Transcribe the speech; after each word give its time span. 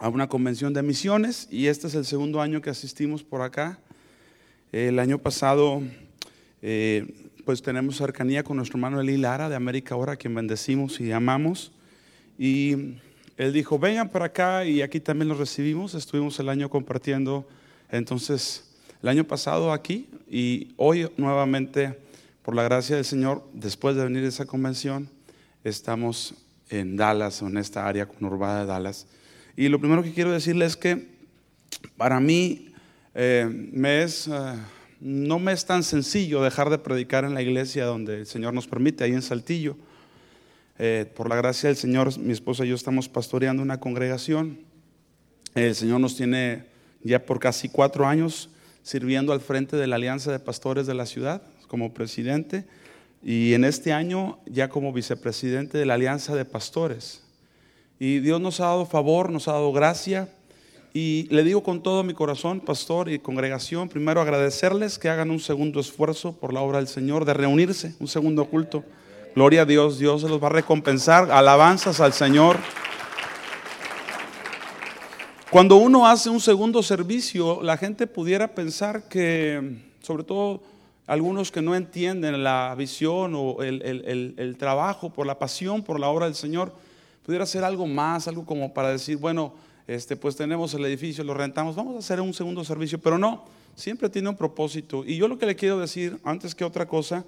a 0.00 0.08
una 0.08 0.28
convención 0.28 0.72
de 0.72 0.82
misiones 0.82 1.46
y 1.50 1.66
este 1.66 1.86
es 1.86 1.94
el 1.94 2.06
segundo 2.06 2.40
año 2.40 2.62
que 2.62 2.70
asistimos 2.70 3.22
por 3.22 3.42
acá. 3.42 3.78
El 4.72 4.98
año 4.98 5.18
pasado, 5.18 5.82
eh, 6.62 7.28
pues 7.44 7.60
tenemos 7.60 7.98
cercanía 7.98 8.42
con 8.42 8.56
nuestro 8.56 8.78
hermano 8.78 8.98
Eli 9.00 9.18
Lara 9.18 9.50
de 9.50 9.56
América 9.56 9.94
Ahora, 9.94 10.14
a 10.14 10.16
quien 10.16 10.34
bendecimos 10.34 11.00
y 11.00 11.12
amamos. 11.12 11.72
Y 12.38 12.94
él 13.36 13.52
dijo, 13.52 13.78
vengan 13.78 14.08
para 14.08 14.26
acá 14.26 14.64
y 14.64 14.80
aquí 14.80 15.00
también 15.00 15.28
los 15.28 15.36
recibimos. 15.36 15.94
Estuvimos 15.94 16.40
el 16.40 16.48
año 16.48 16.70
compartiendo, 16.70 17.46
entonces, 17.90 18.64
el 19.02 19.08
año 19.10 19.24
pasado 19.24 19.70
aquí 19.70 20.08
y 20.30 20.68
hoy 20.78 21.10
nuevamente, 21.18 21.98
por 22.42 22.54
la 22.54 22.62
gracia 22.62 22.96
del 22.96 23.04
Señor, 23.04 23.46
después 23.52 23.96
de 23.96 24.04
venir 24.04 24.24
a 24.24 24.28
esa 24.28 24.46
convención, 24.46 25.10
estamos 25.62 26.32
en 26.70 26.96
Dallas, 26.96 27.42
en 27.42 27.58
esta 27.58 27.86
área 27.86 28.06
conurbada 28.06 28.60
de 28.60 28.66
Dallas. 28.66 29.06
Y 29.56 29.68
lo 29.68 29.78
primero 29.78 30.02
que 30.02 30.12
quiero 30.12 30.32
decirles 30.32 30.72
es 30.72 30.76
que 30.76 31.08
para 31.96 32.20
mí 32.20 32.72
eh, 33.14 33.70
eh, 33.82 34.56
no 35.00 35.38
me 35.38 35.52
es 35.52 35.64
tan 35.64 35.82
sencillo 35.82 36.42
dejar 36.42 36.70
de 36.70 36.78
predicar 36.78 37.24
en 37.24 37.34
la 37.34 37.42
iglesia 37.42 37.84
donde 37.84 38.20
el 38.20 38.26
Señor 38.26 38.54
nos 38.54 38.66
permite, 38.66 39.04
ahí 39.04 39.12
en 39.12 39.22
Saltillo. 39.22 39.76
Eh, 40.78 41.10
por 41.14 41.28
la 41.28 41.36
gracia 41.36 41.68
del 41.68 41.76
Señor, 41.76 42.18
mi 42.18 42.32
esposa 42.32 42.64
y 42.64 42.68
yo 42.68 42.74
estamos 42.74 43.08
pastoreando 43.08 43.62
una 43.62 43.80
congregación. 43.80 44.60
El 45.54 45.74
Señor 45.74 46.00
nos 46.00 46.16
tiene 46.16 46.64
ya 47.02 47.24
por 47.24 47.38
casi 47.40 47.68
cuatro 47.68 48.06
años 48.06 48.50
sirviendo 48.82 49.32
al 49.32 49.40
frente 49.40 49.76
de 49.76 49.86
la 49.86 49.96
Alianza 49.96 50.32
de 50.32 50.38
Pastores 50.38 50.86
de 50.86 50.94
la 50.94 51.06
ciudad 51.06 51.42
como 51.68 51.92
presidente 51.92 52.64
y 53.22 53.52
en 53.52 53.64
este 53.64 53.92
año 53.92 54.38
ya 54.46 54.68
como 54.68 54.92
vicepresidente 54.92 55.76
de 55.76 55.86
la 55.86 55.94
Alianza 55.94 56.34
de 56.34 56.44
Pastores. 56.44 57.22
Y 58.02 58.20
Dios 58.20 58.40
nos 58.40 58.60
ha 58.60 58.64
dado 58.64 58.86
favor, 58.86 59.30
nos 59.30 59.46
ha 59.46 59.52
dado 59.52 59.72
gracia. 59.72 60.30
Y 60.94 61.28
le 61.28 61.44
digo 61.44 61.62
con 61.62 61.82
todo 61.82 62.02
mi 62.02 62.14
corazón, 62.14 62.60
pastor 62.60 63.10
y 63.10 63.18
congregación, 63.18 63.90
primero 63.90 64.22
agradecerles 64.22 64.98
que 64.98 65.10
hagan 65.10 65.30
un 65.30 65.38
segundo 65.38 65.80
esfuerzo 65.80 66.32
por 66.32 66.54
la 66.54 66.62
obra 66.62 66.78
del 66.78 66.88
Señor, 66.88 67.26
de 67.26 67.34
reunirse, 67.34 67.94
un 68.00 68.08
segundo 68.08 68.46
culto. 68.46 68.82
Gloria 69.36 69.62
a 69.62 69.64
Dios, 69.66 69.98
Dios 69.98 70.22
los 70.22 70.42
va 70.42 70.46
a 70.46 70.50
recompensar. 70.50 71.30
Alabanzas 71.30 72.00
al 72.00 72.14
Señor. 72.14 72.56
Cuando 75.50 75.76
uno 75.76 76.06
hace 76.06 76.30
un 76.30 76.40
segundo 76.40 76.82
servicio, 76.82 77.60
la 77.62 77.76
gente 77.76 78.06
pudiera 78.06 78.54
pensar 78.54 79.08
que, 79.10 79.76
sobre 80.00 80.24
todo 80.24 80.62
algunos 81.06 81.52
que 81.52 81.60
no 81.60 81.74
entienden 81.74 82.42
la 82.42 82.74
visión 82.78 83.34
o 83.36 83.62
el, 83.62 84.56
trabajo 84.58 85.10
por 85.10 85.26
la 85.26 85.38
pasión 85.38 85.82
por 85.82 86.00
la 86.00 86.08
obra 86.08 86.24
del 86.24 86.34
Señor, 86.34 86.72
pudiera 87.24 87.46
ser 87.46 87.64
algo 87.64 87.86
más, 87.86 88.28
algo 88.28 88.44
como 88.44 88.72
para 88.72 88.90
decir, 88.90 89.16
bueno, 89.16 89.54
este, 89.86 90.16
pues 90.16 90.36
tenemos 90.36 90.72
el 90.74 90.84
edificio, 90.84 91.24
lo 91.24 91.34
rentamos, 91.34 91.76
vamos 91.76 91.96
a 91.96 91.98
hacer 91.98 92.20
un 92.20 92.32
segundo 92.32 92.64
servicio, 92.64 93.00
pero 93.00 93.18
no, 93.18 93.44
siempre 93.74 94.08
tiene 94.08 94.28
un 94.28 94.36
propósito. 94.36 95.04
Y 95.04 95.16
yo 95.16 95.28
lo 95.28 95.38
que 95.38 95.46
le 95.46 95.56
quiero 95.56 95.78
decir, 95.78 96.18
antes 96.24 96.54
que 96.54 96.64
otra 96.64 96.86
cosa, 96.86 97.24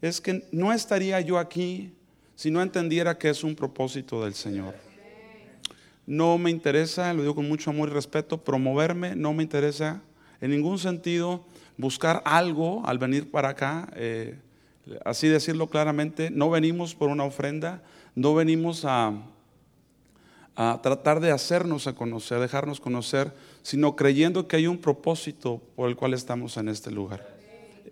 es 0.00 0.20
que 0.20 0.46
no 0.50 0.72
estaría 0.72 1.20
yo 1.20 1.38
aquí 1.38 1.92
si 2.34 2.50
no 2.50 2.60
entendiera 2.60 3.18
que 3.18 3.30
es 3.30 3.44
un 3.44 3.54
propósito 3.54 4.24
del 4.24 4.34
Señor. 4.34 4.74
No 6.06 6.38
me 6.38 6.50
interesa, 6.50 7.14
lo 7.14 7.22
digo 7.22 7.36
con 7.36 7.48
mucho 7.48 7.70
amor 7.70 7.88
y 7.88 7.92
respeto, 7.92 8.42
promoverme, 8.42 9.14
no 9.14 9.32
me 9.32 9.44
interesa 9.44 10.02
en 10.40 10.50
ningún 10.50 10.80
sentido 10.80 11.44
buscar 11.76 12.20
algo 12.24 12.84
al 12.84 12.98
venir 12.98 13.30
para 13.30 13.50
acá. 13.50 13.88
Eh, 13.94 14.36
así 15.04 15.28
decirlo 15.28 15.68
claramente, 15.68 16.30
no 16.30 16.50
venimos 16.50 16.96
por 16.96 17.08
una 17.08 17.22
ofrenda, 17.22 17.82
no 18.14 18.34
venimos 18.34 18.84
a, 18.84 19.12
a 20.56 20.80
tratar 20.82 21.20
de 21.20 21.30
hacernos 21.30 21.86
a 21.86 21.94
conocer, 21.94 22.38
dejarnos 22.40 22.80
conocer, 22.80 23.32
sino 23.62 23.96
creyendo 23.96 24.46
que 24.46 24.56
hay 24.56 24.66
un 24.66 24.78
propósito 24.78 25.60
por 25.76 25.88
el 25.88 25.96
cual 25.96 26.14
estamos 26.14 26.56
en 26.56 26.68
este 26.68 26.90
lugar. 26.90 27.26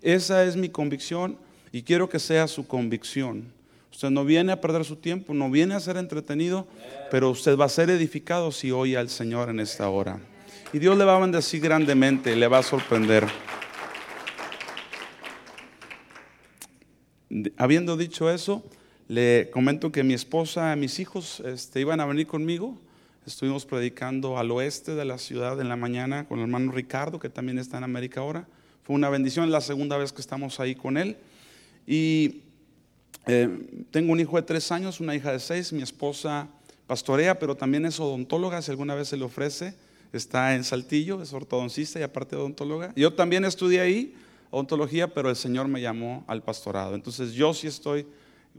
Esa 0.03 0.45
es 0.45 0.57
mi 0.57 0.69
convicción 0.69 1.39
y 1.73 1.83
quiero 1.83 2.09
que 2.09 2.19
sea 2.19 2.49
su 2.49 2.67
convicción. 2.67 3.53
Usted 3.93 4.11
no 4.11 4.25
viene 4.25 4.53
a 4.53 4.61
perder 4.61 4.85
su 4.85 4.97
tiempo, 4.97 5.35
no 5.35 5.51
viene 5.51 5.75
a 5.75 5.81
ser 5.81 5.97
entretenido, 5.97 6.67
pero 7.11 7.31
usted 7.31 7.59
va 7.59 7.65
a 7.65 7.69
ser 7.69 7.91
edificado 7.91 8.53
si 8.53 8.71
oye 8.71 8.97
al 8.97 9.09
Señor 9.09 9.51
en 9.51 9.61
esta 9.61 9.89
hora. 9.89 10.21
Y 10.73 10.79
Dios 10.79 10.97
le 10.97 11.05
va 11.05 11.17
a 11.17 11.21
bendecir 11.21 11.61
grandemente, 11.61 12.37
le 12.37 12.47
va 12.47 12.59
a 12.59 12.63
sorprender. 12.63 13.27
Habiendo 17.57 17.97
dicho 17.97 18.31
eso, 18.31 18.63
le 19.11 19.51
comento 19.51 19.91
que 19.91 20.05
mi 20.05 20.15
esposa 20.15 20.73
y 20.73 20.79
mis 20.79 21.01
hijos 21.01 21.41
este, 21.41 21.81
iban 21.81 21.99
a 21.99 22.07
venir 22.07 22.29
conmigo. 22.29 22.79
Estuvimos 23.27 23.67
predicando 23.67 24.39
al 24.39 24.53
oeste 24.53 24.95
de 24.95 25.05
la 25.05 25.19
ciudad 25.19 25.61
en 25.61 25.69
la 25.69 25.75
mañana 25.75 26.29
con 26.29 26.39
el 26.39 26.45
hermano 26.45 26.71
Ricardo, 26.71 27.19
que 27.19 27.29
también 27.29 27.59
está 27.59 27.79
en 27.79 27.83
América 27.83 28.21
ahora. 28.21 28.47
Fue 28.85 28.95
una 28.95 29.09
bendición, 29.09 29.51
la 29.51 29.63
segunda 29.63 29.97
vez 29.97 30.13
que 30.13 30.21
estamos 30.21 30.61
ahí 30.61 30.77
con 30.77 30.97
él. 30.97 31.17
Y 31.89 32.43
eh, 33.27 33.49
tengo 33.91 34.13
un 34.13 34.21
hijo 34.21 34.37
de 34.37 34.43
tres 34.43 34.71
años, 34.71 35.01
una 35.01 35.17
hija 35.17 35.33
de 35.33 35.41
seis. 35.41 35.73
Mi 35.73 35.83
esposa 35.83 36.47
pastorea, 36.87 37.37
pero 37.37 37.57
también 37.57 37.87
es 37.87 37.99
odontóloga, 37.99 38.63
si 38.63 38.71
alguna 38.71 38.95
vez 38.95 39.09
se 39.09 39.17
le 39.17 39.25
ofrece. 39.25 39.75
Está 40.13 40.55
en 40.55 40.63
Saltillo, 40.63 41.21
es 41.21 41.33
ortodoncista 41.33 41.99
y 41.99 42.05
aparte 42.05 42.37
odontóloga. 42.37 42.93
Yo 42.95 43.13
también 43.13 43.45
estudié 43.45 43.81
ahí 43.81 44.15
ontología, 44.53 45.13
pero 45.13 45.31
el 45.31 45.37
Señor 45.37 45.67
me 45.67 45.81
llamó 45.81 46.23
al 46.29 46.45
pastorado. 46.45 46.95
Entonces 46.95 47.33
yo 47.33 47.53
sí 47.55 47.67
estoy 47.67 48.07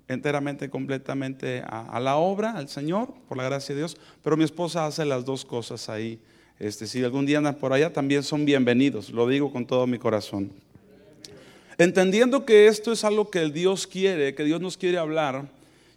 enteramente, 0.08 0.70
completamente 0.70 1.64
a, 1.66 2.00
la 2.00 2.18
obra, 2.18 2.52
al 2.52 2.68
Señor, 2.70 3.14
por 3.28 3.38
la 3.38 3.44
gracia 3.44 3.74
de 3.76 3.82
Dios, 3.82 3.98
pero 4.24 4.38
mi 4.38 4.44
esposa 4.44 4.86
hace 4.86 5.06
las 5.06 5.26
dos 5.26 5.46
cosas 5.46 5.90
ahí. 5.90 6.20
Este, 6.60 6.86
si 6.86 7.04
algún 7.04 7.26
día 7.26 7.40
andan 7.40 7.56
por 7.56 7.74
allá, 7.74 7.92
también 7.92 8.24
son 8.24 8.46
bienvenidos, 8.46 9.10
lo 9.10 9.28
digo 9.28 9.52
con 9.52 9.66
todo 9.66 9.88
mi 9.88 9.98
corazón. 9.98 10.52
Entendiendo 11.78 12.46
que 12.46 12.68
esto 12.68 12.92
es 12.92 13.04
algo 13.04 13.32
que 13.32 13.50
Dios 13.50 13.88
quiere, 13.88 14.36
que 14.36 14.44
Dios 14.44 14.62
nos 14.62 14.78
quiere 14.78 14.98
hablar, 14.98 15.46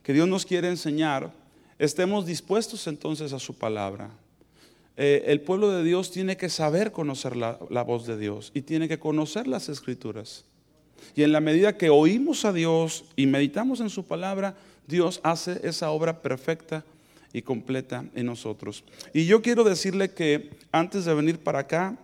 que 0.03 0.13
Dios 0.13 0.29
nos 0.29 0.47
quiere 0.47 0.69
enseñar, 0.69 1.31
estemos 1.79 2.25
dispuestos 2.25 2.87
entonces 2.87 3.33
a 3.33 3.39
su 3.39 3.55
palabra. 3.55 4.11
Eh, 4.97 5.25
el 5.27 5.41
pueblo 5.41 5.71
de 5.71 5.83
Dios 5.83 6.13
tiene 6.13 6.37
que 6.37 6.49
saber 6.49 6.93
conocer 6.93 7.37
la, 7.37 7.83
voz 7.83 8.07
de 8.07 8.17
Dios 8.17 8.53
y 8.55 8.63
tiene 8.63 8.87
que 8.87 8.99
conocer 8.99 9.49
las 9.49 9.69
escrituras. 9.69 10.45
Y 11.15 11.23
en 11.23 11.33
la 11.33 11.41
medida 11.41 11.77
que 11.77 11.91
oímos 11.91 12.45
a 12.45 12.53
Dios 12.53 13.05
y 13.17 13.27
meditamos 13.27 13.81
en 13.81 13.91
su 13.91 14.05
palabra, 14.05 14.55
Dios 14.87 15.21
hace 15.23 15.61
esa 15.67 15.91
obra 15.91 16.21
perfecta 16.21 16.85
y 17.33 17.43
completa 17.43 18.05
en 18.15 18.27
nosotros. 18.27 18.85
Y 19.13 19.27
yo 19.27 19.43
quiero 19.43 19.65
decirle 19.65 20.11
que 20.11 20.51
antes 20.73 21.05
de 21.05 21.15
venir 21.15 21.39
para 21.39 21.61
acá, 21.61 21.97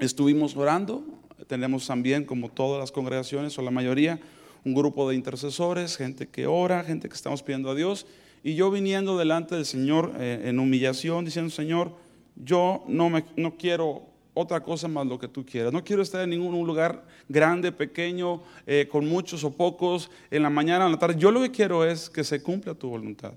estuvimos 0.00 0.56
orando. 0.56 1.04
Tenemos 1.46 1.86
también, 1.86 2.24
como 2.24 2.48
todas 2.48 2.80
las 2.80 2.92
congregaciones 2.92 3.56
o 3.58 3.62
la 3.62 3.70
mayoría, 3.70 4.20
un 4.64 4.74
grupo 4.74 5.08
de 5.08 5.14
intercesores, 5.14 5.96
gente 5.96 6.26
que 6.26 6.46
ora, 6.46 6.84
gente 6.84 7.08
que 7.08 7.14
estamos 7.14 7.42
pidiendo 7.42 7.70
a 7.70 7.74
Dios. 7.74 8.06
Y 8.42 8.54
yo 8.54 8.70
viniendo 8.70 9.18
delante 9.18 9.54
del 9.54 9.66
Señor 9.66 10.12
eh, 10.18 10.42
en 10.46 10.58
humillación, 10.58 11.24
diciendo, 11.24 11.50
Señor, 11.50 11.92
yo 12.36 12.84
no, 12.88 13.10
me, 13.10 13.24
no 13.36 13.56
quiero 13.56 14.09
otra 14.40 14.60
cosa 14.60 14.88
más 14.88 15.06
lo 15.06 15.18
que 15.18 15.28
tú 15.28 15.44
quieras. 15.44 15.72
No 15.72 15.84
quiero 15.84 16.02
estar 16.02 16.22
en 16.22 16.30
ningún 16.30 16.66
lugar 16.66 17.04
grande, 17.28 17.72
pequeño, 17.72 18.42
eh, 18.66 18.88
con 18.90 19.08
muchos 19.08 19.44
o 19.44 19.50
pocos, 19.50 20.10
en 20.30 20.42
la 20.42 20.50
mañana, 20.50 20.86
en 20.86 20.92
la 20.92 20.98
tarde. 20.98 21.16
Yo 21.18 21.30
lo 21.30 21.40
que 21.40 21.50
quiero 21.50 21.84
es 21.84 22.10
que 22.10 22.24
se 22.24 22.42
cumpla 22.42 22.74
tu 22.74 22.88
voluntad. 22.88 23.32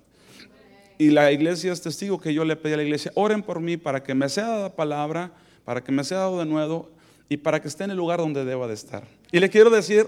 Y 0.98 1.10
la 1.10 1.32
iglesia 1.32 1.72
es 1.74 1.82
testigo 1.82 2.20
que 2.20 2.34
yo 2.34 2.46
le 2.46 2.56
pedí 2.56 2.74
a 2.74 2.78
la 2.78 2.84
iglesia, 2.84 3.12
oren 3.16 3.44
por 3.44 3.60
mí 3.60 3.78
para 3.78 4.04
que 4.04 4.14
me 4.14 4.30
sea 4.30 4.48
dada 4.48 4.76
palabra, 4.76 5.32
para 5.66 5.84
que 5.84 5.92
me 5.92 6.04
sea 6.04 6.20
dado 6.20 6.40
de 6.40 6.46
nuevo 6.46 6.90
y 7.30 7.38
para 7.38 7.62
que 7.62 7.68
esté 7.68 7.84
en 7.84 7.92
el 7.92 7.98
lugar 7.98 8.20
donde 8.20 8.46
deba 8.46 8.68
de 8.68 8.74
estar. 8.74 9.04
Y 9.32 9.40
le 9.40 9.50
quiero 9.50 9.70
decir, 9.70 10.08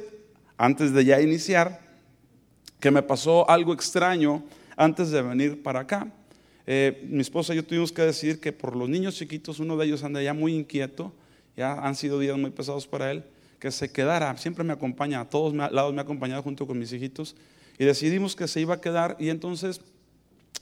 antes 0.57 0.93
de 0.93 1.03
ya 1.03 1.21
iniciar, 1.21 1.81
que 2.79 2.91
me 2.91 3.01
pasó 3.01 3.49
algo 3.49 3.73
extraño 3.73 4.43
antes 4.77 5.09
de 5.09 5.21
venir 5.21 5.63
para 5.63 5.81
acá. 5.81 6.07
Eh, 6.67 7.05
mi 7.09 7.21
esposa 7.21 7.53
y 7.53 7.57
yo 7.57 7.65
tuvimos 7.65 7.91
que 7.91 8.01
decir 8.01 8.39
que 8.39 8.51
por 8.51 8.75
los 8.75 8.89
niños 8.89 9.15
chiquitos, 9.15 9.59
uno 9.59 9.77
de 9.77 9.85
ellos 9.85 10.03
anda 10.03 10.21
ya 10.21 10.33
muy 10.33 10.55
inquieto, 10.55 11.13
ya 11.55 11.73
han 11.73 11.95
sido 11.95 12.19
días 12.19 12.37
muy 12.37 12.51
pesados 12.51 12.87
para 12.87 13.11
él, 13.11 13.23
que 13.59 13.71
se 13.71 13.91
quedara, 13.91 14.35
siempre 14.37 14.63
me 14.63 14.73
acompaña, 14.73 15.21
a 15.21 15.29
todos 15.29 15.53
lados 15.53 15.93
me 15.93 15.99
ha 15.99 16.03
acompañado 16.03 16.41
junto 16.43 16.65
con 16.65 16.77
mis 16.79 16.91
hijitos, 16.91 17.35
y 17.77 17.85
decidimos 17.85 18.35
que 18.35 18.47
se 18.47 18.61
iba 18.61 18.75
a 18.75 18.81
quedar 18.81 19.15
y 19.19 19.29
entonces 19.29 19.81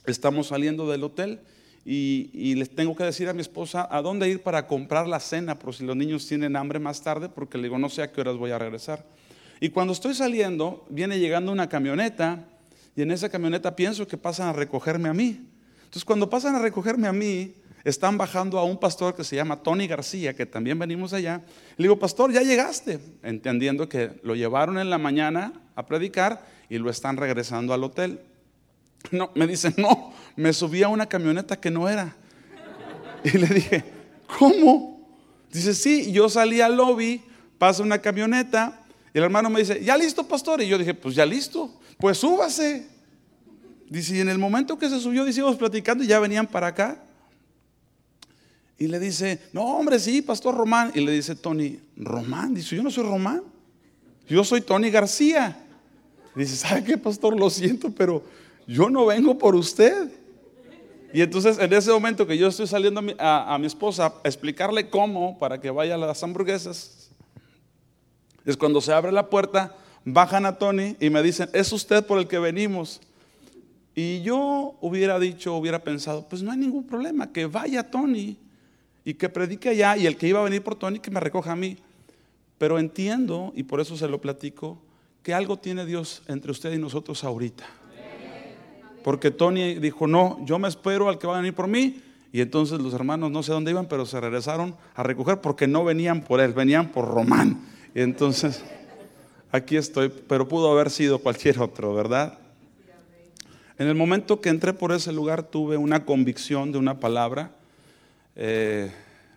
estamos 0.06 0.48
saliendo 0.48 0.90
del 0.90 1.04
hotel 1.04 1.40
y, 1.86 2.30
y, 2.32 2.54
les 2.54 2.70
tengo 2.70 2.96
que 2.96 3.04
decir 3.04 3.28
a 3.28 3.34
mi 3.34 3.42
esposa 3.42 3.86
a 3.90 4.00
dónde 4.00 4.28
ir 4.28 4.42
para 4.42 4.66
comprar 4.66 5.06
la 5.06 5.20
cena, 5.20 5.58
por 5.58 5.74
si 5.74 5.84
los 5.84 5.94
niños 5.94 6.26
tienen 6.26 6.56
hambre 6.56 6.78
más 6.78 7.02
tarde, 7.02 7.28
porque 7.28 7.58
le 7.58 7.64
digo, 7.64 7.78
no 7.78 7.90
sé 7.90 8.02
a 8.02 8.10
qué 8.10 8.22
horas 8.22 8.36
voy 8.36 8.52
a 8.52 8.58
regresar. 8.58 9.04
Y 9.60 9.68
cuando 9.68 9.92
estoy 9.92 10.14
saliendo, 10.14 10.86
viene 10.88 11.18
llegando 11.18 11.52
una 11.52 11.68
camioneta 11.68 12.46
y 12.96 13.02
en 13.02 13.10
esa 13.10 13.28
camioneta 13.28 13.76
pienso 13.76 14.06
que 14.06 14.16
pasan 14.16 14.48
a 14.48 14.52
recogerme 14.52 15.08
a 15.08 15.14
mí. 15.14 15.46
Entonces 15.94 16.06
cuando 16.06 16.28
pasan 16.28 16.56
a 16.56 16.58
recogerme 16.58 17.06
a 17.06 17.12
mí, 17.12 17.54
están 17.84 18.18
bajando 18.18 18.58
a 18.58 18.64
un 18.64 18.80
pastor 18.80 19.14
que 19.14 19.22
se 19.22 19.36
llama 19.36 19.62
Tony 19.62 19.86
García, 19.86 20.34
que 20.34 20.44
también 20.44 20.76
venimos 20.76 21.12
allá. 21.12 21.40
Le 21.76 21.84
digo, 21.84 22.00
pastor, 22.00 22.32
ya 22.32 22.42
llegaste, 22.42 22.98
entendiendo 23.22 23.88
que 23.88 24.10
lo 24.24 24.34
llevaron 24.34 24.78
en 24.78 24.90
la 24.90 24.98
mañana 24.98 25.52
a 25.76 25.86
predicar 25.86 26.48
y 26.68 26.78
lo 26.78 26.90
están 26.90 27.16
regresando 27.16 27.72
al 27.72 27.84
hotel. 27.84 28.18
No, 29.12 29.30
me 29.36 29.46
dice, 29.46 29.72
no, 29.76 30.12
me 30.34 30.52
subí 30.52 30.82
a 30.82 30.88
una 30.88 31.06
camioneta 31.06 31.60
que 31.60 31.70
no 31.70 31.88
era. 31.88 32.16
Y 33.22 33.38
le 33.38 33.46
dije, 33.46 33.84
¿cómo? 34.36 35.08
Dice, 35.52 35.74
sí, 35.74 36.10
yo 36.10 36.28
salí 36.28 36.60
al 36.60 36.76
lobby, 36.76 37.22
pasa 37.56 37.84
una 37.84 37.98
camioneta, 38.00 38.84
y 39.14 39.18
el 39.18 39.22
hermano 39.22 39.48
me 39.48 39.60
dice, 39.60 39.80
¿ya 39.84 39.96
listo, 39.96 40.26
pastor? 40.26 40.60
Y 40.60 40.66
yo 40.66 40.76
dije, 40.76 40.92
pues 40.92 41.14
ya 41.14 41.24
listo, 41.24 41.72
pues 41.98 42.18
súbase. 42.18 42.93
Dice, 43.88 44.16
y 44.16 44.20
en 44.20 44.28
el 44.28 44.38
momento 44.38 44.78
que 44.78 44.88
se 44.88 44.98
subió, 45.00 45.24
dice, 45.24 45.42
platicando 45.58 46.04
y 46.04 46.06
ya 46.06 46.18
venían 46.18 46.46
para 46.46 46.68
acá. 46.68 47.02
Y 48.78 48.88
le 48.88 48.98
dice, 48.98 49.40
no, 49.52 49.62
hombre, 49.62 49.98
sí, 49.98 50.22
pastor 50.22 50.56
Román. 50.56 50.92
Y 50.94 51.00
le 51.00 51.12
dice 51.12 51.34
Tony, 51.34 51.78
Román, 51.96 52.54
dice, 52.54 52.76
yo 52.76 52.82
no 52.82 52.90
soy 52.90 53.04
Román, 53.04 53.42
yo 54.28 54.42
soy 54.42 54.60
Tony 54.60 54.90
García. 54.90 55.64
dice, 56.34 56.56
¿sabe 56.56 56.84
qué, 56.84 56.98
pastor? 56.98 57.38
Lo 57.38 57.50
siento, 57.50 57.90
pero 57.90 58.22
yo 58.66 58.90
no 58.90 59.06
vengo 59.06 59.38
por 59.38 59.54
usted. 59.54 60.10
Y 61.12 61.22
entonces 61.22 61.58
en 61.60 61.72
ese 61.72 61.92
momento 61.92 62.26
que 62.26 62.36
yo 62.36 62.48
estoy 62.48 62.66
saliendo 62.66 63.00
a 63.20 63.58
mi, 63.58 63.66
esposa 63.66 64.06
a 64.06 64.28
explicarle 64.28 64.90
cómo 64.90 65.38
para 65.38 65.60
que 65.60 65.70
vaya 65.70 65.94
a 65.94 65.98
las 65.98 66.20
hamburguesas, 66.24 67.08
es 68.44 68.56
cuando 68.56 68.80
se 68.80 68.92
abre 68.92 69.12
la 69.12 69.30
puerta, 69.30 69.76
bajan 70.04 70.44
a 70.44 70.58
Tony 70.58 70.96
y 70.98 71.10
me 71.10 71.22
dicen, 71.22 71.48
es 71.52 71.72
usted 71.72 72.04
por 72.04 72.18
el 72.18 72.26
que 72.26 72.40
venimos. 72.40 73.00
Y 73.94 74.22
yo 74.22 74.76
hubiera 74.80 75.18
dicho, 75.18 75.54
hubiera 75.54 75.78
pensado, 75.78 76.26
pues 76.28 76.42
no 76.42 76.50
hay 76.50 76.58
ningún 76.58 76.84
problema, 76.84 77.32
que 77.32 77.46
vaya 77.46 77.88
Tony 77.90 78.36
y 79.04 79.14
que 79.14 79.28
predique 79.28 79.68
allá 79.68 79.96
y 79.96 80.06
el 80.06 80.16
que 80.16 80.26
iba 80.26 80.40
a 80.40 80.44
venir 80.44 80.62
por 80.62 80.74
Tony 80.74 80.98
que 80.98 81.10
me 81.10 81.20
recoja 81.20 81.52
a 81.52 81.56
mí. 81.56 81.76
Pero 82.58 82.78
entiendo, 82.78 83.52
y 83.54 83.62
por 83.62 83.80
eso 83.80 83.96
se 83.96 84.08
lo 84.08 84.20
platico, 84.20 84.78
que 85.22 85.32
algo 85.32 85.58
tiene 85.58 85.86
Dios 85.86 86.22
entre 86.28 86.50
usted 86.50 86.72
y 86.72 86.78
nosotros 86.78 87.22
ahorita. 87.24 87.64
Porque 89.04 89.30
Tony 89.30 89.74
dijo, 89.74 90.06
no, 90.06 90.38
yo 90.44 90.58
me 90.58 90.66
espero 90.66 91.08
al 91.08 91.18
que 91.18 91.26
va 91.26 91.34
a 91.34 91.40
venir 91.40 91.54
por 91.54 91.68
mí. 91.68 92.00
Y 92.32 92.40
entonces 92.40 92.80
los 92.80 92.94
hermanos 92.94 93.30
no 93.30 93.42
sé 93.42 93.52
dónde 93.52 93.70
iban, 93.70 93.86
pero 93.86 94.06
se 94.06 94.20
regresaron 94.20 94.74
a 94.94 95.02
recoger 95.02 95.40
porque 95.40 95.68
no 95.68 95.84
venían 95.84 96.22
por 96.22 96.40
él, 96.40 96.52
venían 96.52 96.88
por 96.90 97.06
Román. 97.06 97.60
Y 97.94 98.00
entonces, 98.00 98.64
aquí 99.52 99.76
estoy, 99.76 100.08
pero 100.08 100.48
pudo 100.48 100.72
haber 100.72 100.90
sido 100.90 101.18
cualquier 101.20 101.60
otro, 101.60 101.94
¿verdad? 101.94 102.38
En 103.78 103.88
el 103.88 103.94
momento 103.94 104.40
que 104.40 104.48
entré 104.48 104.72
por 104.72 104.92
ese 104.92 105.12
lugar 105.12 105.42
tuve 105.42 105.76
una 105.76 106.04
convicción 106.04 106.72
de 106.72 106.78
una 106.78 107.00
palabra. 107.00 107.52
Eh, 108.36 108.90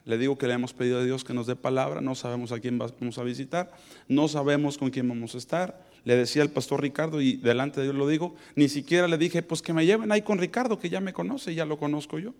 le 0.05 0.17
digo 0.17 0.37
que 0.37 0.47
le 0.47 0.53
hemos 0.53 0.73
pedido 0.73 0.99
a 0.99 1.03
Dios 1.03 1.23
que 1.23 1.33
nos 1.33 1.47
dé 1.47 1.55
palabra, 1.55 2.01
no 2.01 2.15
sabemos 2.15 2.51
a 2.51 2.59
quién 2.59 2.77
vamos 2.77 3.17
a 3.17 3.23
visitar, 3.23 3.71
no 4.07 4.27
sabemos 4.27 4.77
con 4.77 4.89
quién 4.89 5.07
vamos 5.07 5.35
a 5.35 5.37
estar 5.37 5.87
le 6.07 6.15
decía 6.15 6.41
al 6.41 6.49
pastor 6.49 6.81
Ricardo, 6.81 7.19
y 7.19 7.35
delante 7.35 7.81
de 7.81 7.87
Dios 7.87 7.97
lo 7.97 8.07
digo, 8.07 8.33
ni 8.55 8.69
siquiera 8.69 9.09
le 9.09 9.17
dije, 9.17 9.41
pues 9.41 9.61
que 9.61 9.73
me 9.73 9.85
lleven 9.85 10.09
ahí 10.13 10.21
con 10.21 10.37
Ricardo, 10.37 10.79
que 10.79 10.89
ya 10.89 11.01
me 11.01 11.11
conoce, 11.11 11.53
ya 11.53 11.65
lo 11.65 11.77
conozco 11.77 12.17
yo. 12.17 12.33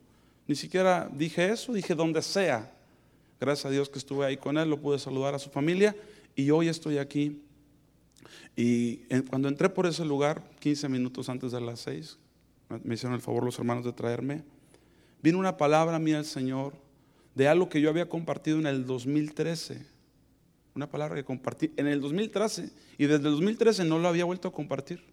Ni 0.47 0.55
siquiera 0.55 1.09
dije 1.11 1.50
eso, 1.50 1.73
dije 1.73 1.93
donde 1.93 2.21
sea. 2.21 2.71
Gracias 3.41 3.65
a 3.65 3.69
Dios 3.69 3.89
que 3.89 4.00
estuve 4.00 4.25
ahí 4.25 4.38
con 4.38 4.57
él, 4.57 4.69
lo 4.69 4.79
pude 4.79 4.97
saludar 5.00 5.35
a 5.35 5.39
su 5.39 5.50
familia 5.50 5.93
y 6.33 6.50
hoy 6.50 6.69
estoy 6.69 6.97
aquí. 6.97 7.41
Y 8.56 8.97
cuando 9.29 9.47
entré 9.47 9.69
por 9.69 9.85
ese 9.85 10.06
lugar, 10.06 10.44
15 10.59 10.89
minutos 10.89 11.29
antes 11.29 11.51
de 11.51 11.62
las 11.62 11.79
6, 11.81 12.18
me 12.83 12.95
hicieron 12.95 13.15
el 13.15 13.21
favor 13.21 13.44
los 13.44 13.57
hermanos 13.57 13.85
de 13.85 13.94
traerme, 13.94 14.44
vino 15.21 15.39
una 15.39 15.57
palabra 15.57 16.00
mía 16.00 16.18
del 16.18 16.25
Señor 16.25 16.74
de 17.35 17.47
algo 17.47 17.69
que 17.69 17.81
yo 17.81 17.89
había 17.89 18.09
compartido 18.09 18.59
en 18.59 18.68
el 18.68 18.85
2013 18.85 19.97
una 20.77 20.89
palabra 20.89 21.15
que 21.15 21.25
compartí 21.25 21.71
en 21.75 21.88
el 21.88 22.00
2013 22.00 22.69
y 23.00 23.06
desde 23.07 23.27
el 23.27 23.33
2013 23.33 23.83
no 23.83 23.97
lo 23.97 24.07
había 24.07 24.25
vuelto 24.25 24.47
a 24.47 24.53
compartir. 24.53 25.03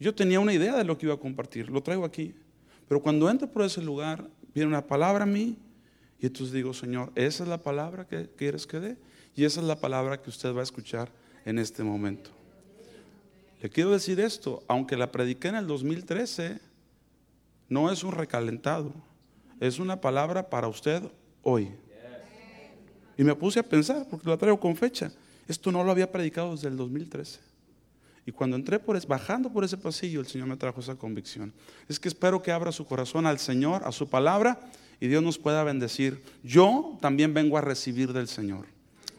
Yo 0.00 0.12
tenía 0.14 0.40
una 0.40 0.52
idea 0.52 0.76
de 0.76 0.84
lo 0.84 0.98
que 0.98 1.06
iba 1.06 1.14
a 1.14 1.18
compartir, 1.18 1.70
lo 1.70 1.82
traigo 1.82 2.04
aquí. 2.04 2.34
Pero 2.88 3.00
cuando 3.00 3.30
entro 3.30 3.48
por 3.48 3.62
ese 3.62 3.80
lugar, 3.80 4.28
viene 4.52 4.68
una 4.68 4.86
palabra 4.86 5.22
a 5.22 5.26
mí 5.26 5.56
y 6.18 6.26
entonces 6.26 6.52
digo, 6.52 6.74
Señor, 6.74 7.12
esa 7.14 7.44
es 7.44 7.48
la 7.48 7.58
palabra 7.58 8.06
que 8.06 8.28
quieres 8.36 8.66
que 8.66 8.80
dé 8.80 8.96
y 9.36 9.44
esa 9.44 9.60
es 9.60 9.66
la 9.66 9.76
palabra 9.76 10.20
que 10.20 10.30
usted 10.30 10.52
va 10.52 10.60
a 10.60 10.64
escuchar 10.64 11.10
en 11.44 11.58
este 11.58 11.82
momento. 11.82 12.30
Le 13.62 13.70
quiero 13.70 13.90
decir 13.90 14.20
esto, 14.20 14.62
aunque 14.68 14.96
la 14.96 15.10
prediqué 15.10 15.48
en 15.48 15.56
el 15.56 15.66
2013, 15.66 16.58
no 17.68 17.90
es 17.90 18.04
un 18.04 18.12
recalentado, 18.12 18.92
es 19.60 19.78
una 19.78 20.00
palabra 20.00 20.50
para 20.50 20.68
usted 20.68 21.02
hoy. 21.42 21.70
Y 23.16 23.24
me 23.24 23.34
puse 23.34 23.60
a 23.60 23.62
pensar, 23.62 24.06
porque 24.08 24.28
la 24.28 24.36
traigo 24.36 24.58
con 24.58 24.76
fecha. 24.76 25.10
Esto 25.46 25.70
no 25.70 25.84
lo 25.84 25.90
había 25.90 26.10
predicado 26.10 26.52
desde 26.52 26.68
el 26.68 26.76
2013. 26.76 27.40
Y 28.26 28.32
cuando 28.32 28.56
entré 28.56 28.78
por 28.78 29.06
bajando 29.06 29.52
por 29.52 29.64
ese 29.64 29.76
pasillo, 29.76 30.20
el 30.20 30.26
Señor 30.26 30.48
me 30.48 30.56
trajo 30.56 30.80
esa 30.80 30.96
convicción. 30.96 31.52
Es 31.88 32.00
que 32.00 32.08
espero 32.08 32.42
que 32.42 32.52
abra 32.52 32.72
su 32.72 32.86
corazón 32.86 33.26
al 33.26 33.38
Señor, 33.38 33.82
a 33.84 33.92
su 33.92 34.08
palabra, 34.08 34.60
y 35.00 35.08
Dios 35.08 35.22
nos 35.22 35.38
pueda 35.38 35.62
bendecir. 35.62 36.22
Yo 36.42 36.98
también 37.00 37.34
vengo 37.34 37.58
a 37.58 37.60
recibir 37.60 38.12
del 38.12 38.28
Señor. 38.28 38.66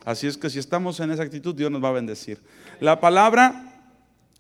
Así 0.06 0.28
es 0.28 0.38
que 0.38 0.52
si 0.52 0.60
estamos 0.60 1.00
en 1.00 1.10
esa 1.10 1.24
actitud, 1.24 1.56
Dios 1.56 1.72
nos 1.72 1.84
va 1.84 1.90
a 1.90 1.94
bendecir. 1.94 2.40
La 2.80 3.00
palabra, 3.00 3.74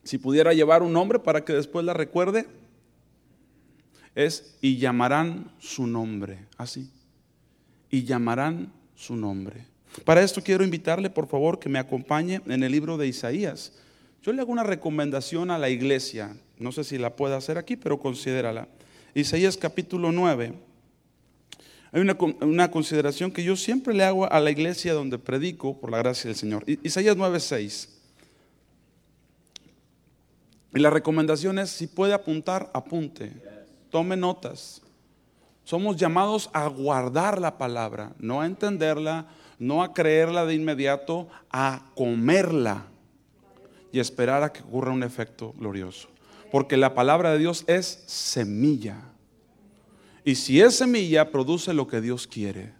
si 0.03 0.19
pudiera 0.19 0.53
llevar 0.53 0.83
un 0.83 0.93
nombre 0.93 1.17
para 1.17 1.43
que 1.43 1.53
después 1.53 1.83
la 1.83 1.93
recuerde, 1.93 2.45
es 4.13 4.55
y 4.61 4.77
llamarán 4.77 5.51
su 5.57 5.87
nombre. 5.87 6.45
Así. 6.57 6.91
Y 7.89 8.03
llamarán 8.03 8.71
su 8.95 9.15
nombre. 9.15 9.65
Para 10.03 10.21
esto 10.21 10.41
quiero 10.43 10.63
invitarle, 10.63 11.09
por 11.09 11.27
favor, 11.27 11.57
que 11.57 11.69
me 11.69 11.79
acompañe 11.79 12.41
en 12.45 12.63
el 12.63 12.71
libro 12.71 12.97
de 12.97 13.07
Isaías. 13.07 13.73
Yo 14.21 14.33
le 14.33 14.41
hago 14.41 14.51
una 14.51 14.63
recomendación 14.63 15.49
a 15.49 15.57
la 15.57 15.69
iglesia, 15.69 16.35
no 16.59 16.71
sé 16.71 16.83
si 16.83 16.97
la 16.97 17.15
pueda 17.15 17.37
hacer 17.37 17.57
aquí, 17.57 17.75
pero 17.75 17.99
considérala. 17.99 18.67
Isaías 19.15 19.57
capítulo 19.57 20.11
9. 20.11 20.53
Hay 21.95 22.01
una, 22.01 22.17
una, 22.41 22.69
consideración 22.69 23.31
que 23.31 23.41
yo 23.41 23.55
siempre 23.55 23.93
le 23.93 24.03
hago 24.03 24.29
a 24.29 24.41
la 24.41 24.51
iglesia 24.51 24.93
donde 24.93 25.17
predico 25.17 25.79
por 25.79 25.91
la 25.91 25.99
gracia 25.99 26.27
del 26.27 26.35
Señor. 26.35 26.65
Isaías 26.67 27.15
9:6. 27.15 27.87
Y 30.73 30.79
la 30.79 30.89
recomendación 30.89 31.57
es, 31.57 31.69
si 31.69 31.87
puede 31.87 32.13
apuntar, 32.13 32.69
apunte. 32.73 33.31
Tome 33.91 34.17
notas. 34.17 34.81
Somos 35.63 35.95
llamados 35.95 36.49
a 36.51 36.67
guardar 36.67 37.39
la 37.39 37.57
palabra, 37.57 38.11
no 38.19 38.41
a 38.41 38.45
entenderla, 38.45 39.27
no 39.57 39.81
a 39.81 39.93
creerla 39.93 40.45
de 40.45 40.53
inmediato, 40.53 41.29
a 41.49 41.93
comerla 41.95 42.87
y 43.93 43.99
esperar 43.99 44.43
a 44.43 44.51
que 44.51 44.59
ocurra 44.63 44.91
un 44.91 45.03
efecto 45.03 45.53
glorioso. 45.57 46.09
Porque 46.51 46.75
la 46.75 46.93
palabra 46.93 47.31
de 47.31 47.39
Dios 47.39 47.63
es 47.67 48.03
semilla. 48.05 49.14
Y 50.25 50.35
si 50.35 50.59
es 50.59 50.75
semilla, 50.75 51.29
produce 51.29 51.71
lo 51.73 51.87
que 51.87 52.01
Dios 52.01 52.25
quiere. 52.25 52.73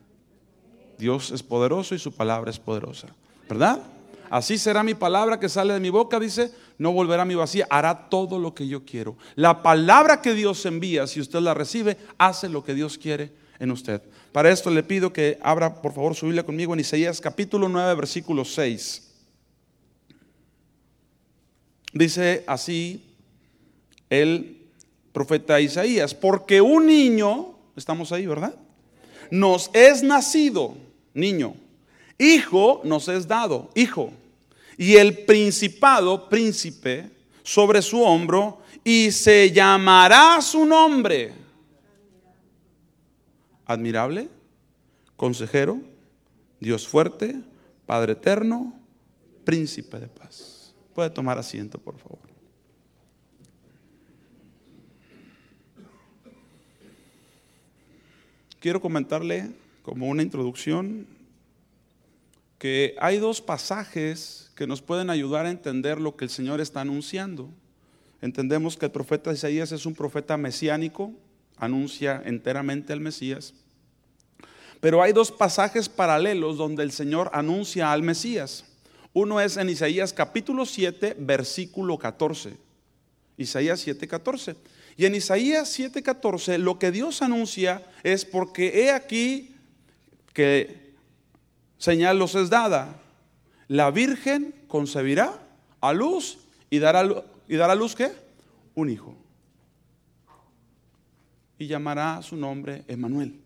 Dios 0.97 1.31
es 1.31 1.43
poderoso 1.43 1.93
y 1.93 1.99
su 1.99 2.11
palabra 2.11 2.49
es 2.49 2.57
poderosa. 2.57 3.07
¿Verdad? 3.47 3.83
Así 4.31 4.57
será 4.57 4.81
mi 4.81 4.95
palabra 4.95 5.39
que 5.39 5.47
sale 5.47 5.73
de 5.73 5.79
mi 5.79 5.91
boca, 5.91 6.19
dice, 6.19 6.51
no 6.79 6.91
volverá 6.91 7.21
a 7.21 7.25
mi 7.25 7.35
vacía, 7.35 7.67
hará 7.69 8.09
todo 8.09 8.39
lo 8.39 8.55
que 8.55 8.67
yo 8.67 8.83
quiero. 8.83 9.15
La 9.35 9.61
palabra 9.61 10.21
que 10.21 10.33
Dios 10.33 10.65
envía, 10.65 11.05
si 11.05 11.21
usted 11.21 11.39
la 11.39 11.53
recibe, 11.53 11.97
hace 12.17 12.49
lo 12.49 12.63
que 12.63 12.73
Dios 12.73 12.97
quiere 12.97 13.31
en 13.59 13.69
usted. 13.69 14.01
Para 14.31 14.49
esto 14.49 14.71
le 14.71 14.81
pido 14.81 15.13
que 15.13 15.37
abra 15.41 15.81
por 15.81 15.93
favor 15.93 16.15
su 16.15 16.25
Biblia 16.25 16.45
conmigo 16.45 16.73
en 16.73 16.79
Isaías 16.79 17.21
capítulo 17.21 17.69
9, 17.69 17.93
versículo 17.93 18.43
6. 18.43 19.13
Dice 21.93 22.43
así 22.47 23.05
el 24.09 24.54
profeta 25.15 25.61
Isaías, 25.61 26.13
porque 26.13 26.59
un 26.59 26.87
niño, 26.87 27.55
estamos 27.77 28.11
ahí, 28.11 28.25
¿verdad? 28.25 28.53
Nos 29.31 29.71
es 29.71 30.03
nacido, 30.03 30.75
niño, 31.13 31.55
hijo 32.17 32.81
nos 32.83 33.07
es 33.07 33.25
dado, 33.25 33.69
hijo 33.75 34.11
y 34.77 34.97
el 34.97 35.19
principado, 35.19 36.27
príncipe, 36.27 37.09
sobre 37.43 37.81
su 37.81 38.01
hombro, 38.01 38.59
y 38.83 39.09
se 39.13 39.51
llamará 39.53 40.41
su 40.41 40.65
nombre. 40.65 41.33
Admirable, 43.65 44.27
consejero, 45.15 45.79
Dios 46.59 46.85
fuerte, 46.85 47.39
Padre 47.85 48.13
eterno, 48.13 48.73
príncipe 49.45 49.97
de 49.97 50.07
paz. 50.07 50.73
Puede 50.93 51.09
tomar 51.09 51.37
asiento, 51.37 51.79
por 51.79 51.97
favor. 51.97 52.24
Quiero 58.65 58.81
comentarle 58.81 59.51
como 59.83 60.07
una 60.07 60.23
introducción 60.23 61.05
que 62.57 62.95
hay 62.99 63.19
dos 63.19 63.39
pasajes 63.39 64.49
que 64.55 64.65
nos 64.65 64.81
pueden 64.81 65.11
ayudar 65.11 65.45
a 65.45 65.51
entender 65.51 66.01
lo 66.01 66.15
que 66.15 66.25
el 66.25 66.31
Señor 66.31 66.59
está 66.59 66.81
anunciando. 66.81 67.47
Entendemos 68.23 68.75
que 68.75 68.87
el 68.87 68.91
profeta 68.91 69.31
Isaías 69.31 69.71
es 69.71 69.85
un 69.85 69.93
profeta 69.93 70.35
mesiánico, 70.37 71.13
anuncia 71.57 72.23
enteramente 72.25 72.91
al 72.91 73.01
Mesías. 73.01 73.53
Pero 74.81 75.03
hay 75.03 75.13
dos 75.13 75.31
pasajes 75.31 75.87
paralelos 75.87 76.57
donde 76.57 76.81
el 76.81 76.91
Señor 76.91 77.29
anuncia 77.33 77.91
al 77.91 78.01
Mesías. 78.01 78.65
Uno 79.13 79.39
es 79.41 79.57
en 79.57 79.69
Isaías 79.69 80.11
capítulo 80.11 80.65
7, 80.65 81.17
versículo 81.19 81.99
14. 81.99 82.57
Isaías 83.37 83.79
7, 83.81 84.07
14. 84.07 84.55
Y 84.97 85.05
en 85.05 85.15
Isaías 85.15 85.77
7:14 85.77 86.57
lo 86.57 86.79
que 86.79 86.91
Dios 86.91 87.21
anuncia 87.21 87.85
es 88.03 88.25
porque 88.25 88.83
he 88.83 88.91
aquí 88.91 89.55
que 90.33 90.93
señal 91.77 92.17
los 92.17 92.35
es 92.35 92.49
dada. 92.49 93.01
La 93.67 93.91
Virgen 93.91 94.55
concebirá 94.67 95.39
a 95.81 95.93
luz 95.93 96.37
y 96.69 96.79
dará, 96.79 97.03
y 97.47 97.55
dará 97.55 97.73
a 97.73 97.75
luz 97.75 97.95
qué? 97.95 98.11
Un 98.73 98.89
hijo. 98.89 99.15
Y 101.57 101.67
llamará 101.67 102.21
su 102.21 102.35
nombre 102.35 102.83
Emanuel. 102.87 103.39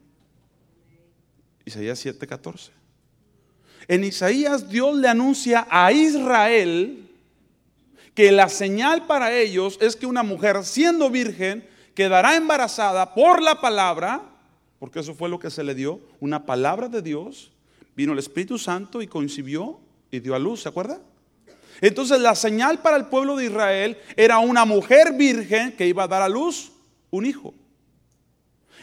Isaías 1.65 2.03
7:14. 2.03 2.72
En 3.88 4.03
Isaías 4.03 4.70
Dios 4.70 4.96
le 4.98 5.08
anuncia 5.08 5.68
a 5.70 5.91
Israel 5.91 7.09
que 8.20 8.34
la 8.34 8.50
señal 8.50 9.08
para 9.08 9.34
ellos 9.34 9.78
es 9.80 9.96
que 9.96 10.06
una 10.06 10.24
mujer 10.24 10.66
siendo 10.66 11.10
virgen 11.10 11.66
quedará 11.94 12.36
embarazada 12.36 13.14
por 13.14 13.42
la 13.42 13.62
palabra, 13.62 14.22
porque 14.78 15.00
eso 15.00 15.16
fue 15.16 15.30
lo 15.30 15.40
que 15.40 15.50
se 15.50 15.64
le 15.64 15.74
dio, 15.74 16.02
una 16.20 16.46
palabra 16.46 16.90
de 16.90 17.02
Dios, 17.02 17.54
vino 17.96 18.12
el 18.12 18.20
Espíritu 18.20 18.58
Santo 18.58 19.02
y 19.02 19.08
concibió 19.08 19.80
y 20.12 20.20
dio 20.20 20.36
a 20.36 20.40
luz, 20.40 20.64
¿se 20.64 20.68
acuerda? 20.68 21.00
Entonces 21.80 22.20
la 22.20 22.36
señal 22.36 22.82
para 22.82 22.98
el 22.98 23.06
pueblo 23.06 23.38
de 23.38 23.46
Israel 23.46 23.98
era 24.18 24.40
una 24.40 24.66
mujer 24.66 25.14
virgen 25.14 25.72
que 25.72 25.88
iba 25.88 26.04
a 26.04 26.10
dar 26.10 26.22
a 26.22 26.28
luz 26.28 26.74
un 27.12 27.26
hijo. 27.26 27.54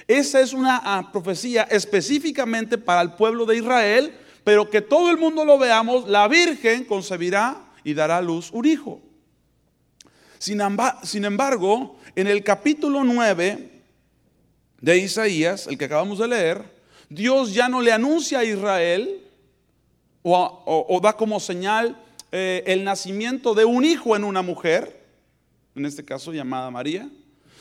Esa 0.09 0.40
es 0.40 0.55
una 0.55 0.81
ah, 0.83 1.12
profecía 1.12 1.64
específicamente 1.64 2.78
para 2.78 3.02
el 3.02 3.12
pueblo 3.12 3.45
de 3.45 3.59
Israel, 3.59 4.16
pero 4.45 4.71
que 4.71 4.81
todo 4.81 5.11
el 5.11 5.19
mundo 5.19 5.45
lo 5.45 5.59
veamos, 5.59 6.09
la 6.09 6.26
virgen 6.26 6.87
concebirá 6.87 7.66
y 7.85 7.93
dará 7.93 8.16
a 8.16 8.23
luz 8.23 8.49
un 8.50 8.64
hijo. 8.64 9.02
Sin 10.38 11.25
embargo, 11.25 11.99
en 12.14 12.26
el 12.26 12.45
capítulo 12.45 13.05
9 13.05 13.71
de 14.81 14.99
Isaías, 14.99 15.66
el 15.66 15.78
que 15.78 15.87
acabamos 15.87 16.19
de 16.19 16.28
leer, 16.28 16.76
Dios 17.09 17.55
ya 17.55 17.69
no 17.69 17.81
le 17.81 17.93
anuncia 17.93 18.40
a 18.40 18.45
Israel 18.45 19.23
o, 20.23 21.00
da 21.02 21.12
como 21.12 21.38
señal 21.38 21.97
eh, 22.33 22.64
el 22.66 22.83
nacimiento 22.83 23.55
de 23.55 23.64
un 23.64 23.85
hijo 23.85 24.16
en 24.16 24.25
una 24.25 24.43
mujer, 24.43 25.05
en 25.75 25.87
este 25.87 26.05
caso 26.05 26.33
llamada 26.33 26.71
María, 26.71 27.09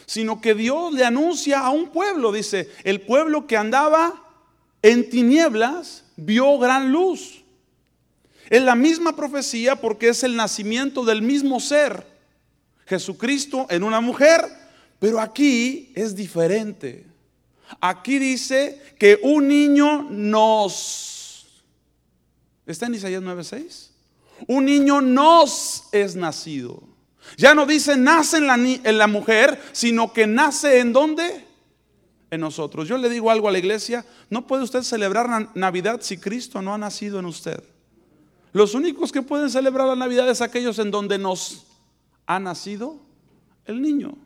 sino 0.08 0.41
que 0.41 0.55
Dios 0.55 0.94
le 0.94 1.05
anuncia 1.05 1.60
a 1.60 1.70
un 1.70 1.89
pueblo, 1.89 2.32
dice, 2.32 2.70
el 2.84 3.01
pueblo 3.01 3.46
que 3.46 3.58
andaba 3.58 4.24
en 4.82 5.10
tinieblas 5.10 6.05
vio 6.15 6.58
gran 6.58 6.91
luz. 6.91 7.44
Es 8.50 8.62
la 8.62 8.75
misma 8.75 9.15
profecía 9.15 9.75
porque 9.75 10.10
es 10.10 10.24
el 10.24 10.36
nacimiento 10.36 11.03
del 11.03 11.22
mismo 11.22 11.60
ser. 11.60 12.14
Jesucristo 12.85 13.65
en 13.69 13.83
una 13.83 14.01
mujer, 14.01 14.41
pero 14.99 15.19
aquí 15.19 15.91
es 15.95 16.15
diferente. 16.15 17.05
Aquí 17.81 18.19
dice 18.19 18.81
que 18.97 19.19
un 19.23 19.47
niño 19.47 20.07
nos... 20.09 21.63
¿Está 22.65 22.87
en 22.87 22.95
Isaías 22.95 23.21
9:6? 23.21 23.89
Un 24.47 24.65
niño 24.65 25.01
nos 25.01 25.83
es 25.91 26.15
nacido. 26.15 26.83
Ya 27.37 27.55
no 27.55 27.65
dice 27.65 27.97
nace 27.97 28.37
en 28.37 28.47
la, 28.47 28.55
en 28.55 28.97
la 28.97 29.07
mujer, 29.07 29.59
sino 29.71 30.13
que 30.13 30.27
nace 30.27 30.79
en 30.79 30.93
dónde? 30.93 31.45
En 32.29 32.41
nosotros. 32.41 32.87
Yo 32.87 32.97
le 32.97 33.09
digo 33.09 33.31
algo 33.31 33.47
a 33.47 33.51
la 33.51 33.59
iglesia, 33.59 34.05
no 34.29 34.45
puede 34.45 34.63
usted 34.63 34.81
celebrar 34.81 35.49
Navidad 35.55 36.01
si 36.01 36.17
Cristo 36.17 36.61
no 36.61 36.73
ha 36.73 36.77
nacido 36.77 37.19
en 37.19 37.25
usted. 37.25 37.63
Los 38.51 38.73
únicos 38.73 39.11
que 39.11 39.21
pueden 39.21 39.49
celebrar 39.49 39.87
la 39.87 39.95
Navidad 39.95 40.29
es 40.29 40.41
aquellos 40.41 40.79
en 40.79 40.91
donde 40.91 41.17
nos 41.17 41.65
ha 42.25 42.39
nacido 42.39 42.98
el 43.65 43.82
niño. 43.82 44.17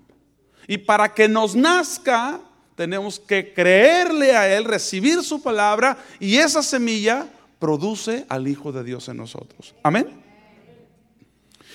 Y 0.68 0.77
para 0.77 1.13
que 1.13 1.27
nos 1.27 1.56
nazca, 1.56 2.41
tenemos 2.75 3.20
que 3.20 3.53
creerle 3.53 4.36
a 4.36 4.56
Él, 4.56 4.65
recibir 4.65 5.24
su 5.24 5.41
palabra 5.41 5.98
y 6.20 6.38
esa 6.38 6.63
semilla 6.63 7.27
produce 7.60 8.25
al 8.29 8.48
Hijo 8.48 8.72
de 8.72 8.84
Dios 8.84 9.10
en 9.10 9.18
nosotros. 9.18 9.75
Amén. 9.84 10.08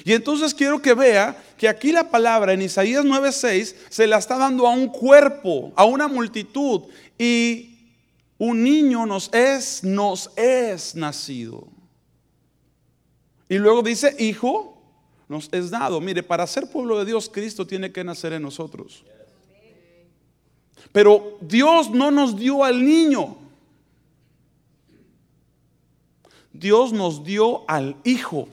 Y 0.05 0.13
entonces 0.13 0.55
quiero 0.55 0.81
que 0.83 0.95
vea 0.95 1.37
que 1.57 1.69
aquí 1.69 1.93
la 1.93 2.11
palabra 2.11 2.53
en 2.53 2.63
Isaías 2.63 3.05
9:6 3.05 3.75
se 3.89 4.07
la 4.07 4.19
está 4.19 4.39
dando 4.39 4.67
a 4.67 4.71
un 4.71 4.89
cuerpo, 4.89 5.73
a 5.77 5.85
una 5.85 6.09
multitud 6.09 6.83
y 7.19 7.79
un 8.39 8.63
niño 8.63 9.07
nos 9.07 9.33
es 9.33 9.85
nos 9.85 10.31
es 10.37 10.95
nacido. 10.95 11.69
Y 13.49 13.59
luego 13.59 13.83
dice, 13.83 14.17
"Hijo 14.19 14.74
nos 15.29 15.49
es 15.53 15.71
dado. 15.71 16.01
Mire, 16.01 16.23
para 16.23 16.47
ser 16.47 16.71
pueblo 16.71 16.99
de 16.99 17.05
Dios, 17.05 17.31
Cristo 17.33 17.67
tiene 17.67 17.93
que 17.93 18.05
nacer 18.05 18.33
en 18.33 18.43
nosotros. 18.43 19.05
Pero 20.93 21.39
Dios 21.41 21.91
no 21.91 22.11
nos 22.11 22.37
dio 22.37 22.63
al 22.65 22.85
niño. 22.85 23.37
Dios 26.53 26.93
nos 26.93 27.25
dio 27.25 27.69
al 27.69 27.97
hijo. 28.05 28.49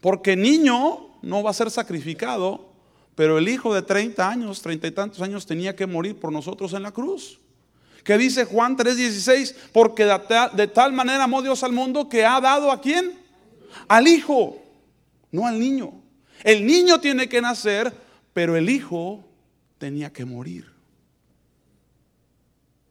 Porque 0.00 0.36
niño 0.36 1.08
no 1.22 1.42
va 1.42 1.50
a 1.50 1.54
ser 1.54 1.70
sacrificado, 1.70 2.66
pero 3.14 3.38
el 3.38 3.48
hijo 3.48 3.72
de 3.72 3.82
30 3.82 4.28
años, 4.28 4.60
30 4.60 4.86
y 4.88 4.90
tantos 4.90 5.20
años 5.22 5.46
tenía 5.46 5.76
que 5.76 5.86
morir 5.86 6.18
por 6.18 6.32
nosotros 6.32 6.72
en 6.72 6.82
la 6.82 6.90
cruz. 6.90 7.40
Que 8.02 8.18
dice 8.18 8.44
Juan 8.44 8.76
3:16, 8.76 9.54
porque 9.72 10.04
de 10.04 10.18
tal, 10.18 10.54
de 10.54 10.66
tal 10.66 10.92
manera 10.92 11.24
amó 11.24 11.40
Dios 11.40 11.62
al 11.62 11.72
mundo 11.72 12.08
que 12.08 12.24
ha 12.24 12.40
dado 12.40 12.70
a 12.70 12.80
quién? 12.80 13.23
Al 13.88 14.08
hijo, 14.08 14.58
no 15.30 15.46
al 15.46 15.58
niño. 15.58 15.92
El 16.42 16.66
niño 16.66 17.00
tiene 17.00 17.28
que 17.28 17.40
nacer, 17.40 17.92
pero 18.32 18.56
el 18.56 18.68
hijo 18.68 19.24
tenía 19.78 20.12
que 20.12 20.24
morir. 20.24 20.74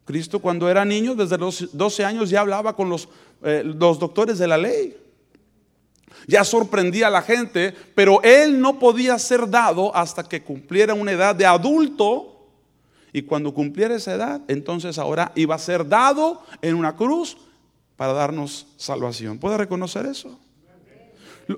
Cristo 0.05 0.39
cuando 0.39 0.69
era 0.69 0.83
niño, 0.83 1.15
desde 1.15 1.37
los 1.37 1.75
12 1.75 2.03
años, 2.03 2.29
ya 2.29 2.41
hablaba 2.41 2.75
con 2.75 2.89
los, 2.89 3.07
eh, 3.43 3.63
los 3.63 3.99
doctores 3.99 4.37
de 4.37 4.47
la 4.47 4.57
ley. 4.57 4.97
Ya 6.27 6.43
sorprendía 6.43 7.07
a 7.07 7.11
la 7.11 7.21
gente, 7.21 7.73
pero 7.95 8.21
él 8.23 8.59
no 8.59 8.79
podía 8.79 9.17
ser 9.19 9.49
dado 9.49 9.95
hasta 9.95 10.23
que 10.23 10.43
cumpliera 10.43 10.93
una 10.93 11.11
edad 11.11 11.35
de 11.35 11.45
adulto. 11.45 12.47
Y 13.11 13.21
cuando 13.23 13.53
cumpliera 13.53 13.95
esa 13.95 14.15
edad, 14.15 14.41
entonces 14.47 14.97
ahora 14.97 15.31
iba 15.35 15.55
a 15.55 15.59
ser 15.59 15.87
dado 15.87 16.41
en 16.61 16.75
una 16.75 16.95
cruz 16.95 17.37
para 17.95 18.13
darnos 18.13 18.67
salvación. 18.77 19.37
¿Puede 19.37 19.57
reconocer 19.57 20.05
eso? 20.05 20.39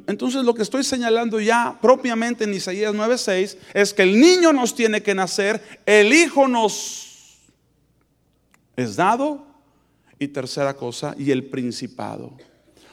Entonces 0.08 0.44
lo 0.44 0.54
que 0.54 0.64
estoy 0.64 0.84
señalando 0.84 1.40
ya 1.40 1.78
propiamente 1.82 2.44
en 2.44 2.54
Isaías 2.54 2.94
9:6 2.94 3.58
es 3.74 3.94
que 3.94 4.04
el 4.04 4.20
niño 4.20 4.52
nos 4.52 4.74
tiene 4.74 5.04
que 5.04 5.14
nacer, 5.14 5.62
el 5.86 6.12
hijo 6.12 6.48
nos 6.48 7.38
es 8.76 8.96
dado 8.96 9.46
y 10.20 10.28
tercera 10.28 10.76
cosa, 10.76 11.16
y 11.18 11.32
el 11.32 11.46
principado. 11.46 12.34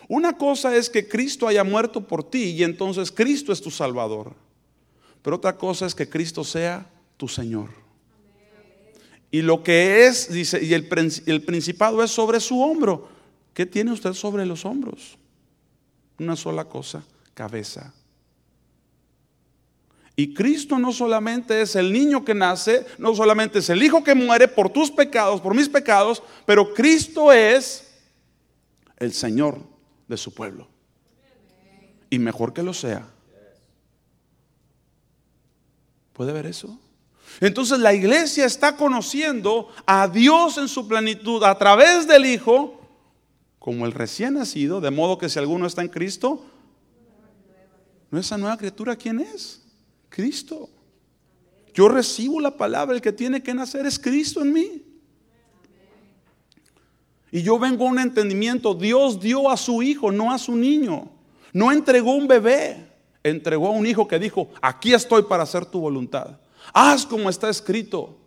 Una 0.09 0.37
cosa 0.37 0.77
es 0.77 0.91
que 0.91 1.09
Cristo 1.09 1.49
haya 1.49 1.65
muerto 1.65 2.07
por 2.07 2.29
ti 2.29 2.51
y 2.51 2.63
entonces 2.63 3.11
Cristo 3.11 3.53
es 3.53 3.63
tu 3.63 3.71
Salvador. 3.71 4.35
Pero 5.23 5.37
otra 5.37 5.57
cosa 5.57 5.87
es 5.87 5.95
que 5.95 6.09
Cristo 6.09 6.45
sea 6.45 6.87
tu 7.17 7.29
Señor. 7.29 7.71
Y 9.31 9.41
lo 9.41 9.63
que 9.63 10.07
es, 10.07 10.31
dice, 10.31 10.63
y 10.63 10.75
el, 10.75 10.89
el 11.27 11.43
principado 11.43 12.03
es 12.03 12.11
sobre 12.11 12.41
su 12.41 12.61
hombro. 12.61 13.09
¿Qué 13.55 13.65
tiene 13.65 13.93
usted 13.93 14.13
sobre 14.13 14.45
los 14.45 14.67
hombros? 14.67 15.17
Una 16.19 16.37
sola 16.37 16.65
cosa, 16.65 17.05
cabeza. 17.35 17.93
Y 20.15 20.35
Cristo 20.35 20.79
no 20.79 20.93
solamente 20.93 21.63
es 21.63 21.75
el 21.75 21.93
niño 21.93 22.25
que 22.25 22.35
nace, 22.35 22.87
no 22.99 23.15
solamente 23.15 23.61
es 23.61 23.71
el 23.71 23.83
hijo 23.83 24.05
que 24.05 24.15
muere 24.15 24.47
por 24.47 24.69
tus 24.69 24.91
pecados, 24.91 25.41
por 25.41 25.55
mis 25.55 25.69
pecados, 25.69 26.23
pero 26.45 26.75
Cristo 26.75 27.33
es 27.33 27.89
el 28.99 29.13
Señor 29.13 29.61
de 30.07 30.17
su 30.17 30.35
pueblo. 30.35 30.69
Y 32.11 32.19
mejor 32.19 32.53
que 32.53 32.63
lo 32.63 32.75
sea. 32.75 33.09
¿Puede 36.13 36.33
ver 36.33 36.45
eso? 36.45 36.79
Entonces 37.41 37.79
la 37.79 37.95
iglesia 37.95 38.45
está 38.45 38.77
conociendo 38.77 39.69
a 39.87 40.07
Dios 40.09 40.59
en 40.59 40.69
su 40.69 40.87
plenitud 40.87 41.43
a 41.43 41.57
través 41.57 42.07
del 42.07 42.27
Hijo 42.27 42.82
como 43.63 43.87
el 43.87 43.93
recién 43.93 44.35
nacido, 44.35 44.81
de 44.81 44.91
modo 44.91 45.19
que 45.19 45.29
si 45.29 45.39
alguno 45.39 45.69
está 45.69 45.83
en 45.83 45.89
Cristo, 45.89 46.45
¿no 48.11 48.19
esa 48.19 48.37
nueva 48.37 48.57
criatura 48.57 48.97
quién 48.97 49.21
es? 49.21 49.63
Cristo. 50.09 50.69
Yo 51.73 51.89
recibo 51.89 52.41
la 52.41 52.57
palabra, 52.57 52.97
el 52.97 53.01
que 53.01 53.13
tiene 53.13 53.41
que 53.41 53.55
nacer 53.55 53.87
es 53.87 54.01
Cristo 54.01 54.43
en 54.43 54.53
mí. 54.53 54.83
Y 57.31 57.43
yo 57.43 57.57
vengo 57.57 57.87
a 57.87 57.91
un 57.91 58.01
entendimiento, 58.01 58.75
Dios 58.75 59.21
dio 59.21 59.49
a 59.49 59.57
su 59.57 59.81
hijo, 59.81 60.11
no 60.11 60.33
a 60.33 60.39
su 60.39 60.57
niño. 60.57 61.09
No 61.53 61.71
entregó 61.71 62.17
un 62.17 62.27
bebé, 62.27 62.89
entregó 63.23 63.69
a 63.69 63.71
un 63.71 63.87
hijo 63.87 64.09
que 64.09 64.19
dijo, 64.19 64.49
aquí 64.61 64.93
estoy 64.93 65.23
para 65.23 65.45
hacer 65.45 65.67
tu 65.67 65.79
voluntad. 65.79 66.41
Haz 66.75 67.07
como 67.07 67.31
está 67.31 67.49
escrito. 67.49 68.19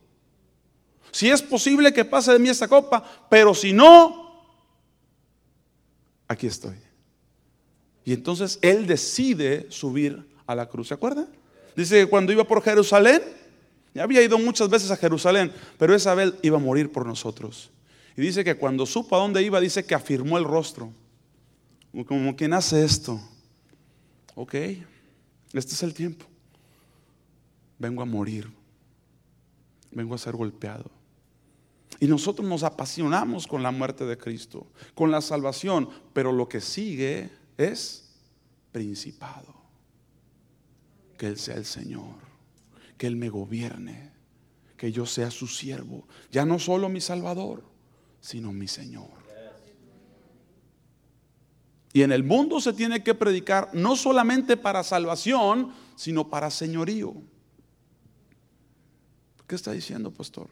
Si 1.12 1.30
es 1.30 1.42
posible 1.42 1.92
que 1.92 2.06
pase 2.06 2.32
de 2.32 2.40
mí 2.40 2.48
esta 2.48 2.70
copa, 2.70 3.04
pero 3.30 3.54
si 3.54 3.74
no, 3.74 4.25
aquí 6.28 6.48
estoy. 6.48 6.76
Y 8.04 8.14
entonces 8.14 8.60
Él 8.62 8.86
decide 8.88 9.68
subir 9.70 10.26
a 10.46 10.56
la 10.56 10.68
cruz. 10.68 10.90
¿Se 10.90 10.94
acuerdan? 10.94 11.28
Dice 11.76 12.02
que 12.02 12.06
cuando 12.06 12.32
iba 12.32 12.44
por 12.46 12.62
Jerusalén, 12.62 13.22
ya 13.94 14.04
había 14.04 14.22
ido 14.22 14.38
muchas 14.38 14.70
veces 14.70 14.92
a 14.92 14.98
Jerusalén, 14.98 15.52
pero 15.78 15.96
esa 15.96 16.14
vez 16.14 16.34
iba 16.42 16.58
a 16.58 16.62
morir 16.62 16.92
por 16.92 17.06
nosotros. 17.06 17.72
Y 18.16 18.22
dice 18.22 18.44
que 18.44 18.56
cuando 18.56 18.86
supo 18.86 19.16
a 19.16 19.20
dónde 19.20 19.42
iba, 19.42 19.60
dice 19.60 19.86
que 19.86 19.96
afirmó 19.96 20.38
el 20.38 20.44
rostro. 20.44 20.92
Como 22.06 22.36
quien 22.36 22.54
hace 22.54 22.84
esto. 22.84 23.20
Ok, 24.36 24.54
este 25.54 25.74
es 25.74 25.84
el 25.84 25.94
tiempo. 25.94 26.26
Vengo 27.80 28.02
a 28.02 28.06
morir. 28.06 28.50
Vengo 29.92 30.14
a 30.14 30.18
ser 30.18 30.36
golpeado. 30.36 30.92
Y 32.00 32.08
nosotros 32.08 32.48
nos 32.48 32.64
apasionamos 32.64 33.48
con 33.48 33.64
la 33.64 33.72
muerte 33.72 34.06
de 34.06 34.18
Cristo, 34.18 34.68
con 34.94 35.12
la 35.12 35.22
salvación, 35.22 35.90
pero 36.14 36.32
lo 36.32 36.50
que 36.50 36.62
sigue 36.62 37.30
es 37.58 38.10
principado. 38.72 39.54
Que 41.18 41.28
Él 41.28 41.38
sea 41.38 41.56
el 41.56 41.66
Señor, 41.66 42.16
que 42.98 43.08
Él 43.08 43.16
me 43.16 43.30
gobierne, 43.30 44.12
que 44.78 44.92
yo 44.92 45.06
sea 45.06 45.32
su 45.32 45.48
siervo, 45.48 46.08
ya 46.32 46.46
no 46.46 46.60
solo 46.60 46.90
mi 46.90 47.00
Salvador, 47.00 47.64
sino 48.20 48.52
mi 48.52 48.68
Señor. 48.68 49.26
Y 51.94 52.02
en 52.02 52.12
el 52.12 52.26
mundo 52.26 52.60
se 52.60 52.74
tiene 52.74 53.04
que 53.04 53.16
predicar 53.16 53.70
no 53.72 53.96
solamente 53.96 54.58
para 54.58 54.84
salvación, 54.84 55.72
sino 55.96 56.30
para 56.30 56.52
señorío. 56.52 57.14
¿Qué 59.48 59.56
está 59.56 59.72
diciendo, 59.72 60.12
pastor? 60.12 60.50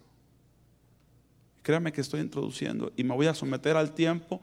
Créame 1.63 1.91
que 1.91 2.01
estoy 2.01 2.21
introduciendo 2.21 2.91
y 2.95 3.03
me 3.03 3.15
voy 3.15 3.25
a 3.25 3.33
someter 3.33 3.75
al 3.75 3.93
tiempo, 3.93 4.39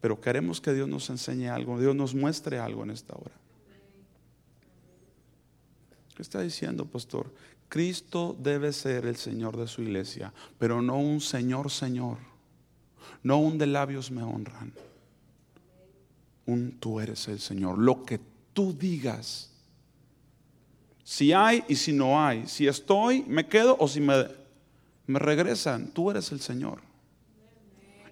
pero 0.00 0.20
queremos 0.20 0.60
que 0.60 0.72
Dios 0.72 0.88
nos 0.88 1.10
enseñe 1.10 1.48
algo, 1.48 1.78
Dios 1.78 1.94
nos 1.94 2.14
muestre 2.14 2.58
algo 2.58 2.82
en 2.82 2.90
esta 2.90 3.14
hora. 3.14 3.34
¿Qué 6.16 6.22
está 6.22 6.40
diciendo, 6.40 6.86
pastor? 6.86 7.30
Cristo 7.68 8.36
debe 8.40 8.72
ser 8.72 9.04
el 9.04 9.16
Señor 9.16 9.56
de 9.58 9.66
su 9.66 9.82
iglesia, 9.82 10.32
pero 10.58 10.80
no 10.80 10.98
un 10.98 11.20
Señor, 11.20 11.70
Señor, 11.70 12.16
no 13.22 13.38
un 13.38 13.58
de 13.58 13.66
labios 13.66 14.10
me 14.10 14.22
honran 14.22 14.72
un 16.50 16.72
tú 16.78 17.00
eres 17.00 17.28
el 17.28 17.40
Señor. 17.40 17.78
Lo 17.78 18.04
que 18.04 18.20
tú 18.52 18.76
digas. 18.76 19.50
Si 21.04 21.32
hay 21.32 21.64
y 21.68 21.76
si 21.76 21.92
no 21.92 22.22
hay. 22.22 22.46
Si 22.46 22.66
estoy, 22.66 23.24
me 23.26 23.46
quedo 23.46 23.76
o 23.78 23.88
si 23.88 24.00
me, 24.00 24.26
me 25.10 25.18
regresan. 25.18 25.88
Tú 25.88 26.10
eres 26.10 26.32
el 26.32 26.40
Señor. 26.40 26.80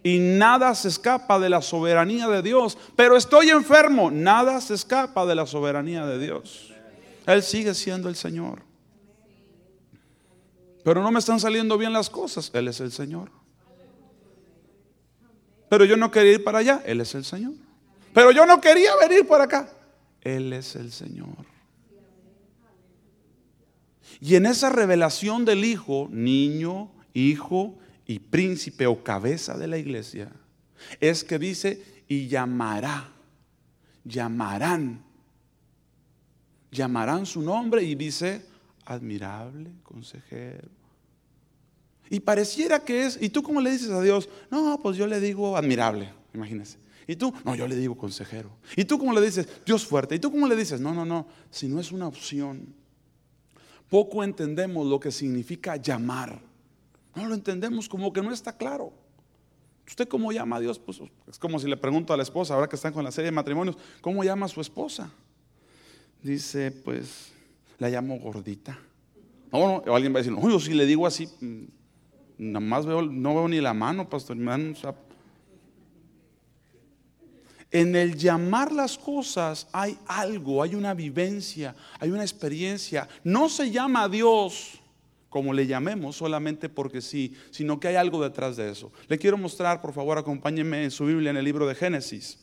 Y 0.02 0.18
nada 0.18 0.74
se 0.74 0.88
escapa 0.88 1.38
de 1.38 1.48
la 1.48 1.62
soberanía 1.62 2.28
de 2.28 2.42
Dios. 2.42 2.78
Pero 2.96 3.16
estoy 3.16 3.50
enfermo. 3.50 4.10
Nada 4.10 4.60
se 4.60 4.74
escapa 4.74 5.26
de 5.26 5.34
la 5.34 5.46
soberanía 5.46 6.06
de 6.06 6.18
Dios. 6.18 6.72
Él 7.26 7.42
sigue 7.42 7.74
siendo 7.74 8.08
el 8.08 8.16
Señor. 8.16 8.62
Pero 10.84 11.02
no 11.02 11.10
me 11.10 11.18
están 11.18 11.40
saliendo 11.40 11.76
bien 11.76 11.92
las 11.92 12.08
cosas. 12.08 12.50
Él 12.54 12.68
es 12.68 12.80
el 12.80 12.92
Señor. 12.92 13.30
Pero 15.68 15.84
yo 15.84 15.96
no 15.96 16.10
quería 16.10 16.32
ir 16.32 16.44
para 16.44 16.58
allá. 16.58 16.82
Él 16.86 17.00
es 17.00 17.14
el 17.14 17.24
Señor. 17.24 17.52
Pero 18.14 18.30
yo 18.30 18.46
no 18.46 18.60
quería 18.60 18.92
venir 18.96 19.26
por 19.26 19.40
acá. 19.40 19.68
Él 20.22 20.52
es 20.52 20.76
el 20.76 20.90
Señor. 20.92 21.57
Y 24.20 24.34
en 24.34 24.46
esa 24.46 24.70
revelación 24.70 25.44
del 25.44 25.64
Hijo, 25.64 26.08
niño, 26.10 26.90
hijo 27.14 27.78
y 28.06 28.18
príncipe 28.18 28.86
o 28.86 29.02
cabeza 29.02 29.56
de 29.56 29.68
la 29.68 29.78
iglesia, 29.78 30.30
es 31.00 31.24
que 31.24 31.38
dice, 31.38 31.82
y 32.08 32.28
llamará, 32.28 33.12
llamarán, 34.04 35.02
llamarán 36.70 37.26
su 37.26 37.42
nombre 37.42 37.82
y 37.82 37.94
dice, 37.94 38.44
admirable, 38.84 39.70
consejero. 39.82 40.68
Y 42.10 42.20
pareciera 42.20 42.80
que 42.80 43.04
es, 43.04 43.18
¿y 43.20 43.28
tú 43.28 43.42
cómo 43.42 43.60
le 43.60 43.70
dices 43.70 43.90
a 43.90 44.00
Dios? 44.00 44.28
No, 44.50 44.80
pues 44.82 44.96
yo 44.96 45.06
le 45.06 45.20
digo 45.20 45.56
admirable, 45.56 46.10
imagínense. 46.32 46.78
¿Y 47.06 47.16
tú? 47.16 47.32
No, 47.44 47.54
yo 47.54 47.66
le 47.66 47.74
digo 47.74 47.96
consejero. 47.96 48.50
¿Y 48.76 48.84
tú 48.84 48.98
cómo 48.98 49.14
le 49.14 49.22
dices? 49.22 49.48
Dios 49.64 49.86
fuerte. 49.86 50.14
¿Y 50.14 50.18
tú 50.18 50.30
cómo 50.30 50.46
le 50.46 50.54
dices? 50.54 50.78
No, 50.78 50.92
no, 50.92 51.06
no. 51.06 51.26
Si 51.50 51.66
no 51.66 51.80
es 51.80 51.90
una 51.90 52.06
opción. 52.06 52.74
Poco 53.88 54.22
entendemos 54.22 54.86
lo 54.86 55.00
que 55.00 55.10
significa 55.10 55.76
llamar. 55.76 56.40
No 57.14 57.26
lo 57.26 57.34
entendemos 57.34 57.88
como 57.88 58.12
que 58.12 58.22
no 58.22 58.32
está 58.32 58.56
claro. 58.56 58.92
¿Usted 59.86 60.06
cómo 60.06 60.30
llama 60.32 60.56
a 60.56 60.60
Dios? 60.60 60.78
Pues 60.78 61.00
es 61.26 61.38
como 61.38 61.58
si 61.58 61.66
le 61.66 61.76
pregunto 61.76 62.12
a 62.12 62.16
la 62.16 62.22
esposa, 62.22 62.54
ahora 62.54 62.68
que 62.68 62.76
están 62.76 62.92
con 62.92 63.02
la 63.02 63.10
serie 63.10 63.30
de 63.30 63.34
matrimonios, 63.34 63.76
¿cómo 64.02 64.22
llama 64.22 64.46
a 64.46 64.48
su 64.48 64.60
esposa? 64.60 65.10
Dice, 66.22 66.70
pues, 66.70 67.32
la 67.78 67.88
llamo 67.88 68.18
gordita. 68.18 68.78
No, 69.50 69.82
no, 69.86 69.94
alguien 69.94 70.12
va 70.12 70.18
a 70.18 70.22
decir, 70.22 70.32
no, 70.32 70.60
si 70.60 70.74
le 70.74 70.84
digo 70.84 71.06
así, 71.06 71.26
mm, 71.40 71.64
nada 72.36 72.60
más 72.60 72.84
veo, 72.84 73.00
no 73.00 73.34
veo 73.34 73.48
ni 73.48 73.62
la 73.62 73.72
mano, 73.72 74.08
pastor, 74.10 74.36
me 74.36 74.74
en 77.70 77.94
el 77.96 78.16
llamar 78.16 78.72
las 78.72 78.96
cosas 78.96 79.68
hay 79.72 79.98
algo, 80.06 80.62
hay 80.62 80.74
una 80.74 80.94
vivencia, 80.94 81.74
hay 82.00 82.10
una 82.10 82.22
experiencia. 82.22 83.08
No 83.24 83.48
se 83.48 83.70
llama 83.70 84.04
a 84.04 84.08
Dios 84.08 84.80
como 85.28 85.52
le 85.52 85.66
llamemos 85.66 86.16
solamente 86.16 86.68
porque 86.68 87.02
sí, 87.02 87.34
sino 87.50 87.78
que 87.78 87.88
hay 87.88 87.96
algo 87.96 88.22
detrás 88.22 88.56
de 88.56 88.70
eso. 88.70 88.90
Le 89.08 89.18
quiero 89.18 89.36
mostrar, 89.36 89.82
por 89.82 89.92
favor, 89.92 90.16
acompáñenme 90.16 90.84
en 90.84 90.90
su 90.90 91.04
Biblia 91.04 91.30
en 91.30 91.36
el 91.36 91.44
libro 91.44 91.66
de 91.66 91.74
Génesis. 91.74 92.38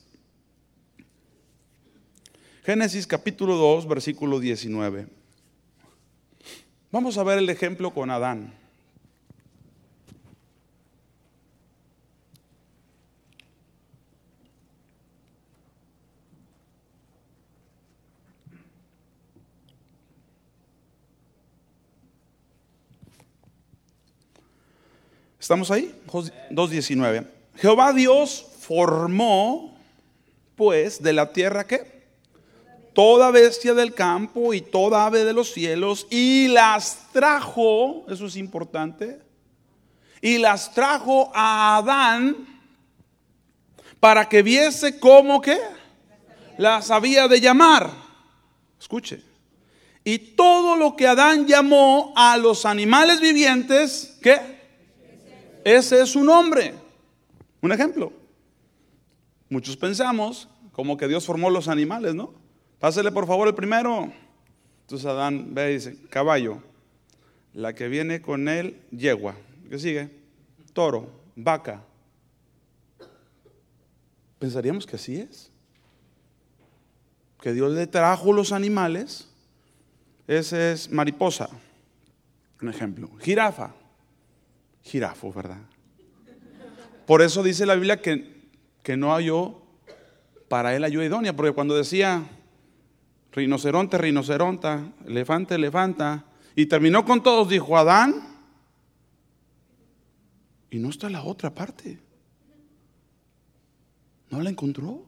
Génesis 2.63 3.07
capítulo 3.07 3.55
2, 3.55 3.87
versículo 3.87 4.39
19. 4.39 5.07
Vamos 6.91 7.17
a 7.17 7.23
ver 7.23 7.39
el 7.39 7.49
ejemplo 7.49 7.93
con 7.93 8.09
Adán. 8.11 8.53
¿Estamos 25.45 25.69
ahí? 25.69 25.93
2.19. 26.07 27.27
Jehová 27.57 27.93
Dios 27.93 28.47
formó, 28.61 29.77
pues, 30.55 31.03
de 31.03 31.13
la 31.13 31.31
tierra 31.31 31.67
que 31.67 32.01
toda 32.93 33.29
bestia 33.29 33.75
del 33.75 33.93
campo 33.93 34.55
y 34.55 34.61
toda 34.61 35.05
ave 35.05 35.23
de 35.23 35.33
los 35.33 35.53
cielos 35.53 36.07
y 36.09 36.47
las 36.47 37.11
trajo, 37.13 38.07
eso 38.09 38.25
es 38.25 38.37
importante, 38.37 39.19
y 40.19 40.39
las 40.39 40.73
trajo 40.73 41.31
a 41.35 41.77
Adán 41.77 42.63
para 43.99 44.27
que 44.27 44.41
viese 44.41 44.99
cómo 44.99 45.41
que 45.41 45.59
las 46.57 46.89
había 46.89 47.27
de 47.27 47.39
llamar. 47.39 47.91
Escuche. 48.79 49.21
Y 50.03 50.17
todo 50.17 50.75
lo 50.75 50.95
que 50.95 51.05
Adán 51.05 51.45
llamó 51.45 52.13
a 52.15 52.35
los 52.35 52.65
animales 52.65 53.21
vivientes, 53.21 54.17
¿qué? 54.23 54.54
Ese 55.65 55.99
es 55.99 56.09
su 56.09 56.23
nombre. 56.23 56.75
Un 57.59 57.71
ejemplo. 57.71 58.13
Muchos 59.49 59.75
pensamos 59.75 60.47
como 60.71 60.95
que 60.95 61.07
Dios 61.07 61.25
formó 61.25 61.49
los 61.49 61.67
animales, 61.67 62.13
¿no? 62.13 62.35
Pásele 62.79 63.11
por 63.11 63.25
favor 63.25 63.47
el 63.47 63.55
primero. 63.55 64.13
Entonces 64.81 65.07
Adán 65.07 65.55
ve 65.55 65.71
y 65.71 65.73
dice, 65.73 65.97
caballo. 66.11 66.61
La 67.51 67.73
que 67.73 67.87
viene 67.87 68.21
con 68.21 68.47
él, 68.47 68.79
yegua. 68.91 69.35
¿Qué 69.67 69.79
sigue? 69.79 70.11
Toro, 70.71 71.09
vaca. 71.35 71.83
Pensaríamos 74.37 74.85
que 74.85 74.97
así 74.97 75.15
es. 75.15 75.51
Que 77.41 77.53
Dios 77.53 77.71
le 77.71 77.87
trajo 77.87 78.31
los 78.33 78.51
animales. 78.51 79.31
Ese 80.27 80.73
es 80.73 80.91
mariposa. 80.91 81.49
Un 82.61 82.69
ejemplo. 82.69 83.09
Jirafa 83.19 83.73
jirafo, 84.85 85.33
¿verdad? 85.33 85.61
Por 87.05 87.21
eso 87.21 87.43
dice 87.43 87.65
la 87.65 87.75
Biblia 87.75 88.01
que, 88.01 88.47
que 88.81 88.95
no 88.95 89.13
halló 89.13 89.61
para 90.47 90.75
él 90.75 90.83
ayuda 90.83 91.05
idónea, 91.05 91.35
porque 91.35 91.51
cuando 91.51 91.75
decía 91.75 92.23
rinoceronte, 93.31 93.97
rinoceronta, 93.97 94.93
elefante, 95.05 95.55
elefanta, 95.55 96.25
y 96.55 96.67
terminó 96.67 97.03
con 97.03 97.21
todos, 97.21 97.49
dijo 97.49 97.77
Adán, 97.77 98.35
y 100.69 100.79
no 100.79 100.89
está 100.89 101.09
la 101.09 101.23
otra 101.23 101.53
parte. 101.53 101.99
No 104.29 104.41
la 104.41 104.49
encontró. 104.49 105.05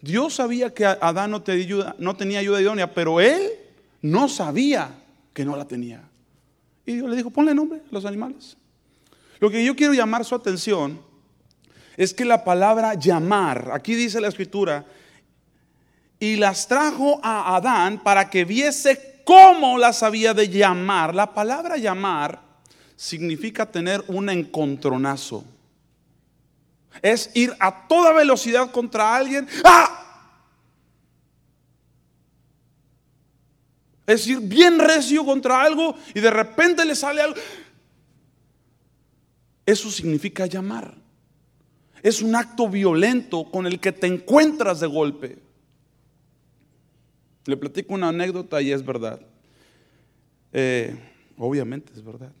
Dios 0.00 0.34
sabía 0.34 0.72
que 0.72 0.84
Adán 0.84 1.30
no, 1.30 1.42
no 1.98 2.16
tenía 2.16 2.38
ayuda 2.38 2.60
idónea, 2.60 2.92
pero 2.92 3.20
él 3.20 3.40
no 4.02 4.28
sabía 4.28 5.02
que 5.32 5.44
no 5.44 5.56
la 5.56 5.66
tenía. 5.66 6.08
Y 6.84 6.94
Dios 6.94 7.10
le 7.10 7.16
dijo, 7.16 7.30
ponle 7.30 7.54
nombre 7.54 7.80
a 7.80 7.88
los 7.90 8.04
animales. 8.04 8.56
Lo 9.38 9.50
que 9.50 9.64
yo 9.64 9.76
quiero 9.76 9.92
llamar 9.94 10.24
su 10.24 10.34
atención 10.34 11.00
es 11.96 12.12
que 12.12 12.24
la 12.24 12.44
palabra 12.44 12.94
llamar, 12.94 13.70
aquí 13.72 13.94
dice 13.94 14.20
la 14.20 14.28
escritura, 14.28 14.84
y 16.18 16.36
las 16.36 16.66
trajo 16.66 17.20
a 17.22 17.56
Adán 17.56 18.02
para 18.02 18.30
que 18.30 18.44
viese 18.44 19.22
cómo 19.24 19.78
las 19.78 20.02
había 20.02 20.32
de 20.32 20.48
llamar. 20.48 21.14
La 21.14 21.34
palabra 21.34 21.76
llamar 21.76 22.40
significa 22.96 23.66
tener 23.66 24.02
un 24.08 24.30
encontronazo. 24.30 25.44
Es 27.02 27.30
ir 27.34 27.54
a 27.60 27.86
toda 27.86 28.12
velocidad 28.12 28.70
contra 28.70 29.14
alguien. 29.14 29.46
¡Ah! 29.64 30.02
Es 34.06 34.26
ir 34.26 34.38
bien 34.40 34.78
recio 34.78 35.24
contra 35.24 35.62
algo 35.62 35.96
y 36.14 36.20
de 36.20 36.30
repente 36.30 36.84
le 36.84 36.94
sale 36.94 37.20
algo. 37.20 37.36
Eso 39.66 39.90
significa 39.90 40.46
llamar. 40.46 40.96
Es 42.02 42.22
un 42.22 42.36
acto 42.36 42.68
violento 42.68 43.50
con 43.50 43.66
el 43.66 43.80
que 43.80 43.90
te 43.90 44.06
encuentras 44.06 44.78
de 44.78 44.86
golpe. 44.86 45.38
Le 47.46 47.56
platico 47.56 47.94
una 47.94 48.08
anécdota 48.10 48.62
y 48.62 48.70
es 48.70 48.84
verdad. 48.84 49.20
Eh, 50.52 50.96
obviamente 51.36 51.92
es 51.92 52.02
verdad. 52.02 52.32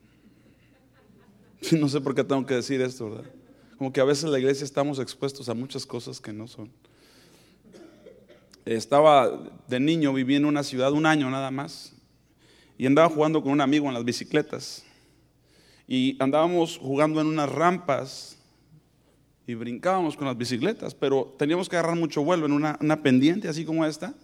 No 1.72 1.88
sé 1.88 2.00
por 2.00 2.14
qué 2.14 2.22
tengo 2.22 2.46
que 2.46 2.54
decir 2.54 2.80
esto, 2.80 3.10
¿verdad? 3.10 3.30
Como 3.76 3.92
que 3.92 4.00
a 4.00 4.04
veces 4.04 4.24
en 4.24 4.32
la 4.32 4.38
iglesia 4.38 4.64
estamos 4.64 5.00
expuestos 5.00 5.48
a 5.48 5.54
muchas 5.54 5.84
cosas 5.84 6.20
que 6.20 6.32
no 6.32 6.46
son. 6.46 6.70
Estaba 8.64 9.42
de 9.66 9.80
niño, 9.80 10.12
viví 10.12 10.36
en 10.36 10.44
una 10.44 10.62
ciudad 10.62 10.92
un 10.92 11.06
año 11.06 11.28
nada 11.28 11.50
más 11.50 11.92
y 12.78 12.86
andaba 12.86 13.08
jugando 13.08 13.42
con 13.42 13.52
un 13.52 13.60
amigo 13.60 13.88
en 13.88 13.94
las 13.94 14.04
bicicletas. 14.04 14.85
Y 15.88 16.16
andábamos 16.22 16.78
jugando 16.78 17.20
en 17.20 17.28
unas 17.28 17.50
rampas 17.50 18.36
y 19.46 19.54
brincábamos 19.54 20.16
con 20.16 20.26
las 20.26 20.36
bicicletas, 20.36 20.94
pero 20.94 21.34
teníamos 21.38 21.68
que 21.68 21.76
agarrar 21.76 21.96
mucho 21.96 22.24
vuelo 22.24 22.46
en 22.46 22.52
una, 22.52 22.76
una 22.80 23.02
pendiente 23.02 23.48
así 23.48 23.64
como 23.64 23.84
esta, 23.86 24.14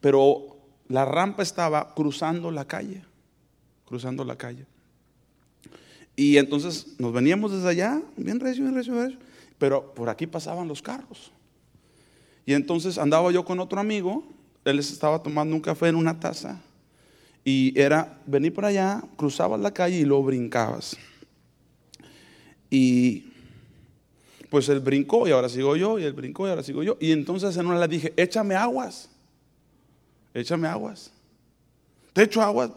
pero 0.00 0.56
la 0.88 1.04
rampa 1.04 1.42
estaba 1.42 1.94
cruzando 1.94 2.50
la 2.50 2.64
calle, 2.64 3.02
cruzando 3.84 4.24
la 4.24 4.36
calle. 4.36 4.66
Y 6.14 6.36
entonces 6.36 6.94
nos 6.98 7.12
veníamos 7.12 7.52
desde 7.52 7.68
allá, 7.68 8.02
bien 8.16 8.40
recio, 8.40 8.64
bien 8.64 8.74
recio, 8.74 8.92
bien 8.92 9.04
recio, 9.06 9.20
pero 9.58 9.94
por 9.94 10.08
aquí 10.08 10.26
pasaban 10.26 10.68
los 10.68 10.82
carros. 10.82 11.32
Y 12.46 12.54
entonces 12.54 12.98
andaba 12.98 13.30
yo 13.30 13.44
con 13.44 13.60
otro 13.60 13.78
amigo, 13.78 14.24
él 14.64 14.78
estaba 14.78 15.22
tomando 15.22 15.54
un 15.54 15.60
café 15.60 15.88
en 15.88 15.96
una 15.96 16.18
taza, 16.18 16.60
y 17.44 17.78
era 17.78 18.18
venir 18.26 18.52
por 18.52 18.64
allá, 18.64 19.02
cruzabas 19.16 19.60
la 19.60 19.72
calle 19.72 19.98
y 19.98 20.04
lo 20.04 20.22
brincabas. 20.22 20.96
Y 22.70 23.24
pues 24.50 24.68
él 24.68 24.80
brincó 24.80 25.26
y 25.28 25.30
ahora 25.30 25.48
sigo 25.48 25.76
yo, 25.76 25.98
y 25.98 26.04
él 26.04 26.12
brincó 26.12 26.46
y 26.46 26.50
ahora 26.50 26.62
sigo 26.62 26.82
yo. 26.82 26.96
Y 27.00 27.12
entonces 27.12 27.56
en 27.56 27.66
una 27.66 27.78
le 27.78 27.88
dije, 27.88 28.12
échame 28.16 28.54
aguas, 28.54 29.10
échame 30.34 30.68
aguas. 30.68 31.12
Te 32.12 32.24
echo 32.24 32.42
aguas. 32.42 32.72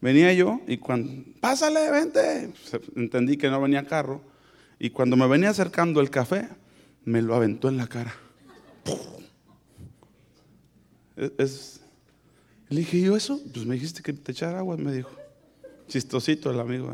Venía 0.00 0.32
yo 0.32 0.60
y 0.66 0.78
cuando, 0.78 1.24
pásale, 1.40 1.90
vente. 1.90 2.52
Entendí 2.96 3.36
que 3.36 3.48
no 3.48 3.60
venía 3.60 3.86
carro. 3.86 4.20
Y 4.78 4.90
cuando 4.90 5.16
me 5.16 5.28
venía 5.28 5.50
acercando 5.50 6.00
el 6.00 6.10
café, 6.10 6.48
me 7.04 7.22
lo 7.22 7.36
aventó 7.36 7.68
en 7.68 7.76
la 7.76 7.86
cara. 7.86 8.14
Es, 11.38 11.81
le 12.72 12.80
dije, 12.80 13.00
¿yo 13.00 13.16
eso? 13.16 13.40
Pues 13.52 13.66
me 13.66 13.74
dijiste 13.74 14.02
que 14.02 14.12
te 14.12 14.32
echara 14.32 14.58
agua, 14.58 14.76
me 14.76 14.92
dijo. 14.92 15.10
Chistosito 15.88 16.50
el 16.50 16.60
amigo. 16.60 16.90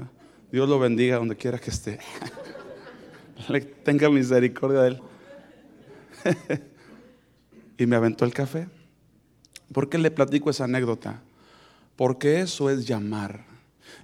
Dios 0.50 0.68
lo 0.68 0.78
bendiga 0.78 1.16
donde 1.16 1.36
quiera 1.36 1.58
que 1.58 1.70
esté. 1.70 1.98
Tenga 3.84 4.10
misericordia 4.10 4.80
de 4.80 4.88
él. 4.88 5.02
y 7.78 7.86
me 7.86 7.96
aventó 7.96 8.24
el 8.24 8.34
café. 8.34 8.68
¿Por 9.72 9.88
qué 9.88 9.98
le 9.98 10.10
platico 10.10 10.50
esa 10.50 10.64
anécdota? 10.64 11.22
Porque 11.96 12.40
eso 12.40 12.70
es 12.70 12.86
llamar. 12.86 13.44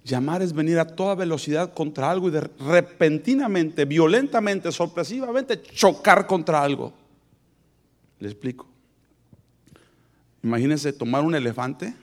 Llamar 0.05 0.43
es 0.43 0.53
venir 0.53 0.79
a 0.79 0.87
toda 0.87 1.15
velocidad 1.15 1.73
contra 1.73 2.11
algo 2.11 2.29
y 2.29 2.33
de 2.33 2.41
repentinamente, 2.41 3.85
violentamente, 3.85 4.71
sorpresivamente 4.71 5.63
chocar 5.63 6.27
contra 6.27 6.63
algo. 6.63 6.93
Le 8.19 8.29
explico. 8.29 8.74
Imagínense 10.45 10.93
tomar 10.93 11.25
un 11.25 11.35
elefante 11.35 11.95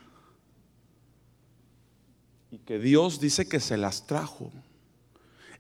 y 2.50 2.58
que 2.58 2.80
Dios 2.80 3.20
dice 3.22 3.48
que 3.48 3.60
se 3.60 3.78
las 3.78 4.08
trajo. 4.08 4.52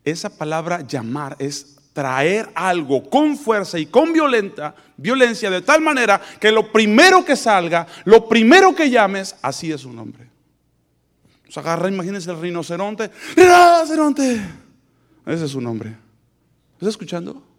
Esa 0.03 0.35
palabra 0.35 0.81
llamar 0.81 1.35
es 1.37 1.77
traer 1.93 2.49
algo 2.55 3.07
con 3.07 3.37
fuerza 3.37 3.77
y 3.77 3.85
con 3.85 4.11
violenta, 4.11 4.73
violencia 4.97 5.51
de 5.51 5.61
tal 5.61 5.81
manera 5.81 6.19
que 6.39 6.51
lo 6.51 6.71
primero 6.71 7.23
que 7.23 7.35
salga, 7.35 7.85
lo 8.05 8.27
primero 8.27 8.73
que 8.73 8.89
llames, 8.89 9.35
así 9.43 9.71
es 9.71 9.81
su 9.81 9.93
nombre. 9.93 10.27
Se 11.49 11.59
agarra, 11.59 11.87
imagínense 11.87 12.31
el 12.31 12.41
rinoceronte, 12.41 13.11
rinoceronte. 13.35 14.41
Ese 15.27 15.45
es 15.45 15.51
su 15.51 15.61
nombre. 15.61 15.95
¿Estás 16.73 16.89
escuchando? 16.89 17.50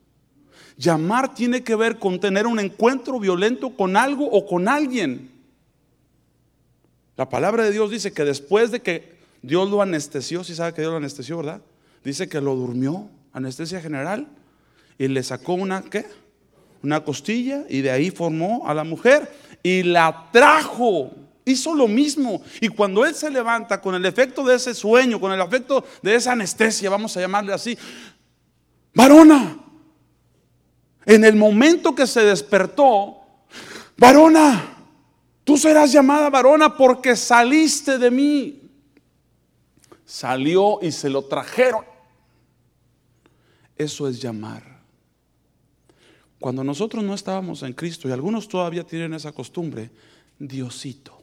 Llamar 0.76 1.35
tiene 1.35 1.62
que 1.62 1.74
ver 1.74 1.98
con 1.98 2.18
tener 2.20 2.46
un 2.46 2.58
encuentro 2.58 3.18
violento 3.20 3.70
con 3.70 3.96
algo 3.96 4.26
o 4.26 4.46
con 4.46 4.68
alguien. 4.68 5.30
La 7.16 7.28
palabra 7.28 7.64
de 7.64 7.72
Dios 7.72 7.90
dice 7.90 8.12
que 8.12 8.24
después 8.24 8.70
de 8.70 8.80
que 8.80 9.12
Dios 9.42 9.70
lo 9.70 9.82
anestesió, 9.82 10.44
si 10.44 10.54
sabe 10.54 10.72
que 10.72 10.80
Dios 10.80 10.90
lo 10.90 10.98
anestesió, 10.98 11.37
¿verdad? 11.38 11.61
Dice 12.04 12.28
que 12.28 12.40
lo 12.40 12.54
durmió 12.54 13.08
anestesia 13.32 13.80
general, 13.80 14.26
y 14.98 15.08
le 15.08 15.22
sacó 15.22 15.54
una, 15.54 15.82
¿qué? 15.82 16.06
Una 16.82 17.02
costilla 17.02 17.64
y 17.68 17.80
de 17.80 17.90
ahí 17.90 18.11
formó 18.11 18.68
a 18.68 18.74
la 18.74 18.85
mujer 18.85 19.32
y 19.62 19.82
la 19.82 20.28
trajo. 20.32 21.11
Hizo 21.44 21.74
lo 21.74 21.88
mismo. 21.88 22.42
Y 22.61 22.68
cuando 22.68 23.04
él 23.04 23.14
se 23.14 23.30
levanta 23.30 23.80
con 23.80 23.94
el 23.94 24.04
efecto 24.04 24.44
de 24.44 24.56
ese 24.56 24.74
sueño, 24.74 25.20
con 25.20 25.32
el 25.32 25.40
efecto 25.40 25.85
de 26.02 26.14
esa 26.14 26.32
anestesia, 26.32 26.90
vamos 26.90 27.16
a 27.16 27.20
llamarle 27.20 27.52
así, 27.52 27.76
varona. 28.94 29.58
En 31.04 31.24
el 31.24 31.36
momento 31.36 31.94
que 31.94 32.06
se 32.06 32.22
despertó, 32.24 33.18
varona, 33.96 34.76
tú 35.44 35.56
serás 35.56 35.92
llamada 35.92 36.30
varona 36.30 36.76
porque 36.76 37.16
saliste 37.16 37.98
de 37.98 38.10
mí. 38.10 38.62
Salió 40.04 40.78
y 40.82 40.92
se 40.92 41.08
lo 41.08 41.24
trajeron. 41.24 41.84
Eso 43.76 44.06
es 44.06 44.20
llamar. 44.20 44.80
Cuando 46.38 46.64
nosotros 46.64 47.02
no 47.04 47.14
estábamos 47.14 47.62
en 47.62 47.72
Cristo, 47.72 48.08
y 48.08 48.12
algunos 48.12 48.48
todavía 48.48 48.84
tienen 48.84 49.14
esa 49.14 49.32
costumbre, 49.32 49.90
Diosito. 50.38 51.22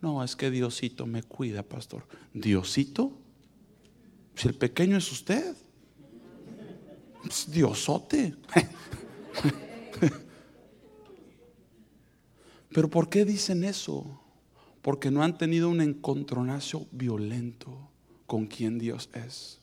No, 0.00 0.22
es 0.24 0.34
que 0.34 0.50
Diosito 0.50 1.06
me 1.06 1.22
cuida, 1.22 1.62
pastor. 1.62 2.04
¿Diosito? 2.34 3.12
Si 4.34 4.48
el 4.48 4.54
pequeño 4.54 4.96
es 4.96 5.10
usted. 5.12 5.54
Pues, 7.22 7.50
Diosote. 7.50 8.34
Pero 12.72 12.88
¿por 12.88 13.08
qué 13.08 13.24
dicen 13.24 13.64
eso? 13.64 14.20
Porque 14.80 15.10
no 15.10 15.22
han 15.22 15.36
tenido 15.38 15.68
un 15.68 15.80
encontronazo 15.80 16.86
violento 16.90 17.88
con 18.26 18.46
quien 18.46 18.78
Dios 18.78 19.10
es. 19.14 19.60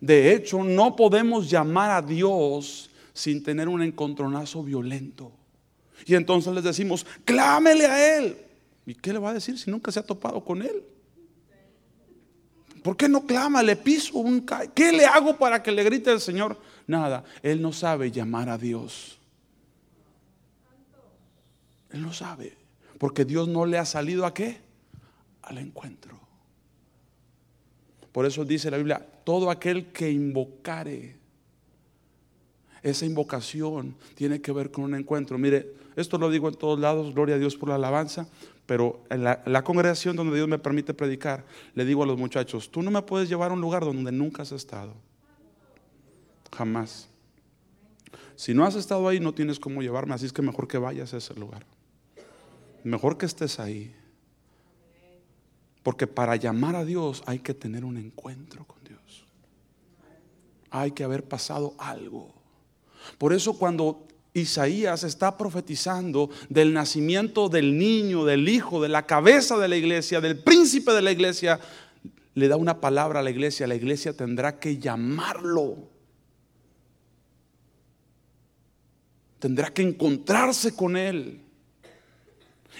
De 0.00 0.34
hecho, 0.34 0.62
no 0.62 0.96
podemos 0.96 1.50
llamar 1.50 1.90
a 1.90 2.02
Dios 2.02 2.90
sin 3.12 3.42
tener 3.42 3.68
un 3.68 3.82
encontronazo 3.82 4.62
violento. 4.62 5.32
Y 6.06 6.14
entonces 6.14 6.52
les 6.54 6.64
decimos, 6.64 7.06
clámele 7.24 7.86
a 7.86 8.18
Él. 8.18 8.36
¿Y 8.86 8.94
qué 8.94 9.12
le 9.12 9.18
va 9.18 9.30
a 9.30 9.34
decir 9.34 9.58
si 9.58 9.70
nunca 9.70 9.92
se 9.92 10.00
ha 10.00 10.02
topado 10.02 10.42
con 10.44 10.62
Él? 10.62 10.82
¿Por 12.82 12.96
qué 12.96 13.08
no 13.08 13.26
clama? 13.26 13.62
Le 13.62 13.76
piso 13.76 14.18
un... 14.18 14.46
¿Qué 14.74 14.92
le 14.92 15.04
hago 15.04 15.36
para 15.36 15.62
que 15.62 15.70
le 15.70 15.84
grite 15.84 16.10
al 16.10 16.20
Señor? 16.20 16.58
Nada, 16.90 17.22
Él 17.44 17.62
no 17.62 17.72
sabe 17.72 18.10
llamar 18.10 18.48
a 18.48 18.58
Dios. 18.58 19.16
Él 21.90 22.02
no 22.02 22.12
sabe. 22.12 22.56
Porque 22.98 23.24
Dios 23.24 23.46
no 23.46 23.64
le 23.64 23.78
ha 23.78 23.84
salido 23.84 24.26
a 24.26 24.34
qué? 24.34 24.58
Al 25.42 25.58
encuentro. 25.58 26.18
Por 28.10 28.26
eso 28.26 28.44
dice 28.44 28.72
la 28.72 28.76
Biblia, 28.76 29.06
todo 29.22 29.52
aquel 29.52 29.92
que 29.92 30.10
invocare, 30.10 31.16
esa 32.82 33.06
invocación 33.06 33.94
tiene 34.16 34.40
que 34.40 34.50
ver 34.50 34.72
con 34.72 34.82
un 34.82 34.96
encuentro. 34.96 35.38
Mire, 35.38 35.72
esto 35.94 36.18
lo 36.18 36.28
digo 36.28 36.48
en 36.48 36.56
todos 36.56 36.80
lados, 36.80 37.14
gloria 37.14 37.36
a 37.36 37.38
Dios 37.38 37.54
por 37.54 37.68
la 37.68 37.76
alabanza, 37.76 38.26
pero 38.66 39.04
en 39.10 39.22
la, 39.22 39.62
congregación 39.62 40.16
donde 40.16 40.34
Dios 40.34 40.48
me 40.48 40.58
permite 40.58 40.92
predicar, 40.92 41.44
le 41.76 41.84
digo 41.84 42.02
a 42.02 42.06
los 42.06 42.18
muchachos, 42.18 42.68
tú 42.68 42.82
no 42.82 42.90
me 42.90 43.02
puedes 43.02 43.28
llevar 43.28 43.52
a 43.52 43.54
un 43.54 43.60
lugar 43.60 43.84
donde 43.84 44.10
nunca 44.10 44.42
has 44.42 44.50
estado. 44.50 44.94
Jamás. 46.56 47.08
Si 48.36 48.54
no 48.54 48.64
has 48.64 48.74
estado 48.74 49.06
ahí, 49.08 49.20
no 49.20 49.34
tienes 49.34 49.60
cómo 49.60 49.82
llevarme, 49.82 50.14
así 50.14 50.26
es 50.26 50.32
que 50.32 50.42
mejor 50.42 50.66
que 50.66 50.78
vayas 50.78 51.12
a 51.12 51.18
ese 51.18 51.34
lugar. 51.34 51.66
Mejor 52.84 53.18
que 53.18 53.26
estés 53.26 53.60
ahí. 53.60 53.94
Porque 55.82 56.06
para 56.06 56.36
llamar 56.36 56.76
a 56.76 56.84
Dios 56.84 57.22
hay 57.26 57.38
que 57.38 57.54
tener 57.54 57.84
un 57.84 57.96
encuentro 57.96 58.64
con 58.64 58.82
Dios. 58.84 59.26
Hay 60.70 60.92
que 60.92 61.04
haber 61.04 61.24
pasado 61.24 61.74
algo. 61.78 62.32
Por 63.18 63.32
eso 63.32 63.54
cuando 63.54 64.06
Isaías 64.32 65.02
está 65.02 65.36
profetizando 65.36 66.30
del 66.48 66.72
nacimiento 66.72 67.48
del 67.48 67.76
niño, 67.76 68.24
del 68.24 68.48
hijo, 68.48 68.80
de 68.80 68.88
la 68.88 69.06
cabeza 69.06 69.58
de 69.58 69.68
la 69.68 69.76
iglesia, 69.76 70.20
del 70.20 70.38
príncipe 70.38 70.92
de 70.92 71.02
la 71.02 71.12
iglesia. 71.12 71.58
Le 72.34 72.46
da 72.46 72.56
una 72.56 72.80
palabra 72.80 73.20
a 73.20 73.22
la 73.22 73.30
iglesia, 73.30 73.66
la 73.66 73.74
iglesia 73.74 74.16
tendrá 74.16 74.60
que 74.60 74.78
llamarlo. 74.78 75.88
Tendrá 79.40 79.72
que 79.72 79.82
encontrarse 79.82 80.76
con 80.76 80.96
él. 80.96 81.40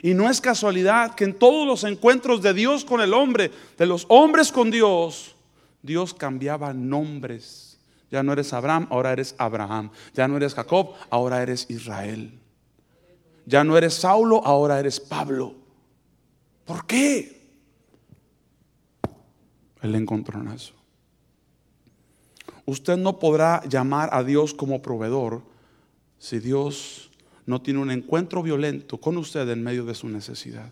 Y 0.03 0.15
no 0.15 0.31
es 0.31 0.41
casualidad 0.41 1.15
que 1.15 1.25
en 1.25 1.35
todos 1.35 1.67
los 1.67 1.85
encuentros 1.85 2.43
de 2.43 2.55
Dios 2.55 2.85
con 2.85 3.01
el 3.01 3.13
hombre, 3.13 3.51
de 3.77 3.87
los 3.87 4.07
hombres 4.09 4.53
con 4.53 4.71
Dios, 4.71 5.35
Dios 5.83 6.15
cambiaba 6.15 6.73
nombres. 6.73 7.79
Ya 8.11 8.23
no 8.23 8.33
eres 8.33 8.53
Abraham, 8.53 8.87
ahora 8.91 9.13
eres 9.13 9.35
Abraham. 9.39 9.91
Ya 10.15 10.29
no 10.29 10.37
eres 10.37 10.55
Jacob, 10.55 10.95
ahora 11.09 11.43
eres 11.43 11.67
Israel. 11.69 12.39
Ya 13.47 13.65
no 13.65 13.77
eres 13.77 13.95
Saulo, 13.95 14.45
ahora 14.45 14.79
eres 14.79 15.01
Pablo. 15.01 15.55
¿Por 16.65 16.87
qué? 16.87 17.41
Él 19.83 19.95
encontró 19.95 20.41
en 20.41 20.49
eso. 20.49 20.75
Usted 22.67 22.97
no 22.99 23.19
podrá 23.19 23.63
llamar 23.67 24.11
a 24.13 24.23
Dios 24.23 24.55
como 24.55 24.83
proveedor 24.83 25.50
si 26.21 26.39
Dios 26.39 27.11
no 27.47 27.61
tiene 27.61 27.81
un 27.81 27.91
encuentro 27.91 28.43
violento 28.43 28.99
con 28.99 29.17
usted 29.17 29.49
en 29.49 29.65
medio 29.65 29.85
de 29.85 29.95
su 29.95 30.09
necesidad. 30.09 30.71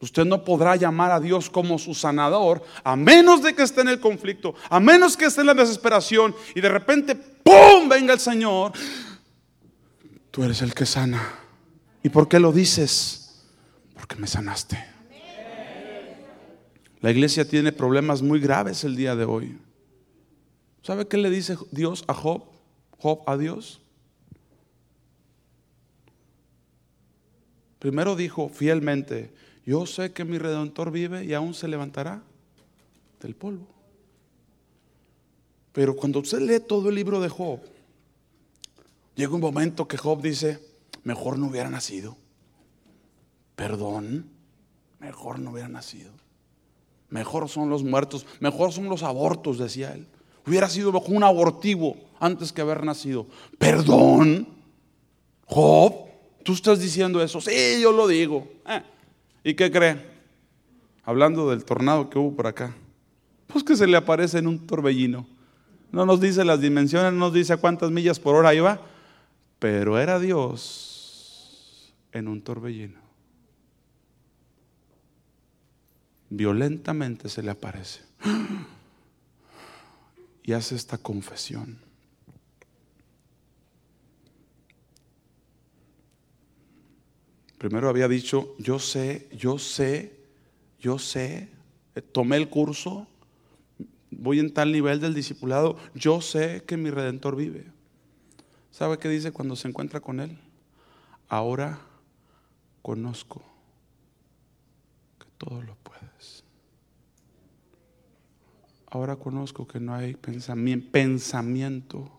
Usted 0.00 0.24
no 0.24 0.42
podrá 0.42 0.76
llamar 0.76 1.12
a 1.12 1.20
Dios 1.20 1.50
como 1.50 1.78
su 1.78 1.94
sanador 1.94 2.64
a 2.82 2.96
menos 2.96 3.42
de 3.42 3.54
que 3.54 3.62
esté 3.62 3.82
en 3.82 3.88
el 3.88 4.00
conflicto, 4.00 4.54
a 4.70 4.80
menos 4.80 5.14
que 5.14 5.26
esté 5.26 5.42
en 5.42 5.48
la 5.48 5.54
desesperación 5.54 6.34
y 6.54 6.62
de 6.62 6.70
repente, 6.70 7.14
¡pum!, 7.14 7.86
venga 7.86 8.14
el 8.14 8.18
Señor. 8.18 8.72
Tú 10.30 10.42
eres 10.42 10.62
el 10.62 10.72
que 10.72 10.86
sana. 10.86 11.38
¿Y 12.02 12.08
por 12.08 12.28
qué 12.28 12.40
lo 12.40 12.50
dices? 12.50 13.44
Porque 13.92 14.16
me 14.16 14.26
sanaste. 14.26 14.82
La 17.02 17.10
iglesia 17.10 17.46
tiene 17.46 17.72
problemas 17.72 18.22
muy 18.22 18.40
graves 18.40 18.84
el 18.84 18.96
día 18.96 19.14
de 19.14 19.26
hoy. 19.26 19.58
¿Sabe 20.82 21.06
qué 21.06 21.18
le 21.18 21.28
dice 21.28 21.58
Dios 21.72 22.04
a 22.08 22.14
Job? 22.14 22.49
Job 23.00 23.22
a 23.26 23.36
Dios. 23.36 23.80
Primero 27.78 28.14
dijo 28.14 28.50
fielmente, 28.50 29.32
yo 29.64 29.86
sé 29.86 30.12
que 30.12 30.24
mi 30.24 30.36
redentor 30.36 30.90
vive 30.90 31.24
y 31.24 31.32
aún 31.32 31.54
se 31.54 31.66
levantará 31.66 32.22
del 33.20 33.34
polvo. 33.34 33.66
Pero 35.72 35.96
cuando 35.96 36.18
usted 36.18 36.40
lee 36.40 36.60
todo 36.60 36.90
el 36.90 36.94
libro 36.94 37.20
de 37.20 37.30
Job, 37.30 37.60
llega 39.14 39.34
un 39.34 39.40
momento 39.40 39.88
que 39.88 39.96
Job 39.96 40.20
dice, 40.20 40.60
mejor 41.02 41.38
no 41.38 41.46
hubiera 41.46 41.70
nacido. 41.70 42.18
Perdón, 43.56 44.28
mejor 44.98 45.38
no 45.38 45.52
hubiera 45.52 45.68
nacido. 45.68 46.12
Mejor 47.08 47.48
son 47.48 47.70
los 47.70 47.82
muertos, 47.82 48.26
mejor 48.40 48.72
son 48.72 48.90
los 48.90 49.02
abortos, 49.02 49.56
decía 49.56 49.92
él. 49.94 50.06
Hubiera 50.46 50.68
sido 50.68 50.90
un 50.90 51.24
abortivo 51.24 52.09
antes 52.20 52.52
que 52.52 52.60
haber 52.60 52.84
nacido. 52.84 53.26
Perdón, 53.58 54.46
Job, 55.46 55.94
tú 56.44 56.52
estás 56.52 56.78
diciendo 56.78 57.20
eso. 57.22 57.40
Sí, 57.40 57.80
yo 57.82 57.90
lo 57.90 58.06
digo. 58.06 58.46
Eh, 58.68 58.82
¿Y 59.42 59.54
qué 59.54 59.70
cree? 59.70 60.08
Hablando 61.02 61.50
del 61.50 61.64
tornado 61.64 62.08
que 62.08 62.18
hubo 62.18 62.36
por 62.36 62.46
acá. 62.46 62.76
Pues 63.48 63.64
que 63.64 63.74
se 63.74 63.86
le 63.86 63.96
aparece 63.96 64.38
en 64.38 64.46
un 64.46 64.64
torbellino. 64.66 65.26
No 65.90 66.06
nos 66.06 66.20
dice 66.20 66.44
las 66.44 66.60
dimensiones, 66.60 67.12
no 67.12 67.18
nos 67.18 67.32
dice 67.32 67.54
a 67.54 67.56
cuántas 67.56 67.90
millas 67.90 68.20
por 68.20 68.36
hora 68.36 68.54
iba, 68.54 68.80
pero 69.58 69.98
era 69.98 70.20
Dios 70.20 71.92
en 72.12 72.28
un 72.28 72.42
torbellino. 72.42 73.00
Violentamente 76.28 77.28
se 77.28 77.42
le 77.42 77.50
aparece. 77.50 78.02
Y 80.42 80.52
hace 80.52 80.74
esta 80.74 80.96
confesión. 80.98 81.78
Primero 87.60 87.90
había 87.90 88.08
dicho, 88.08 88.54
yo 88.56 88.78
sé, 88.78 89.28
yo 89.36 89.58
sé, 89.58 90.18
yo 90.78 90.98
sé, 90.98 91.50
tomé 92.10 92.38
el 92.38 92.48
curso, 92.48 93.06
voy 94.10 94.38
en 94.38 94.54
tal 94.54 94.72
nivel 94.72 94.98
del 94.98 95.12
discipulado, 95.12 95.76
yo 95.94 96.22
sé 96.22 96.64
que 96.66 96.78
mi 96.78 96.88
redentor 96.88 97.36
vive. 97.36 97.66
¿Sabe 98.70 98.98
qué 98.98 99.10
dice 99.10 99.30
cuando 99.30 99.56
se 99.56 99.68
encuentra 99.68 100.00
con 100.00 100.20
él? 100.20 100.38
Ahora 101.28 101.78
conozco 102.80 103.42
que 105.18 105.26
todo 105.36 105.60
lo 105.60 105.76
puedes. 105.82 106.42
Ahora 108.86 109.16
conozco 109.16 109.66
que 109.66 109.80
no 109.80 109.94
hay 109.94 110.14
pensamiento 110.14 112.10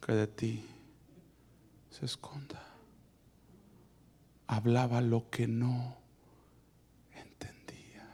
que 0.00 0.12
de 0.12 0.28
ti 0.28 0.64
se 1.90 2.04
esconda 2.04 2.69
hablaba 4.50 5.00
lo 5.00 5.30
que 5.30 5.46
no 5.46 5.96
entendía. 7.12 8.04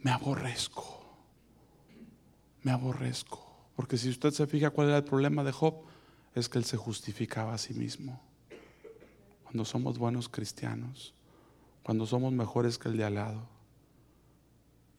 Me 0.00 0.10
aborrezco. 0.10 1.06
Me 2.62 2.72
aborrezco. 2.72 3.68
Porque 3.76 3.96
si 3.96 4.08
usted 4.08 4.32
se 4.32 4.48
fija 4.48 4.70
cuál 4.70 4.88
era 4.88 4.96
el 4.96 5.04
problema 5.04 5.44
de 5.44 5.52
Job, 5.52 5.84
es 6.34 6.48
que 6.48 6.58
él 6.58 6.64
se 6.64 6.76
justificaba 6.76 7.54
a 7.54 7.58
sí 7.58 7.74
mismo. 7.74 8.20
Cuando 9.44 9.64
somos 9.64 9.98
buenos 9.98 10.28
cristianos, 10.28 11.14
cuando 11.84 12.06
somos 12.06 12.32
mejores 12.32 12.76
que 12.76 12.88
el 12.88 12.96
de 12.96 13.04
al 13.04 13.14
lado. 13.14 13.48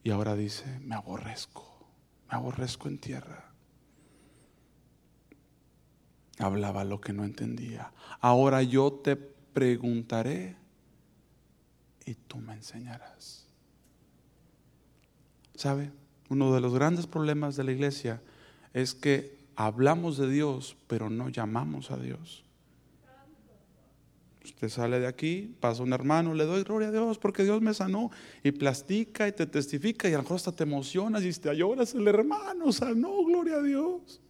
Y 0.02 0.10
ahora 0.12 0.34
dice, 0.34 0.78
me 0.80 0.94
aborrezco, 0.94 1.88
me 2.30 2.36
aborrezco 2.36 2.88
en 2.88 2.98
tierra 2.98 3.53
hablaba 6.38 6.84
lo 6.84 7.00
que 7.00 7.12
no 7.12 7.24
entendía. 7.24 7.92
Ahora 8.20 8.62
yo 8.62 8.92
te 8.92 9.16
preguntaré 9.16 10.56
y 12.04 12.14
tú 12.14 12.38
me 12.38 12.54
enseñarás. 12.54 13.46
¿Sabe? 15.54 15.92
Uno 16.28 16.52
de 16.52 16.60
los 16.60 16.74
grandes 16.74 17.06
problemas 17.06 17.56
de 17.56 17.64
la 17.64 17.72
iglesia 17.72 18.20
es 18.72 18.94
que 18.94 19.38
hablamos 19.56 20.16
de 20.16 20.28
Dios, 20.28 20.76
pero 20.88 21.10
no 21.10 21.28
llamamos 21.28 21.90
a 21.90 21.96
Dios. 21.96 22.44
Usted 24.44 24.68
sale 24.68 25.00
de 25.00 25.06
aquí, 25.06 25.56
pasa 25.58 25.82
un 25.82 25.92
hermano, 25.92 26.34
le 26.34 26.44
doy 26.44 26.64
gloria 26.64 26.88
a 26.88 26.92
Dios 26.92 27.18
porque 27.18 27.44
Dios 27.44 27.62
me 27.62 27.72
sanó 27.72 28.10
y 28.42 28.52
plastica 28.52 29.26
y 29.26 29.32
te 29.32 29.46
testifica 29.46 30.08
y 30.08 30.12
a 30.12 30.18
lo 30.18 30.22
mejor 30.22 30.36
hasta 30.36 30.52
te 30.52 30.64
emocionas 30.64 31.22
y 31.22 31.32
te 31.32 31.54
lloras, 31.56 31.94
el 31.94 32.06
hermano 32.06 32.70
sanó, 32.70 33.24
gloria 33.24 33.56
a 33.56 33.62
Dios 33.62 34.20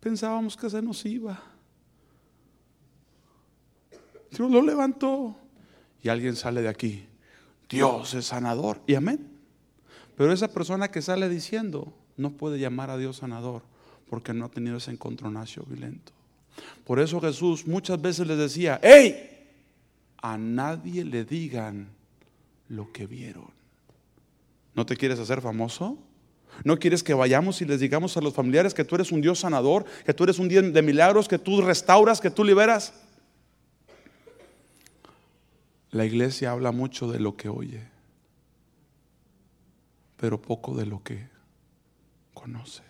pensábamos 0.00 0.56
que 0.56 0.70
se 0.70 0.82
nos 0.82 1.04
iba. 1.04 1.42
Dios 4.30 4.50
lo 4.50 4.62
levantó. 4.62 5.36
Y 6.02 6.08
alguien 6.08 6.36
sale 6.36 6.62
de 6.62 6.68
aquí. 6.68 7.06
Dios 7.68 8.14
es 8.14 8.26
sanador. 8.26 8.80
Y 8.86 8.94
amén. 8.94 9.28
Pero 10.16 10.32
esa 10.32 10.48
persona 10.48 10.90
que 10.90 11.02
sale 11.02 11.28
diciendo 11.28 11.92
no 12.16 12.30
puede 12.30 12.58
llamar 12.58 12.90
a 12.90 12.98
Dios 12.98 13.18
sanador 13.18 13.62
porque 14.08 14.32
no 14.32 14.46
ha 14.46 14.50
tenido 14.50 14.76
ese 14.78 14.90
encontronacio 14.90 15.64
violento. 15.64 16.12
Por 16.84 16.98
eso 16.98 17.20
Jesús 17.20 17.66
muchas 17.66 18.00
veces 18.00 18.26
les 18.26 18.38
decía, 18.38 18.80
¡Ey! 18.82 19.36
A 20.20 20.36
nadie 20.36 21.04
le 21.04 21.24
digan 21.24 21.88
lo 22.68 22.90
que 22.92 23.06
vieron. 23.06 23.50
¿No 24.74 24.84
te 24.84 24.96
quieres 24.96 25.18
hacer 25.18 25.40
famoso? 25.40 25.98
¿No 26.64 26.78
quieres 26.78 27.02
que 27.02 27.14
vayamos 27.14 27.62
y 27.62 27.64
les 27.64 27.80
digamos 27.80 28.16
a 28.16 28.20
los 28.20 28.34
familiares 28.34 28.74
que 28.74 28.84
tú 28.84 28.96
eres 28.96 29.12
un 29.12 29.20
Dios 29.20 29.40
sanador, 29.40 29.84
que 30.04 30.14
tú 30.14 30.24
eres 30.24 30.38
un 30.38 30.48
Dios 30.48 30.72
de 30.72 30.82
milagros, 30.82 31.28
que 31.28 31.38
tú 31.38 31.60
restauras, 31.62 32.20
que 32.20 32.30
tú 32.30 32.44
liberas? 32.44 32.92
La 35.90 36.04
iglesia 36.04 36.52
habla 36.52 36.72
mucho 36.72 37.10
de 37.10 37.20
lo 37.20 37.36
que 37.36 37.48
oye, 37.48 37.82
pero 40.16 40.40
poco 40.42 40.74
de 40.74 40.86
lo 40.86 41.02
que 41.02 41.28
conoce. 42.34 42.82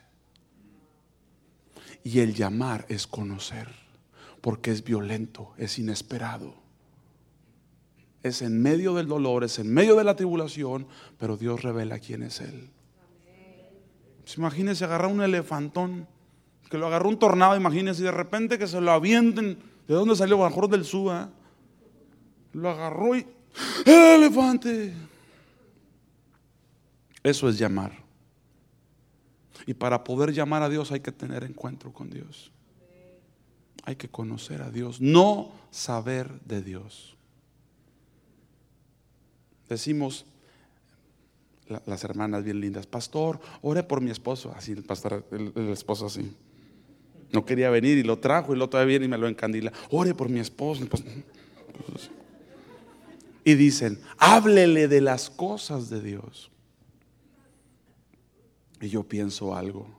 Y 2.03 2.21
el 2.21 2.35
llamar 2.35 2.87
es 2.89 3.07
conocer, 3.07 3.69
porque 4.41 4.71
es 4.71 4.83
violento, 4.83 5.53
es 5.59 5.79
inesperado. 5.79 6.55
Es 8.23 8.43
en 8.43 8.61
medio 8.61 8.95
del 8.95 9.07
dolor, 9.07 9.45
es 9.45 9.59
en 9.59 9.73
medio 9.73 9.95
de 9.95 10.05
la 10.05 10.17
tribulación, 10.17 10.89
pero 11.19 11.37
Dios 11.37 11.63
revela 11.63 12.01
quién 12.01 12.23
es 12.23 12.41
Él. 12.41 12.71
Pues 14.29 14.37
imagínese 14.37 14.85
agarrar 14.85 15.11
un 15.11 15.23
elefantón, 15.23 16.07
que 16.69 16.77
lo 16.77 16.87
agarró 16.87 17.09
un 17.09 17.19
tornado, 17.19 17.57
imagínese, 17.57 18.03
y 18.03 18.05
de 18.05 18.11
repente 18.11 18.59
que 18.59 18.67
se 18.67 18.79
lo 18.79 18.93
avienten. 18.93 19.59
¿De 19.87 19.95
dónde 19.95 20.15
salió? 20.15 20.45
A 20.45 20.51
lo 20.51 20.69
del 20.69 20.85
sur. 20.85 21.31
Lo 22.53 22.69
agarró 22.69 23.17
y. 23.17 23.27
¡El 23.87 24.23
elefante! 24.23 24.93
Eso 27.23 27.49
es 27.49 27.57
llamar. 27.57 27.93
Y 29.65 29.73
para 29.73 30.05
poder 30.05 30.35
llamar 30.35 30.63
a 30.63 30.69
Dios 30.69 30.93
hay 30.93 31.01
que 31.01 31.11
tener 31.11 31.43
encuentro 31.43 31.91
con 31.95 32.11
Dios. 32.11 32.53
Hay 33.85 33.97
que 33.97 34.11
conocer 34.11 34.61
a 34.61 34.71
Dios, 34.71 35.01
no 35.01 35.53
saber 35.71 36.39
de 36.43 36.61
Dios. 36.61 37.17
Decimos, 39.71 40.27
las 41.87 42.05
hermanas 42.05 42.45
bien 42.45 42.61
lindas, 42.61 42.87
pastor, 42.87 43.41
ore 43.63 43.83
por 43.83 44.01
mi 44.01 44.11
esposo. 44.11 44.53
Así 44.57 44.73
el 44.73 44.83
pastor, 44.83 45.25
el, 45.31 45.69
esposo 45.69 46.07
así. 46.07 46.35
No 47.33 47.45
quería 47.45 47.71
venir 47.71 47.99
y 47.99 48.03
lo 48.03 48.19
trajo 48.19 48.55
y 48.55 48.59
lo 48.59 48.69
todavía 48.69 48.99
viene 48.99 49.05
y 49.07 49.09
me 49.09 49.19
lo 49.19 49.29
encandila. 49.29 49.73
Ore 49.91 50.15
por 50.15 50.29
mi 50.29 50.41
esposo. 50.41 50.85
Y 53.45 53.55
dicen, 53.55 53.99
háblele 54.19 54.89
de 54.89 55.01
las 55.01 55.31
cosas 55.31 55.89
de 55.91 56.03
Dios. 56.03 56.51
Y 58.81 58.89
yo 58.89 59.05
pienso 59.05 59.55
algo. 59.55 59.99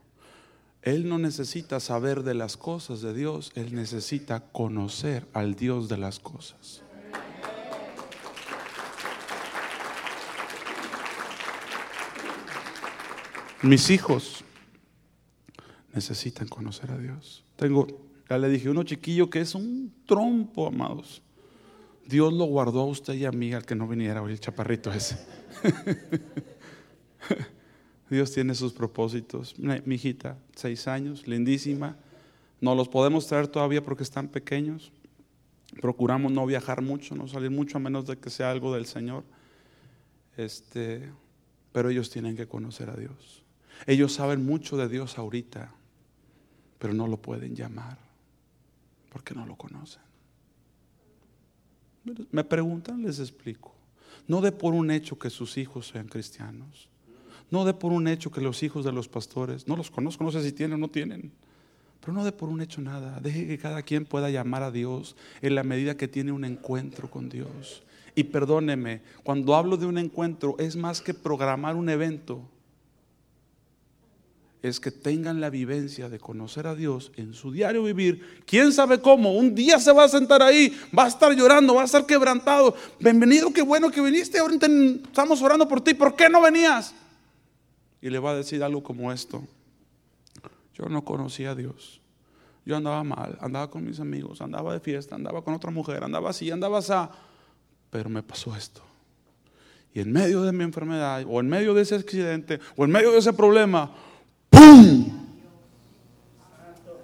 Él 0.82 1.08
no 1.08 1.18
necesita 1.18 1.78
saber 1.78 2.22
de 2.22 2.34
las 2.34 2.56
cosas 2.56 3.02
de 3.02 3.12
Dios, 3.12 3.52
él 3.54 3.74
necesita 3.74 4.40
conocer 4.52 5.26
al 5.34 5.54
Dios 5.54 5.88
de 5.88 5.98
las 5.98 6.18
cosas. 6.18 6.79
Mis 13.62 13.90
hijos 13.90 14.42
necesitan 15.92 16.48
conocer 16.48 16.90
a 16.90 16.98
Dios. 16.98 17.44
Tengo, 17.56 17.86
ya 18.28 18.38
le 18.38 18.48
dije, 18.48 18.70
uno 18.70 18.84
chiquillo 18.84 19.28
que 19.28 19.40
es 19.40 19.54
un 19.54 19.92
trompo, 20.06 20.66
amados. 20.66 21.22
Dios 22.06 22.32
lo 22.32 22.44
guardó 22.44 22.80
a 22.80 22.86
usted 22.86 23.14
y 23.14 23.26
a 23.26 23.32
mí, 23.32 23.52
al 23.52 23.66
que 23.66 23.74
no 23.74 23.86
viniera 23.86 24.22
hoy 24.22 24.32
el 24.32 24.40
chaparrito 24.40 24.92
ese. 24.92 25.18
Dios 28.10 28.32
tiene 28.32 28.54
sus 28.54 28.72
propósitos. 28.72 29.54
Mi 29.58 29.94
hijita, 29.94 30.38
seis 30.56 30.88
años, 30.88 31.28
lindísima. 31.28 31.96
No 32.60 32.74
los 32.74 32.88
podemos 32.88 33.26
traer 33.26 33.46
todavía 33.46 33.84
porque 33.84 34.02
están 34.02 34.28
pequeños. 34.28 34.90
Procuramos 35.80 36.32
no 36.32 36.44
viajar 36.46 36.82
mucho, 36.82 37.14
no 37.14 37.28
salir 37.28 37.50
mucho 37.50 37.76
a 37.76 37.80
menos 37.80 38.06
de 38.06 38.16
que 38.16 38.30
sea 38.30 38.50
algo 38.50 38.74
del 38.74 38.86
Señor. 38.86 39.22
Este, 40.36 41.10
pero 41.72 41.90
ellos 41.90 42.10
tienen 42.10 42.36
que 42.36 42.48
conocer 42.48 42.90
a 42.90 42.96
Dios. 42.96 43.44
Ellos 43.86 44.12
saben 44.12 44.44
mucho 44.44 44.76
de 44.76 44.88
Dios 44.88 45.18
ahorita, 45.18 45.72
pero 46.78 46.94
no 46.94 47.06
lo 47.06 47.16
pueden 47.16 47.54
llamar 47.54 47.98
porque 49.10 49.34
no 49.34 49.44
lo 49.46 49.56
conocen. 49.56 50.02
Me 52.30 52.44
preguntan, 52.44 53.02
les 53.02 53.18
explico. 53.18 53.74
No 54.26 54.40
de 54.40 54.52
por 54.52 54.74
un 54.74 54.90
hecho 54.90 55.18
que 55.18 55.30
sus 55.30 55.58
hijos 55.58 55.88
sean 55.88 56.08
cristianos. 56.08 56.88
No 57.50 57.64
de 57.64 57.74
por 57.74 57.92
un 57.92 58.06
hecho 58.06 58.30
que 58.30 58.40
los 58.40 58.62
hijos 58.62 58.84
de 58.84 58.92
los 58.92 59.08
pastores, 59.08 59.66
no 59.66 59.76
los 59.76 59.90
conozco, 59.90 60.22
no 60.22 60.30
sé 60.30 60.42
si 60.42 60.52
tienen 60.52 60.74
o 60.74 60.78
no 60.78 60.88
tienen, 60.88 61.32
pero 62.00 62.12
no 62.12 62.24
de 62.24 62.30
por 62.32 62.48
un 62.48 62.60
hecho 62.60 62.80
nada. 62.80 63.18
Deje 63.20 63.46
que 63.46 63.58
cada 63.58 63.82
quien 63.82 64.04
pueda 64.04 64.30
llamar 64.30 64.62
a 64.62 64.70
Dios 64.70 65.16
en 65.42 65.56
la 65.56 65.64
medida 65.64 65.96
que 65.96 66.06
tiene 66.06 66.30
un 66.30 66.44
encuentro 66.44 67.10
con 67.10 67.28
Dios. 67.28 67.82
Y 68.14 68.24
perdóneme, 68.24 69.02
cuando 69.24 69.56
hablo 69.56 69.76
de 69.76 69.86
un 69.86 69.98
encuentro 69.98 70.56
es 70.58 70.76
más 70.76 71.00
que 71.00 71.12
programar 71.12 71.74
un 71.74 71.88
evento 71.88 72.42
es 74.62 74.78
que 74.78 74.90
tengan 74.90 75.40
la 75.40 75.48
vivencia 75.48 76.08
de 76.08 76.18
conocer 76.18 76.66
a 76.66 76.74
Dios 76.74 77.12
en 77.16 77.32
su 77.32 77.50
diario 77.50 77.82
vivir. 77.82 78.42
¿Quién 78.44 78.72
sabe 78.72 79.00
cómo? 79.00 79.32
Un 79.32 79.54
día 79.54 79.78
se 79.78 79.92
va 79.92 80.04
a 80.04 80.08
sentar 80.08 80.42
ahí, 80.42 80.76
va 80.96 81.04
a 81.04 81.08
estar 81.08 81.34
llorando, 81.34 81.74
va 81.74 81.82
a 81.82 81.86
estar 81.86 82.04
quebrantado. 82.04 82.74
Bienvenido, 82.98 83.52
qué 83.52 83.62
bueno 83.62 83.90
que 83.90 84.02
viniste. 84.02 84.38
Ahorita 84.38 84.66
estamos 84.66 85.40
orando 85.40 85.66
por 85.66 85.80
ti. 85.80 85.94
¿Por 85.94 86.14
qué 86.14 86.28
no 86.28 86.42
venías? 86.42 86.94
Y 88.02 88.10
le 88.10 88.18
va 88.18 88.32
a 88.32 88.34
decir 88.34 88.62
algo 88.62 88.82
como 88.82 89.10
esto. 89.12 89.42
Yo 90.74 90.88
no 90.90 91.04
conocía 91.04 91.52
a 91.52 91.54
Dios. 91.54 92.00
Yo 92.66 92.76
andaba 92.76 93.02
mal, 93.02 93.38
andaba 93.40 93.70
con 93.70 93.84
mis 93.84 93.98
amigos, 93.98 94.42
andaba 94.42 94.74
de 94.74 94.80
fiesta, 94.80 95.14
andaba 95.14 95.42
con 95.42 95.54
otra 95.54 95.70
mujer, 95.70 96.04
andaba 96.04 96.30
así, 96.30 96.50
andaba 96.50 96.78
así. 96.78 96.92
Pero 97.90 98.10
me 98.10 98.22
pasó 98.22 98.54
esto. 98.54 98.82
Y 99.94 100.00
en 100.00 100.12
medio 100.12 100.42
de 100.42 100.52
mi 100.52 100.64
enfermedad, 100.64 101.24
o 101.26 101.40
en 101.40 101.48
medio 101.48 101.74
de 101.74 101.82
ese 101.82 101.96
accidente, 101.96 102.60
o 102.76 102.84
en 102.84 102.90
medio 102.90 103.10
de 103.10 103.18
ese 103.18 103.32
problema, 103.32 103.90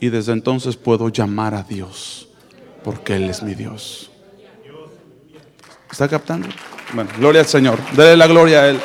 y 0.00 0.08
desde 0.08 0.32
entonces 0.32 0.76
puedo 0.76 1.08
llamar 1.08 1.54
a 1.54 1.62
Dios, 1.62 2.28
porque 2.84 3.16
Él 3.16 3.28
es 3.30 3.42
mi 3.42 3.54
Dios. 3.54 4.10
¿Está 5.90 6.08
captando? 6.08 6.48
Bueno, 6.92 7.10
gloria 7.18 7.40
al 7.40 7.46
Señor. 7.46 7.78
Dele 7.92 8.16
la 8.16 8.26
gloria 8.26 8.62
a 8.62 8.68
Él. 8.68 8.80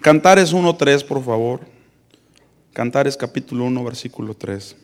Cantares 0.00 0.54
1.3, 0.54 1.04
por 1.04 1.22
favor. 1.24 1.60
Cantares 2.72 3.16
capítulo 3.16 3.64
1, 3.64 3.84
versículo 3.84 4.34
3. 4.34 4.76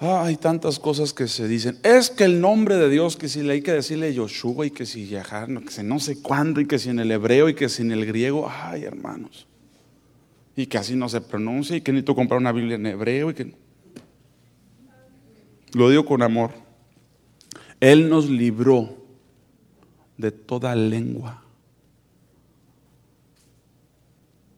Hay 0.00 0.36
tantas 0.36 0.78
cosas 0.78 1.12
que 1.12 1.28
se 1.28 1.46
dicen. 1.46 1.78
Es 1.82 2.08
que 2.08 2.24
el 2.24 2.40
nombre 2.40 2.76
de 2.76 2.88
Dios, 2.88 3.16
que 3.16 3.28
si 3.28 3.42
le 3.42 3.52
hay 3.52 3.62
que 3.62 3.72
decirle 3.72 4.14
Yoshua 4.14 4.66
y 4.66 4.70
que 4.70 4.86
si 4.86 5.06
Yahar, 5.06 5.48
que 5.62 5.70
si 5.70 5.82
no 5.82 6.00
sé 6.00 6.22
cuándo 6.22 6.60
y 6.60 6.66
que 6.66 6.78
si 6.78 6.88
en 6.88 7.00
el 7.00 7.10
hebreo 7.10 7.50
y 7.50 7.54
que 7.54 7.68
si 7.68 7.82
en 7.82 7.92
el 7.92 8.06
griego, 8.06 8.50
ay 8.50 8.84
hermanos. 8.84 9.46
Y 10.56 10.66
que 10.66 10.78
así 10.78 10.96
no 10.96 11.10
se 11.10 11.20
pronuncia 11.20 11.76
y 11.76 11.82
que 11.82 11.92
necesito 11.92 12.14
comprar 12.14 12.40
una 12.40 12.52
Biblia 12.52 12.76
en 12.76 12.86
hebreo 12.86 13.30
y 13.30 13.34
que... 13.34 13.54
Lo 15.74 15.90
digo 15.90 16.06
con 16.06 16.22
amor. 16.22 16.52
Él 17.78 18.08
nos 18.08 18.28
libró 18.28 18.96
de 20.16 20.32
toda 20.32 20.74
lengua, 20.74 21.42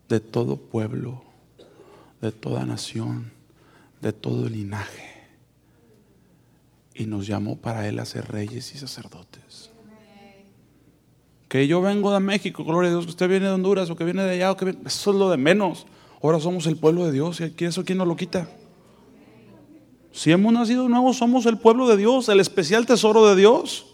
de 0.09 0.21
todo 0.21 0.57
pueblo, 0.57 1.23
de 2.21 2.31
toda 2.31 2.65
nación, 2.65 3.33
de 4.01 4.13
todo 4.13 4.49
linaje 4.49 5.12
y 6.95 7.07
nos 7.07 7.27
llamó 7.27 7.57
para 7.57 7.89
Él 7.89 7.99
a 7.99 8.05
ser 8.05 8.29
reyes 8.29 8.75
y 8.75 8.79
sacerdotes. 8.79 9.71
Que 11.49 11.67
yo 11.67 11.83
vengo 11.83 12.13
de 12.13 12.21
México, 12.21 12.65
gloria 12.65 12.89
a 12.89 12.93
Dios, 12.93 13.05
que 13.05 13.11
usted 13.11 13.29
viene 13.29 13.47
de 13.47 13.53
Honduras 13.53 13.91
o 13.91 13.97
que 13.97 14.05
viene 14.05 14.23
de 14.23 14.33
allá, 14.33 14.53
o 14.53 14.57
que 14.57 14.77
eso 14.87 15.11
es 15.11 15.17
lo 15.17 15.31
de 15.31 15.37
menos. 15.37 15.87
Ahora 16.23 16.41
somos 16.41 16.67
el 16.67 16.77
pueblo 16.77 17.05
de 17.05 17.13
Dios 17.13 17.41
y 17.41 17.65
eso 17.65 17.85
quién 17.85 17.99
nos 17.99 18.09
lo 18.09 18.17
quita. 18.17 18.49
Si 20.13 20.31
hemos 20.31 20.53
nacido 20.53 20.89
nuevos, 20.89 21.17
somos 21.17 21.47
el 21.47 21.59
pueblo 21.59 21.89
de 21.89 21.97
Dios, 21.97 22.29
el 22.29 22.41
especial 22.41 22.87
tesoro 22.87 23.27
de 23.27 23.37
Dios. 23.37 23.87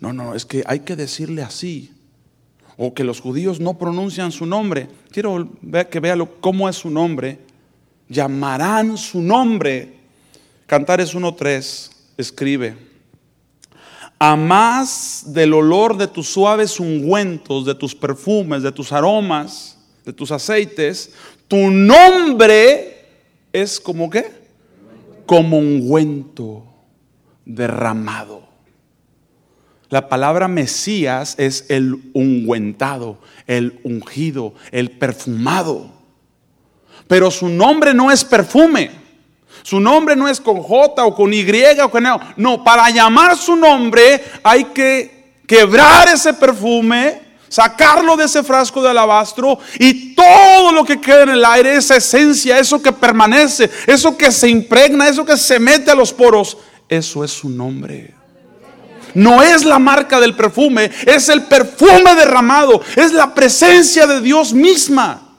No, 0.00 0.12
no, 0.12 0.34
es 0.34 0.44
que 0.44 0.62
hay 0.66 0.80
que 0.80 0.96
decirle 0.96 1.42
así. 1.42 1.90
O 2.76 2.92
que 2.92 3.04
los 3.04 3.20
judíos 3.20 3.60
no 3.60 3.78
pronuncian 3.78 4.32
su 4.32 4.46
nombre. 4.46 4.88
Quiero 5.10 5.48
que 5.90 6.00
vea 6.00 6.18
cómo 6.40 6.68
es 6.68 6.76
su 6.76 6.90
nombre 6.90 7.38
llamarán 8.08 8.96
su 8.96 9.20
nombre. 9.20 9.94
Cantares 10.66 11.14
1.3 11.14 11.90
escribe, 12.16 12.76
a 14.18 14.36
más 14.36 15.24
del 15.26 15.52
olor 15.52 15.96
de 15.96 16.06
tus 16.06 16.28
suaves 16.28 16.80
ungüentos, 16.80 17.66
de 17.66 17.74
tus 17.74 17.94
perfumes, 17.94 18.62
de 18.62 18.72
tus 18.72 18.92
aromas, 18.92 19.76
de 20.04 20.12
tus 20.12 20.30
aceites, 20.30 21.12
tu 21.48 21.70
nombre 21.70 23.06
es 23.52 23.80
como 23.80 24.08
qué? 24.10 24.26
Como 25.26 25.58
ungüento 25.58 26.64
derramado. 27.44 28.44
La 29.90 30.08
palabra 30.08 30.48
Mesías 30.48 31.36
es 31.38 31.66
el 31.68 32.10
ungüentado, 32.14 33.18
el 33.46 33.80
ungido, 33.84 34.54
el 34.72 34.90
perfumado. 34.90 35.93
Pero 37.06 37.30
su 37.30 37.48
nombre 37.48 37.94
no 37.94 38.10
es 38.10 38.24
perfume. 38.24 38.90
Su 39.62 39.80
nombre 39.80 40.14
no 40.14 40.28
es 40.28 40.40
con 40.40 40.62
J 40.62 41.04
o 41.04 41.14
con 41.14 41.32
Y 41.32 41.46
o 41.82 41.90
con 41.90 42.02
no. 42.02 42.20
No, 42.36 42.62
para 42.62 42.90
llamar 42.90 43.36
su 43.36 43.56
nombre 43.56 44.22
hay 44.42 44.64
que 44.64 45.40
quebrar 45.46 46.08
ese 46.08 46.34
perfume, 46.34 47.22
sacarlo 47.48 48.16
de 48.16 48.24
ese 48.24 48.42
frasco 48.42 48.82
de 48.82 48.90
alabastro 48.90 49.58
y 49.78 50.14
todo 50.14 50.72
lo 50.72 50.84
que 50.84 51.00
queda 51.00 51.22
en 51.22 51.30
el 51.30 51.44
aire, 51.44 51.76
esa 51.76 51.96
esencia, 51.96 52.58
eso 52.58 52.82
que 52.82 52.92
permanece, 52.92 53.70
eso 53.86 54.16
que 54.16 54.30
se 54.32 54.48
impregna, 54.48 55.08
eso 55.08 55.24
que 55.24 55.36
se 55.36 55.58
mete 55.58 55.90
a 55.90 55.94
los 55.94 56.12
poros, 56.12 56.58
eso 56.88 57.24
es 57.24 57.30
su 57.30 57.48
nombre. 57.48 58.12
No 59.14 59.42
es 59.42 59.64
la 59.64 59.78
marca 59.78 60.20
del 60.20 60.34
perfume, 60.34 60.90
es 61.06 61.28
el 61.28 61.44
perfume 61.44 62.14
derramado, 62.16 62.82
es 62.96 63.12
la 63.12 63.32
presencia 63.32 64.06
de 64.06 64.20
Dios 64.20 64.52
misma. 64.52 65.33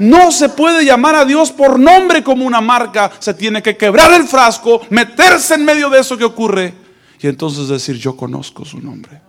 No 0.00 0.32
se 0.32 0.48
puede 0.48 0.84
llamar 0.84 1.14
a 1.14 1.24
Dios 1.24 1.52
por 1.52 1.78
nombre 1.78 2.24
como 2.24 2.44
una 2.44 2.60
marca. 2.60 3.12
Se 3.18 3.34
tiene 3.34 3.62
que 3.62 3.76
quebrar 3.76 4.12
el 4.14 4.26
frasco, 4.26 4.80
meterse 4.90 5.54
en 5.54 5.64
medio 5.64 5.88
de 5.88 6.00
eso 6.00 6.18
que 6.18 6.24
ocurre 6.24 6.74
y 7.22 7.26
entonces 7.26 7.68
decir, 7.68 7.96
yo 7.96 8.16
conozco 8.16 8.64
su 8.64 8.80
nombre. 8.80 9.20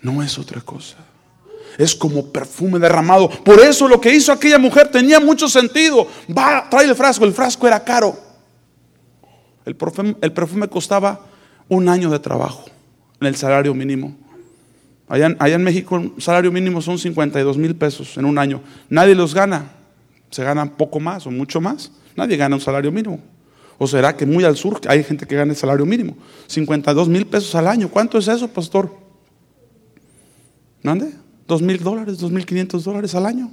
No 0.00 0.22
es 0.22 0.38
otra 0.38 0.62
cosa. 0.62 0.96
Es 1.78 1.94
como 1.94 2.32
perfume 2.32 2.78
derramado. 2.78 3.28
Por 3.28 3.60
eso 3.60 3.86
lo 3.86 4.00
que 4.00 4.14
hizo 4.14 4.32
aquella 4.32 4.58
mujer 4.58 4.88
tenía 4.90 5.20
mucho 5.20 5.48
sentido. 5.48 6.08
Va, 6.36 6.68
trae 6.68 6.86
el 6.86 6.96
frasco. 6.96 7.24
El 7.24 7.32
frasco 7.32 7.66
era 7.66 7.84
caro. 7.84 8.18
El 9.64 9.76
perfume, 9.76 10.16
el 10.20 10.32
perfume 10.32 10.68
costaba 10.68 11.20
un 11.68 11.88
año 11.88 12.10
de 12.10 12.18
trabajo 12.18 12.64
en 13.20 13.26
el 13.26 13.36
salario 13.36 13.74
mínimo. 13.74 14.16
Allá, 15.12 15.26
en- 15.26 15.62
México 15.62 15.98
el 15.98 16.12
salario 16.16 16.50
mínimo 16.50 16.80
son 16.80 16.98
52 16.98 17.58
mil 17.58 17.76
pesos 17.76 18.16
en 18.16 18.24
un 18.24 18.38
año. 18.38 18.62
Nadie 18.88 19.14
los 19.14 19.34
gana. 19.34 19.70
Se 20.30 20.42
ganan 20.42 20.70
poco 20.70 21.00
más 21.00 21.26
o 21.26 21.30
mucho 21.30 21.60
más. 21.60 21.92
Nadie 22.16 22.38
gana 22.38 22.54
un 22.56 22.62
salario 22.62 22.90
mínimo. 22.90 23.20
¿O 23.76 23.86
será 23.86 24.16
que 24.16 24.24
muy 24.24 24.42
al 24.44 24.56
sur 24.56 24.80
hay 24.88 25.04
gente 25.04 25.26
que 25.26 25.36
gana 25.36 25.52
el 25.52 25.58
salario 25.58 25.84
mínimo? 25.84 26.16
52 26.46 27.08
mil 27.10 27.26
pesos 27.26 27.54
al 27.54 27.66
año. 27.66 27.90
¿Cuánto 27.90 28.16
es 28.16 28.26
eso, 28.26 28.48
pastor? 28.48 28.90
¿Mande? 30.82 31.12
¿Dos 31.46 31.60
mil 31.60 31.78
dólares? 31.82 32.16
¿Dos 32.16 32.30
mil 32.30 32.46
quinientos 32.46 32.84
dólares 32.84 33.14
al 33.14 33.26
año? 33.26 33.50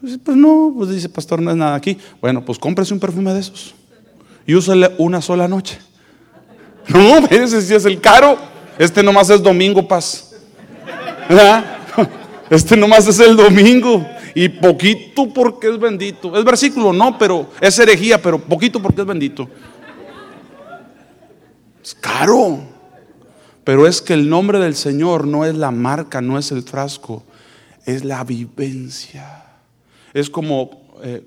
Pues, 0.00 0.18
pues 0.24 0.36
no, 0.36 0.72
pues 0.76 0.90
dice 0.90 1.08
pastor, 1.08 1.40
no 1.40 1.52
es 1.52 1.56
nada 1.56 1.76
aquí. 1.76 1.96
Bueno, 2.20 2.44
pues 2.44 2.58
cómprese 2.58 2.92
un 2.94 2.98
perfume 2.98 3.32
de 3.32 3.40
esos 3.40 3.76
y 4.44 4.54
úsale 4.56 4.90
una 4.98 5.20
sola 5.22 5.46
noche. 5.46 5.78
No, 6.88 7.18
ese 7.30 7.62
sí 7.62 7.74
es 7.74 7.84
el 7.84 8.00
caro. 8.00 8.36
Este 8.80 9.02
nomás 9.02 9.28
es 9.28 9.42
domingo, 9.42 9.86
paz. 9.86 10.34
¿Verdad? 11.28 11.76
Este 12.48 12.78
nomás 12.78 13.06
es 13.06 13.20
el 13.20 13.36
domingo. 13.36 14.06
Y 14.34 14.48
poquito 14.48 15.28
porque 15.28 15.68
es 15.68 15.78
bendito. 15.78 16.34
Es 16.34 16.42
versículo, 16.42 16.90
no, 16.90 17.18
pero 17.18 17.50
es 17.60 17.78
herejía, 17.78 18.22
pero 18.22 18.38
poquito 18.38 18.80
porque 18.80 19.02
es 19.02 19.06
bendito. 19.06 19.50
Es 21.84 21.94
caro. 21.94 22.60
Pero 23.64 23.86
es 23.86 24.00
que 24.00 24.14
el 24.14 24.30
nombre 24.30 24.58
del 24.58 24.74
Señor 24.74 25.26
no 25.26 25.44
es 25.44 25.54
la 25.54 25.70
marca, 25.70 26.22
no 26.22 26.38
es 26.38 26.50
el 26.50 26.62
frasco, 26.62 27.22
es 27.84 28.02
la 28.02 28.24
vivencia. 28.24 29.44
Es 30.14 30.30
como, 30.30 30.88
eh, 31.02 31.22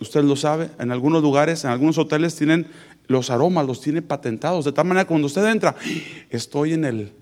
usted 0.00 0.24
lo 0.24 0.36
sabe, 0.36 0.70
en 0.78 0.90
algunos 0.90 1.20
lugares, 1.20 1.64
en 1.64 1.70
algunos 1.70 1.98
hoteles 1.98 2.34
tienen 2.34 2.66
los 3.12 3.30
aromas, 3.30 3.66
los 3.66 3.80
tiene 3.80 4.02
patentados. 4.02 4.64
De 4.64 4.72
tal 4.72 4.86
manera 4.86 5.06
cuando 5.06 5.26
usted 5.26 5.46
entra, 5.46 5.76
estoy 6.30 6.72
en 6.72 6.84
el... 6.84 7.12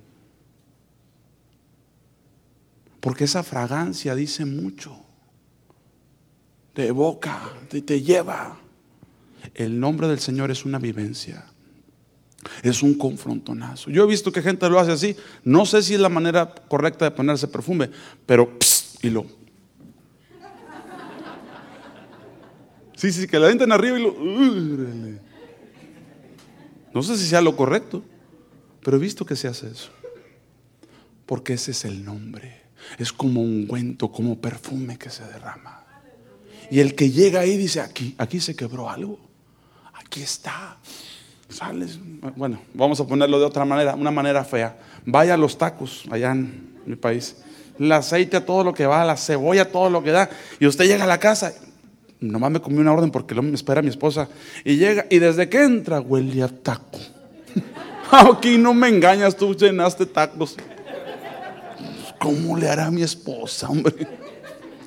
Porque 3.01 3.25
esa 3.25 3.43
fragancia 3.43 4.15
dice 4.15 4.45
mucho. 4.45 4.97
Te 6.75 6.87
evoca, 6.87 7.39
te, 7.69 7.83
te 7.83 8.01
lleva. 8.03 8.59
El 9.55 9.81
nombre 9.81 10.07
del 10.07 10.21
Señor 10.21 10.51
es 10.51 10.65
una 10.65 10.79
vivencia. 10.79 11.47
Es 12.63 12.83
un 12.83 12.95
confrontonazo. 12.95 13.91
Yo 13.91 14.05
he 14.05 14.07
visto 14.07 14.33
que 14.33 14.43
gente 14.43 14.69
lo 14.69 14.79
hace 14.79 14.93
así. 14.93 15.17
No 15.45 15.67
sé 15.67 15.83
si 15.83 15.95
es 15.95 16.01
la 16.01 16.09
manera 16.09 16.55
correcta 16.69 17.05
de 17.05 17.11
ponerse 17.11 17.49
perfume, 17.49 17.91
pero 18.27 18.57
y 19.03 19.11
lo. 19.11 19.27
Sí, 22.97 23.13
sí, 23.13 23.27
que 23.27 23.39
la 23.39 23.47
avientan 23.47 23.73
arriba 23.73 23.99
y 23.99 24.03
lo. 24.03 25.30
No 26.93 27.03
sé 27.03 27.17
si 27.17 27.27
sea 27.27 27.41
lo 27.41 27.57
correcto, 27.57 28.03
pero 28.83 28.97
he 28.97 29.01
visto 29.01 29.25
que 29.25 29.37
se 29.37 29.49
hace 29.49 29.69
eso. 29.69 29.91
Porque 31.27 31.55
ese 31.55 31.71
es 31.71 31.85
el 31.85 32.05
nombre. 32.05 32.63
Es 32.99 33.13
como 33.13 33.43
un 33.43 33.63
ungüento, 33.63 34.11
como 34.11 34.41
perfume 34.41 34.99
que 34.99 35.11
se 35.11 35.25
derrama. 35.25 35.85
Y 36.71 36.81
el 36.81 36.95
que 36.95 37.11
llega 37.11 37.41
ahí 37.41 37.57
dice: 37.57 37.81
aquí, 37.81 38.15
aquí 38.19 38.41
se 38.41 38.57
quebró 38.57 38.91
algo. 38.91 39.19
Aquí 39.95 40.23
está. 40.23 40.79
Sales. 41.49 41.99
Bueno, 42.37 42.61
vamos 42.75 43.01
a 43.01 43.07
ponerlo 43.07 43.39
de 43.39 43.45
otra 43.45 43.65
manera, 43.65 43.95
una 43.95 44.11
manera 44.11 44.45
fea. 44.45 44.79
Vaya 45.05 45.35
a 45.35 45.37
los 45.37 45.59
tacos 45.59 46.05
allá 46.11 46.33
en 46.33 46.81
mi 46.87 46.97
país. 46.97 47.37
El 47.79 47.91
aceite 47.93 48.37
a 48.37 48.45
todo 48.45 48.63
lo 48.63 48.75
que 48.75 48.87
va, 48.87 49.05
la 49.05 49.17
cebolla 49.17 49.63
a 49.63 49.65
todo 49.69 49.91
lo 49.91 50.03
que 50.03 50.11
da. 50.11 50.31
Y 50.59 50.67
usted 50.67 50.87
llega 50.87 51.05
a 51.05 51.09
la 51.09 51.19
casa. 51.19 51.53
Nomás 52.21 52.51
me 52.51 52.61
comí 52.61 52.79
una 52.79 52.93
orden 52.93 53.11
porque 53.11 53.35
lo 53.35 53.43
me 53.43 53.55
espera 53.55 53.81
mi 53.81 53.89
esposa. 53.89 54.29
Y 54.65 54.77
llega, 54.77 55.07
y 55.11 55.19
desde 55.19 55.49
que 55.49 55.63
entra 55.63 56.01
huele 56.01 56.43
a 56.43 56.49
taco. 56.49 56.99
Aquí 58.11 58.59
no 58.59 58.75
me 58.75 58.89
engañas, 58.89 59.37
tú 59.37 59.55
llenaste 59.55 60.05
tacos. 60.05 60.57
¿Cómo 62.19 62.59
le 62.59 62.69
hará 62.69 62.87
a 62.87 62.91
mi 62.91 63.03
esposa, 63.03 63.69
hombre? 63.69 64.07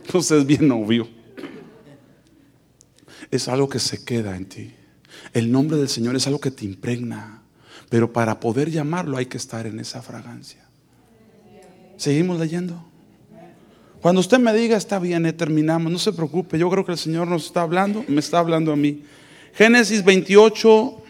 Entonces 0.05 0.31
es 0.39 0.45
bien 0.45 0.71
obvio. 0.71 1.07
Es 3.31 3.47
algo 3.47 3.67
que 3.67 3.79
se 3.79 4.05
queda 4.05 4.35
en 4.35 4.45
ti. 4.45 4.75
El 5.33 5.51
nombre 5.51 5.77
del 5.77 5.89
Señor 5.89 6.15
es 6.15 6.27
algo 6.27 6.39
que 6.39 6.51
te 6.51 6.65
impregna. 6.65 7.41
Pero 7.89 8.13
para 8.13 8.39
poder 8.39 8.69
llamarlo 8.69 9.17
hay 9.17 9.25
que 9.25 9.37
estar 9.37 9.65
en 9.65 9.79
esa 9.79 10.03
fragancia. 10.03 10.63
Seguimos 11.97 12.39
leyendo. 12.39 12.92
Cuando 14.03 14.19
usted 14.19 14.37
me 14.37 14.51
diga, 14.53 14.75
está 14.75 14.99
bien, 14.99 15.25
eh, 15.25 15.31
terminamos, 15.31 15.89
no 15.89 15.97
se 15.97 16.11
preocupe, 16.11 16.59
yo 16.59 16.69
creo 16.69 16.85
que 16.85 16.91
el 16.91 16.97
Señor 16.97 17.25
nos 17.25 17.45
está 17.45 17.61
hablando, 17.61 18.03
me 18.09 18.19
está 18.19 18.39
hablando 18.39 18.73
a 18.73 18.75
mí. 18.75 19.01
Génesis 19.53 20.03
28. 20.03 21.01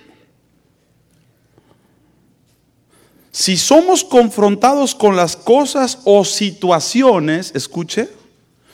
Si 3.32 3.58
somos 3.58 4.04
confrontados 4.04 4.94
con 4.94 5.16
las 5.16 5.36
cosas 5.36 6.02
o 6.04 6.24
situaciones, 6.24 7.52
escuche, 7.56 8.10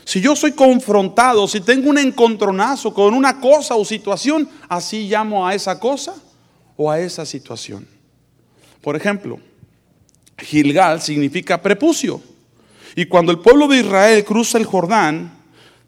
si 0.03 0.19
yo 0.19 0.35
soy 0.35 0.51
confrontado, 0.51 1.47
si 1.47 1.61
tengo 1.61 1.89
un 1.89 1.97
encontronazo 1.97 2.93
con 2.93 3.13
una 3.13 3.39
cosa 3.39 3.75
o 3.75 3.85
situación, 3.85 4.49
así 4.67 5.07
llamo 5.07 5.47
a 5.47 5.55
esa 5.55 5.79
cosa 5.79 6.13
o 6.75 6.91
a 6.91 6.99
esa 6.99 7.25
situación. 7.25 7.87
Por 8.81 8.97
ejemplo, 8.97 9.39
Gilgal 10.37 11.01
significa 11.01 11.61
prepucio. 11.61 12.21
Y 12.95 13.05
cuando 13.05 13.31
el 13.31 13.39
pueblo 13.39 13.67
de 13.67 13.79
Israel 13.79 14.23
cruza 14.25 14.57
el 14.57 14.65
Jordán, 14.65 15.31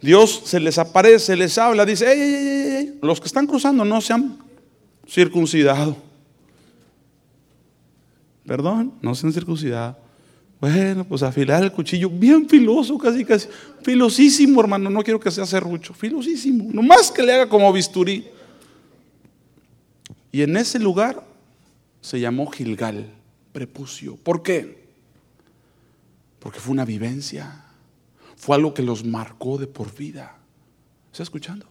Dios 0.02 0.42
se 0.46 0.60
les 0.60 0.78
aparece, 0.78 1.36
les 1.36 1.58
habla, 1.58 1.86
dice, 1.86 2.12
"Ey, 2.12 2.20
ey, 2.20 2.76
ey, 2.76 3.00
los 3.02 3.20
que 3.20 3.28
están 3.28 3.46
cruzando 3.46 3.86
no 3.86 4.02
se 4.02 4.14
han 4.14 4.38
circuncidado. 5.08 5.96
Perdón, 8.46 8.94
no 9.02 9.14
se 9.14 9.28
han 9.28 9.34
circuncidado. 9.34 9.98
Bueno, 10.60 11.04
pues 11.06 11.24
afilar 11.24 11.64
el 11.64 11.72
cuchillo, 11.72 12.10
bien 12.10 12.48
filoso, 12.48 12.98
casi, 12.98 13.26
casi, 13.26 13.48
filosísimo, 13.82 14.62
hermano, 14.62 14.90
no 14.90 15.02
quiero 15.02 15.20
que 15.20 15.32
sea 15.32 15.46
serrucho, 15.46 15.94
filosísimo, 15.94 16.70
nomás 16.72 17.12
que 17.12 17.24
le 17.24 17.34
haga 17.34 17.50
como 17.50 17.72
bisturí. 17.74 18.28
Y 20.32 20.44
en 20.44 20.56
ese 20.56 20.80
lugar 20.80 21.24
se 22.00 22.20
llamó 22.20 22.50
Gilgal, 22.52 23.10
prepucio. 23.52 24.16
¿Por 24.18 24.44
qué? 24.44 24.81
Porque 26.42 26.60
fue 26.60 26.72
una 26.72 26.86
vivencia, 26.86 27.66
fue 28.36 28.56
algo 28.56 28.74
que 28.74 28.82
los 28.82 29.06
marcó 29.06 29.60
de 29.60 29.68
por 29.68 29.96
vida. 29.96 30.38
¿Está 31.12 31.22
escuchando? 31.22 31.68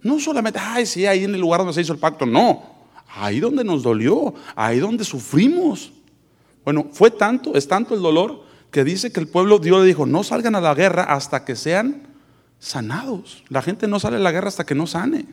No 0.00 0.18
solamente, 0.18 0.58
ay, 0.58 0.86
sí, 0.86 1.04
ahí 1.04 1.24
en 1.24 1.34
el 1.34 1.40
lugar 1.40 1.60
donde 1.60 1.74
se 1.74 1.82
hizo 1.82 1.92
el 1.92 1.98
pacto, 1.98 2.24
no, 2.24 2.62
ahí 3.14 3.40
donde 3.40 3.62
nos 3.62 3.82
dolió, 3.82 4.32
ahí 4.56 4.78
donde 4.78 5.04
sufrimos. 5.04 5.92
Bueno, 6.64 6.88
fue 6.92 7.10
tanto, 7.10 7.54
es 7.54 7.68
tanto 7.68 7.94
el 7.94 8.00
dolor 8.00 8.42
que 8.70 8.84
dice 8.84 9.12
que 9.12 9.20
el 9.20 9.28
pueblo, 9.28 9.58
Dios 9.58 9.80
le 9.82 9.86
dijo, 9.86 10.06
no 10.06 10.24
salgan 10.24 10.54
a 10.54 10.60
la 10.62 10.74
guerra 10.74 11.04
hasta 11.04 11.44
que 11.44 11.54
sean 11.54 12.08
sanados. 12.58 13.44
La 13.50 13.60
gente 13.60 13.86
no 13.86 14.00
sale 14.00 14.16
a 14.16 14.20
la 14.20 14.32
guerra 14.32 14.48
hasta 14.48 14.64
que 14.64 14.74
no 14.74 14.86
sane. 14.86 15.26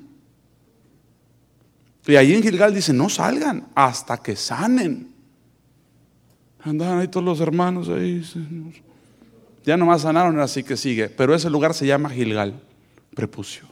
Y 2.06 2.18
ahí 2.18 2.34
en 2.34 2.44
Gilgal 2.44 2.74
dice, 2.74 2.92
no 2.92 3.08
salgan 3.08 3.70
hasta 3.76 4.18
que 4.18 4.36
sanen. 4.36 5.19
Andaban 6.62 7.00
ahí 7.00 7.08
todos 7.08 7.26
los 7.26 7.40
hermanos 7.40 7.90
ahí. 7.90 8.24
Ya 9.66 9.78
nomás 9.78 10.02
sanaron, 10.02 10.40
así 10.40 10.64
que 10.64 10.78
sigue. 10.78 11.10
Pero 11.10 11.34
ese 11.34 11.50
lugar 11.50 11.74
se 11.74 11.86
llama 11.86 12.10
Gilgal, 12.10 12.60
prepucio. 13.16 13.66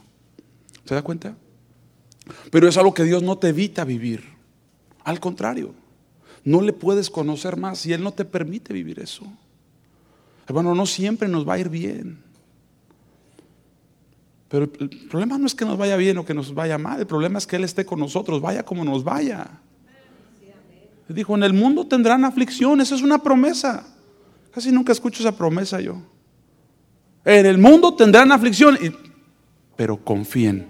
¿Se 0.84 0.94
da 0.94 1.02
cuenta? 1.02 1.36
Pero 2.50 2.68
es 2.68 2.76
algo 2.76 2.94
que 2.94 3.04
Dios 3.04 3.22
no 3.22 3.36
te 3.36 3.48
evita 3.48 3.84
vivir. 3.84 4.24
Al 5.04 5.20
contrario, 5.20 5.74
no 6.44 6.60
le 6.60 6.72
puedes 6.72 7.10
conocer 7.10 7.56
más 7.56 7.84
y 7.86 7.92
Él 7.92 8.02
no 8.02 8.12
te 8.12 8.24
permite 8.24 8.72
vivir 8.72 9.00
eso. 9.00 9.26
Hermano, 10.46 10.74
no 10.74 10.86
siempre 10.86 11.28
nos 11.28 11.46
va 11.46 11.54
a 11.54 11.58
ir 11.58 11.68
bien. 11.68 12.22
Pero 14.48 14.64
el 14.64 14.88
problema 15.10 15.36
no 15.36 15.46
es 15.46 15.54
que 15.54 15.66
nos 15.66 15.76
vaya 15.76 15.96
bien 15.96 16.16
o 16.16 16.24
que 16.24 16.32
nos 16.32 16.54
vaya 16.54 16.78
mal, 16.78 17.00
el 17.00 17.06
problema 17.06 17.38
es 17.38 17.46
que 17.46 17.56
Él 17.56 17.64
esté 17.64 17.84
con 17.84 18.00
nosotros, 18.00 18.40
vaya 18.40 18.62
como 18.62 18.82
nos 18.82 19.04
vaya. 19.04 19.60
Dijo, 21.08 21.34
en 21.34 21.42
el 21.42 21.54
mundo 21.54 21.86
tendrán 21.86 22.24
aflicción, 22.24 22.80
esa 22.80 22.94
es 22.94 23.02
una 23.02 23.22
promesa. 23.22 23.84
Casi 24.52 24.70
nunca 24.70 24.92
escucho 24.92 25.22
esa 25.22 25.32
promesa 25.32 25.80
yo. 25.80 26.02
En 27.24 27.46
el 27.46 27.58
mundo 27.58 27.94
tendrán 27.94 28.30
aflicción, 28.30 28.78
pero 29.76 29.96
confíen, 30.02 30.66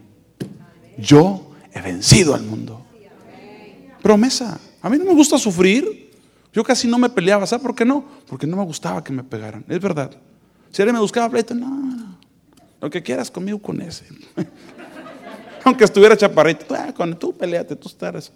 yo 0.97 1.51
he 1.72 1.80
vencido 1.80 2.34
al 2.34 2.43
mundo. 2.43 2.84
Promesa. 4.03 4.61
A 4.80 4.89
mí 4.89 4.99
no 4.99 5.05
me 5.05 5.14
gusta 5.14 5.39
sufrir. 5.39 6.09
Yo 6.53 6.64
casi 6.64 6.89
no 6.89 6.99
me 6.99 7.09
peleaba, 7.09 7.47
¿sabe 7.47 7.62
por 7.62 7.74
qué 7.74 7.84
no? 7.84 8.05
Porque 8.28 8.47
no 8.47 8.57
me 8.57 8.64
gustaba 8.64 9.03
que 9.05 9.12
me 9.12 9.22
pegaran, 9.22 9.64
es 9.68 9.80
verdad. 9.80 10.11
Si 10.70 10.82
alguien 10.82 10.95
me 10.95 11.01
buscaba 11.01 11.28
pleito, 11.28 11.55
no, 11.55 11.68
no. 11.68 12.18
Lo 12.80 12.91
que 12.91 13.03
quieras 13.03 13.30
conmigo 13.30 13.59
con 13.61 13.80
ese. 13.80 14.05
Aunque 15.64 15.84
estuviera 15.84 16.16
chaparrito, 16.16 16.74
ah, 16.74 16.93
con 16.95 17.18
tú 17.18 17.36
peleate, 17.36 17.76
tú 17.76 17.89
estás. 17.89 18.32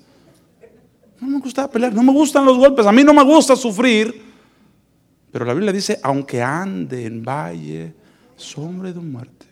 No 1.22 1.28
me 1.28 1.38
gustaba 1.38 1.70
pelear, 1.70 1.94
no 1.94 2.02
me 2.02 2.12
gustan 2.12 2.44
los 2.44 2.58
golpes, 2.58 2.84
a 2.84 2.90
mí 2.90 3.04
no 3.04 3.14
me 3.14 3.22
gusta 3.22 3.54
sufrir. 3.54 4.20
Pero 5.30 5.44
la 5.44 5.54
Biblia 5.54 5.72
dice, 5.72 6.00
aunque 6.02 6.42
ande 6.42 7.06
en 7.06 7.22
valle, 7.22 7.94
sombra 8.34 8.92
de 8.92 8.98
muerte, 8.98 9.46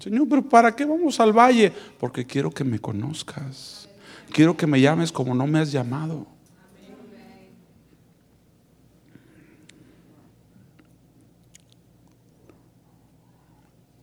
Señor, 0.00 0.28
pero 0.28 0.42
¿para 0.42 0.74
qué 0.74 0.84
vamos 0.84 1.20
al 1.20 1.32
valle? 1.32 1.72
Porque 1.96 2.26
quiero 2.26 2.50
que 2.50 2.64
me 2.64 2.80
conozcas. 2.80 3.88
Quiero 4.32 4.56
que 4.56 4.66
me 4.66 4.80
llames 4.80 5.12
como 5.12 5.32
no 5.32 5.46
me 5.46 5.60
has 5.60 5.70
llamado. 5.70 6.26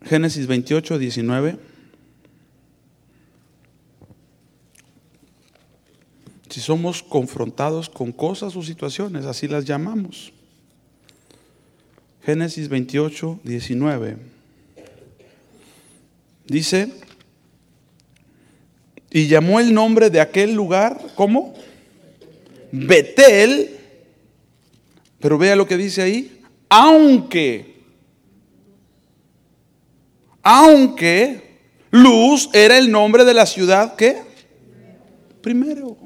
Génesis 0.03 0.47
28, 0.47 0.97
19. 0.97 1.68
Si 6.49 6.61
somos 6.61 7.03
confrontados 7.03 7.89
con 7.89 8.11
cosas 8.11 8.55
o 8.55 8.63
situaciones, 8.63 9.25
así 9.25 9.47
las 9.47 9.65
llamamos. 9.65 10.33
Génesis 12.23 12.67
28, 12.67 13.39
19. 13.43 14.17
Dice, 16.47 16.91
y 19.11 19.27
llamó 19.27 19.59
el 19.59 19.73
nombre 19.73 20.09
de 20.09 20.19
aquel 20.19 20.53
lugar, 20.53 20.99
¿cómo? 21.15 21.53
Betel, 22.71 23.77
pero 25.19 25.37
vea 25.37 25.55
lo 25.55 25.67
que 25.67 25.77
dice 25.77 26.01
ahí, 26.01 26.41
aunque, 26.67 27.83
aunque 30.41 31.49
Luz 31.91 32.49
era 32.53 32.77
el 32.77 32.91
nombre 32.91 33.25
de 33.25 33.33
la 33.33 33.47
ciudad 33.47 33.95
¿qué? 33.95 34.21
primero. 35.41 35.97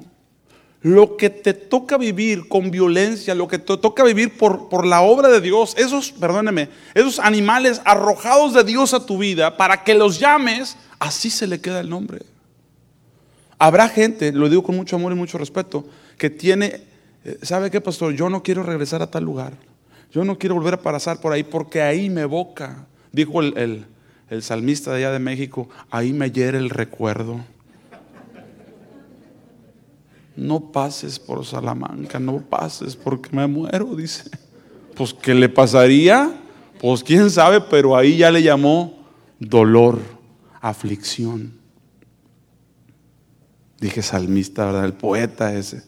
Lo 0.84 1.16
que 1.16 1.30
te 1.30 1.54
toca 1.54 1.98
vivir 1.98 2.50
con 2.50 2.70
violencia, 2.70 3.34
lo 3.34 3.48
que 3.48 3.58
te 3.58 3.78
toca 3.78 4.04
vivir 4.04 4.38
por, 4.38 4.68
por 4.68 4.86
la 4.86 5.02
obra 5.02 5.30
de 5.30 5.40
Dios, 5.40 5.74
esos, 5.78 6.12
perdóneme, 6.12 6.68
esos 6.94 7.20
animales 7.20 7.82
arrojados 7.86 8.54
de 8.54 8.66
Dios 8.66 8.94
a 8.94 9.06
tu 9.06 9.18
vida, 9.18 9.56
para 9.56 9.86
que 9.86 9.96
los 9.96 10.20
llames, 10.20 10.76
así 11.00 11.30
se 11.30 11.48
le 11.48 11.62
queda 11.62 11.80
el 11.80 11.90
nombre. 11.90 12.24
Habrá 13.58 13.88
gente, 13.88 14.34
lo 14.34 14.50
digo 14.50 14.62
con 14.62 14.76
mucho 14.76 14.98
amor 14.98 15.14
y 15.14 15.16
mucho 15.16 15.38
respeto, 15.38 15.86
que 16.18 16.30
tiene, 16.30 16.82
eh, 17.24 17.38
¿sabe 17.44 17.72
qué, 17.72 17.80
pastor? 17.80 18.14
Yo 18.14 18.30
no 18.30 18.44
quiero 18.44 18.62
regresar 18.62 19.02
a 19.02 19.10
tal 19.10 19.24
lugar. 19.24 19.54
Yo 20.12 20.26
no 20.26 20.38
quiero 20.38 20.56
volver 20.56 20.74
a 20.74 20.82
pasar 20.82 21.22
por 21.22 21.32
ahí 21.32 21.44
porque 21.44 21.82
ahí 21.82 22.10
me 22.10 22.22
evoca. 22.22 22.86
Dijo 23.14 23.40
el, 23.40 23.58
el, 23.58 23.86
el 24.30 24.44
salmista 24.44 24.92
de 24.92 24.98
allá 24.98 25.12
de 25.12 25.20
México, 25.20 25.70
ahí 25.90 26.12
me 26.12 26.30
hiere 26.30 26.58
el 26.58 26.70
recuerdo. 26.70 27.40
No 30.36 30.72
pases 30.72 31.20
por 31.20 31.46
Salamanca, 31.46 32.20
no 32.20 32.40
pases 32.40 32.96
porque 32.96 33.36
me 33.36 33.46
muero, 33.48 33.96
dice. 33.96 34.30
Pues, 34.96 35.14
¿qué 35.14 35.34
le 35.34 35.50
pasaría? 35.50 36.34
Pues, 36.80 37.04
quién 37.04 37.30
sabe, 37.30 37.62
pero 37.62 37.96
ahí 37.96 38.18
ya 38.18 38.32
le 38.32 38.42
llamó 38.42 39.06
dolor, 39.40 40.00
aflicción. 40.62 41.54
Dije 43.80 44.02
salmista, 44.02 44.66
¿verdad? 44.66 44.86
El 44.86 44.94
poeta 44.94 45.54
ese. 45.54 45.84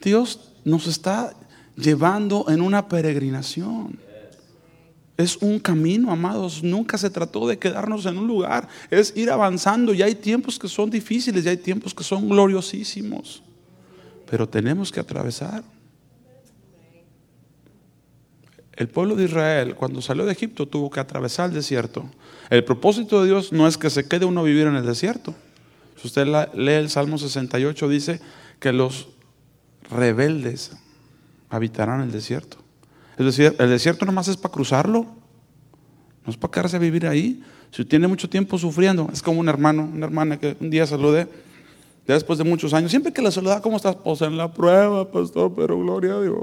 Dios 0.00 0.52
nos 0.64 0.86
está 0.86 1.34
llevando 1.76 2.46
en 2.48 2.60
una 2.60 2.88
peregrinación. 2.88 4.05
Es 5.16 5.36
un 5.38 5.58
camino, 5.58 6.10
amados. 6.10 6.62
Nunca 6.62 6.98
se 6.98 7.08
trató 7.08 7.48
de 7.48 7.58
quedarnos 7.58 8.04
en 8.06 8.18
un 8.18 8.26
lugar. 8.26 8.68
Es 8.90 9.16
ir 9.16 9.30
avanzando. 9.30 9.94
Y 9.94 10.02
hay 10.02 10.14
tiempos 10.14 10.58
que 10.58 10.68
son 10.68 10.90
difíciles 10.90 11.44
y 11.44 11.48
hay 11.48 11.56
tiempos 11.56 11.94
que 11.94 12.04
son 12.04 12.28
gloriosísimos. 12.28 13.42
Pero 14.28 14.48
tenemos 14.48 14.92
que 14.92 15.00
atravesar. 15.00 15.64
El 18.74 18.88
pueblo 18.88 19.16
de 19.16 19.24
Israel, 19.24 19.74
cuando 19.74 20.02
salió 20.02 20.26
de 20.26 20.32
Egipto, 20.32 20.66
tuvo 20.66 20.90
que 20.90 21.00
atravesar 21.00 21.48
el 21.48 21.54
desierto. 21.54 22.04
El 22.50 22.62
propósito 22.62 23.22
de 23.22 23.28
Dios 23.28 23.52
no 23.52 23.66
es 23.66 23.78
que 23.78 23.88
se 23.88 24.06
quede 24.06 24.26
uno 24.26 24.40
a 24.40 24.44
vivir 24.44 24.66
en 24.66 24.76
el 24.76 24.84
desierto. 24.84 25.34
Si 25.96 26.08
usted 26.08 26.26
lee 26.54 26.72
el 26.72 26.90
Salmo 26.90 27.16
68, 27.16 27.88
dice 27.88 28.20
que 28.60 28.72
los 28.72 29.08
rebeldes 29.90 30.72
habitarán 31.48 32.02
el 32.02 32.12
desierto. 32.12 32.65
Es 33.18 33.24
decir, 33.24 33.56
el 33.58 33.70
desierto 33.70 34.04
nomás 34.04 34.28
es 34.28 34.36
para 34.36 34.52
cruzarlo, 34.52 35.06
no 36.24 36.30
es 36.30 36.36
para 36.36 36.50
quedarse 36.50 36.76
a 36.76 36.80
vivir 36.80 37.06
ahí. 37.06 37.42
Si 37.70 37.84
tiene 37.84 38.08
mucho 38.08 38.28
tiempo 38.28 38.58
sufriendo, 38.58 39.08
es 39.12 39.22
como 39.22 39.40
un 39.40 39.48
hermano, 39.48 39.88
una 39.92 40.06
hermana 40.06 40.38
que 40.38 40.56
un 40.60 40.70
día 40.70 40.86
saludé, 40.86 41.28
ya 42.06 42.14
después 42.14 42.38
de 42.38 42.44
muchos 42.44 42.72
años, 42.72 42.90
siempre 42.90 43.12
que 43.12 43.22
la 43.22 43.30
saludaba, 43.30 43.60
¿cómo 43.62 43.76
estás? 43.76 43.96
Pues 43.96 44.22
en 44.22 44.36
la 44.36 44.52
prueba, 44.52 45.10
pastor, 45.10 45.52
pero 45.56 45.78
gloria 45.78 46.14
a 46.14 46.22
Dios, 46.22 46.36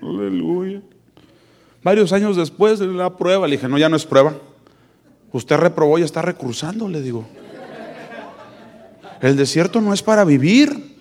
aleluya. 0.00 0.82
Varios 1.82 2.12
años 2.12 2.36
después 2.36 2.78
de 2.78 2.86
la 2.86 3.16
prueba, 3.16 3.46
le 3.46 3.56
dije, 3.56 3.68
no, 3.68 3.76
ya 3.76 3.88
no 3.88 3.96
es 3.96 4.06
prueba. 4.06 4.34
Usted 5.32 5.56
reprobó 5.56 5.98
y 5.98 6.02
está 6.02 6.22
recursando, 6.22 6.88
le 6.88 7.02
digo. 7.02 7.26
El 9.20 9.36
desierto 9.36 9.80
no 9.80 9.92
es 9.92 10.02
para 10.02 10.24
vivir, 10.24 10.96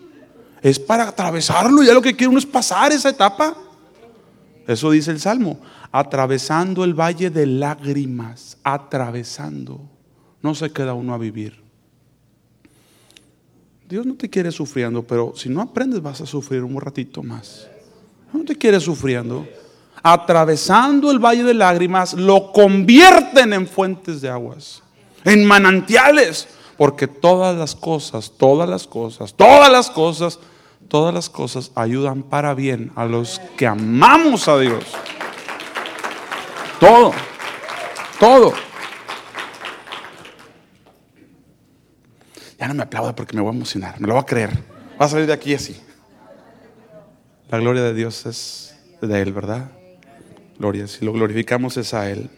es 0.62 0.80
para 0.80 1.08
atravesarlo. 1.08 1.84
Ya 1.84 1.94
lo 1.94 2.02
que 2.02 2.16
quiere 2.16 2.30
uno 2.30 2.40
es 2.40 2.46
pasar 2.46 2.92
esa 2.92 3.10
etapa. 3.10 3.56
Eso 4.68 4.92
dice 4.92 5.12
el 5.12 5.20
Salmo. 5.20 5.60
Atravesando 5.92 6.84
el 6.84 6.94
valle 6.94 7.30
de 7.30 7.46
lágrimas, 7.46 8.58
atravesando. 8.64 9.82
No 10.42 10.56
se 10.56 10.72
queda 10.72 10.94
uno 10.94 11.14
a 11.14 11.18
vivir. 11.18 11.62
Dios 13.88 14.06
no 14.06 14.16
te 14.16 14.30
quiere 14.30 14.52
sufriendo, 14.52 15.04
pero 15.04 15.34
si 15.36 15.50
no 15.50 15.62
aprendes 15.62 16.02
vas 16.02 16.22
a 16.22 16.26
sufrir 16.26 16.64
un 16.64 16.80
ratito 16.80 17.22
más. 17.22 17.68
No 18.34 18.44
te 18.44 18.58
quiere 18.58 18.80
sufriendo 18.80 19.46
atravesando 20.04 21.10
el 21.10 21.20
valle 21.20 21.44
de 21.44 21.54
lágrimas, 21.54 22.14
lo 22.14 22.52
convierten 22.52 23.54
en 23.54 23.66
fuentes 23.66 24.20
de 24.20 24.30
aguas, 24.30 24.84
en 25.24 25.46
manantiales, 25.46 26.48
porque 26.78 27.08
todas 27.08 27.58
las 27.58 27.74
cosas, 27.74 28.34
todas 28.38 28.68
las 28.68 28.86
cosas, 28.86 29.34
todas 29.34 29.72
las 29.72 29.90
cosas, 29.90 30.40
todas 30.88 31.14
las 31.14 31.30
cosas 31.30 31.72
ayudan 31.76 32.24
para 32.24 32.54
bien 32.54 32.92
a 32.96 33.06
los 33.06 33.42
que 33.58 33.68
amamos 33.68 34.48
a 34.48 34.60
Dios. 34.60 34.84
Todo, 36.80 37.14
todo. 38.20 38.54
Ya 42.60 42.68
no 42.68 42.74
me 42.74 42.84
aplauda 42.84 43.16
porque 43.16 43.36
me 43.36 43.42
voy 43.42 43.52
a 43.52 43.56
emocionar, 43.56 44.00
me 44.00 44.08
lo 44.08 44.14
voy 44.14 44.22
a 44.22 44.26
creer. 44.26 44.52
Va 45.00 45.06
a 45.06 45.10
salir 45.10 45.28
de 45.28 45.34
aquí 45.34 45.54
así. 45.54 45.80
La 47.50 47.58
gloria 47.60 47.84
de 47.84 47.94
Dios 47.94 48.26
es 48.26 48.76
de 49.02 49.22
Él, 49.22 49.34
¿verdad? 49.34 49.70
Gloria, 50.58 50.88
si 50.88 51.04
lo 51.04 51.14
glorificamos 51.14 51.78
es 51.78 51.94
a 51.94 52.10
Él. 52.10 52.30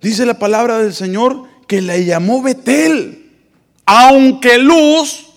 Dice 0.00 0.26
la 0.26 0.38
palabra 0.38 0.78
del 0.78 0.94
Señor 0.94 1.44
que 1.66 1.82
le 1.82 2.04
llamó 2.04 2.42
Betel, 2.42 3.32
aunque 3.86 4.58
luz, 4.58 5.27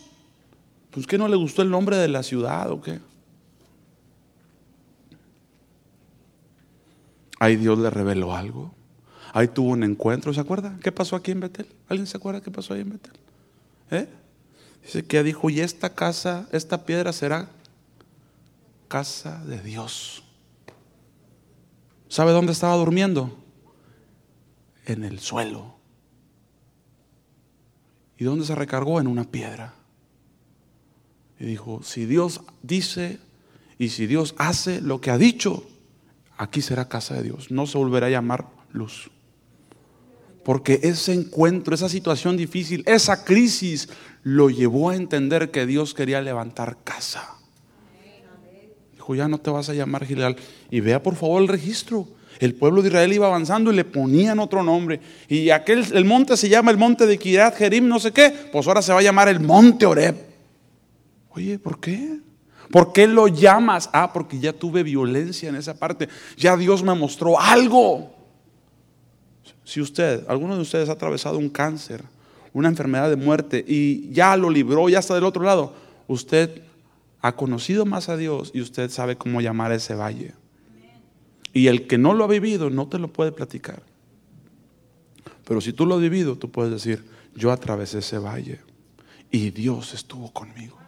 pues 0.92 1.08
que 1.08 1.18
no 1.18 1.28
le 1.28 1.36
gustó 1.36 1.62
el 1.62 1.70
nombre 1.70 1.98
de 1.98 2.08
la 2.08 2.22
ciudad 2.22 2.70
o 2.70 2.82
qué. 2.82 3.00
Ahí 7.40 7.56
Dios 7.56 7.80
le 7.80 7.90
reveló 7.90 8.36
algo. 8.36 8.74
Ahí 9.34 9.48
tuvo 9.48 9.72
un 9.72 9.84
encuentro, 9.84 10.34
¿se 10.34 10.42
acuerda? 10.42 10.78
¿Qué 10.84 10.92
pasó 10.92 11.16
aquí 11.16 11.32
en 11.32 11.40
Betel? 11.40 11.68
¿Alguien 11.88 12.06
se 12.06 12.18
acuerda 12.18 12.42
qué 12.42 12.52
pasó 12.52 12.74
ahí 12.74 12.82
en 12.82 12.92
Betel? 12.92 13.14
¿Eh? 13.90 14.08
Dice 14.84 15.06
que 15.06 15.24
dijo, 15.24 15.50
y 15.50 15.62
esta 15.62 15.96
casa, 15.96 16.48
esta 16.52 16.86
piedra 16.86 17.14
será 17.14 17.50
casa 18.88 19.44
de 19.46 19.62
Dios. 19.62 20.24
¿Sabe 22.10 22.32
dónde 22.32 22.52
estaba 22.52 22.76
durmiendo? 22.76 23.38
En 24.86 25.06
el 25.06 25.20
suelo. 25.20 25.76
¿Y 28.18 28.26
dónde 28.26 28.46
se 28.46 28.54
recargó? 28.54 29.00
En 29.00 29.08
una 29.08 29.24
piedra. 29.24 29.74
Y 31.42 31.46
dijo, 31.46 31.82
si 31.84 32.06
Dios 32.06 32.42
dice 32.64 33.20
y 33.78 33.90
si 33.90 34.08
Dios 34.08 34.36
hace 34.38 34.80
lo 34.80 35.02
que 35.02 35.12
ha 35.12 35.18
dicho, 35.18 35.68
aquí 36.38 36.62
será 36.62 36.88
casa 36.88 37.16
de 37.16 37.24
Dios. 37.24 37.52
No 37.52 37.68
se 37.68 37.78
volverá 37.78 38.08
a 38.08 38.12
llamar 38.12 38.48
luz. 38.72 39.12
Porque 40.46 40.80
ese 40.84 41.14
encuentro, 41.14 41.76
esa 41.76 41.90
situación 41.90 42.38
difícil, 42.38 42.84
esa 42.86 43.26
crisis 43.26 43.90
lo 44.24 44.50
llevó 44.50 44.92
a 44.92 44.96
entender 44.96 45.52
que 45.52 45.66
Dios 45.66 45.94
quería 45.94 46.22
levantar 46.22 46.78
casa 46.86 47.42
ya 49.16 49.28
no 49.28 49.38
te 49.38 49.50
vas 49.50 49.70
a 49.70 49.74
llamar 49.74 50.06
Gilgal. 50.06 50.36
Y 50.70 50.80
vea 50.80 51.02
por 51.02 51.16
favor 51.16 51.42
el 51.42 51.48
registro. 51.48 52.08
El 52.40 52.56
pueblo 52.56 52.82
de 52.82 52.88
Israel 52.88 53.14
iba 53.14 53.28
avanzando 53.28 53.72
y 53.72 53.76
le 53.76 53.86
ponían 53.86 54.40
otro 54.40 54.64
nombre. 54.64 55.00
Y 55.28 55.52
aquel, 55.52 55.86
el 55.94 56.06
monte 56.06 56.38
se 56.38 56.50
llama 56.50 56.72
el 56.72 56.78
monte 56.78 57.06
de 57.06 57.18
Kirat 57.18 57.56
Jerim, 57.56 57.88
no 57.88 58.00
sé 58.00 58.12
qué. 58.12 58.34
Pues 58.52 58.68
ahora 58.68 58.82
se 58.82 58.94
va 58.94 59.00
a 59.00 59.04
llamar 59.04 59.28
el 59.28 59.40
monte 59.40 59.86
Oreb. 59.86 60.31
Oye, 61.34 61.60
¿por 61.60 61.80
qué? 61.80 62.20
¿Por 62.72 62.94
qué 62.94 63.08
lo 63.08 63.28
llamas? 63.28 63.90
Ah, 63.94 64.12
porque 64.14 64.40
ya 64.40 64.54
tuve 64.54 64.84
violencia 64.84 65.50
en 65.50 65.56
esa 65.56 65.78
parte. 65.78 66.08
Ya 66.38 66.56
Dios 66.56 66.84
me 66.84 66.94
mostró 66.94 67.40
algo. 67.40 68.16
Si 69.64 69.82
usted, 69.82 70.26
alguno 70.28 70.56
de 70.56 70.62
ustedes 70.62 70.90
ha 70.90 70.94
atravesado 70.94 71.38
un 71.38 71.50
cáncer, 71.50 72.04
una 72.54 72.70
enfermedad 72.70 73.10
de 73.10 73.16
muerte 73.16 73.64
y 73.66 74.12
ya 74.12 74.36
lo 74.36 74.50
libró, 74.50 74.90
ya 74.90 75.00
está 75.00 75.16
del 75.16 75.24
otro 75.24 75.44
lado, 75.44 75.74
usted 76.08 76.62
ha 77.22 77.36
conocido 77.36 77.86
más 77.86 78.10
a 78.10 78.18
Dios 78.18 78.52
y 78.54 78.62
usted 78.62 78.90
sabe 78.90 79.16
cómo 79.16 79.42
llamar 79.42 79.72
a 79.72 79.76
ese 79.76 79.96
valle. 79.96 80.34
Y 81.54 81.68
el 81.68 81.88
que 81.88 81.98
no 81.98 82.14
lo 82.14 82.24
ha 82.24 82.28
vivido 82.28 82.70
no 82.70 82.88
te 82.88 82.98
lo 82.98 83.10
puede 83.12 83.32
platicar. 83.32 83.84
Pero 85.46 85.62
si 85.62 85.74
tú 85.74 85.86
lo 85.86 85.96
has 85.96 86.02
vivido, 86.02 86.38
tú 86.38 86.50
puedes 86.50 86.72
decir, 86.72 87.04
yo 87.36 87.52
atravesé 87.52 88.00
ese 88.00 88.18
valle 88.18 88.60
y 89.30 89.52
Dios 89.52 89.94
estuvo 89.94 90.32
conmigo. 90.32 90.81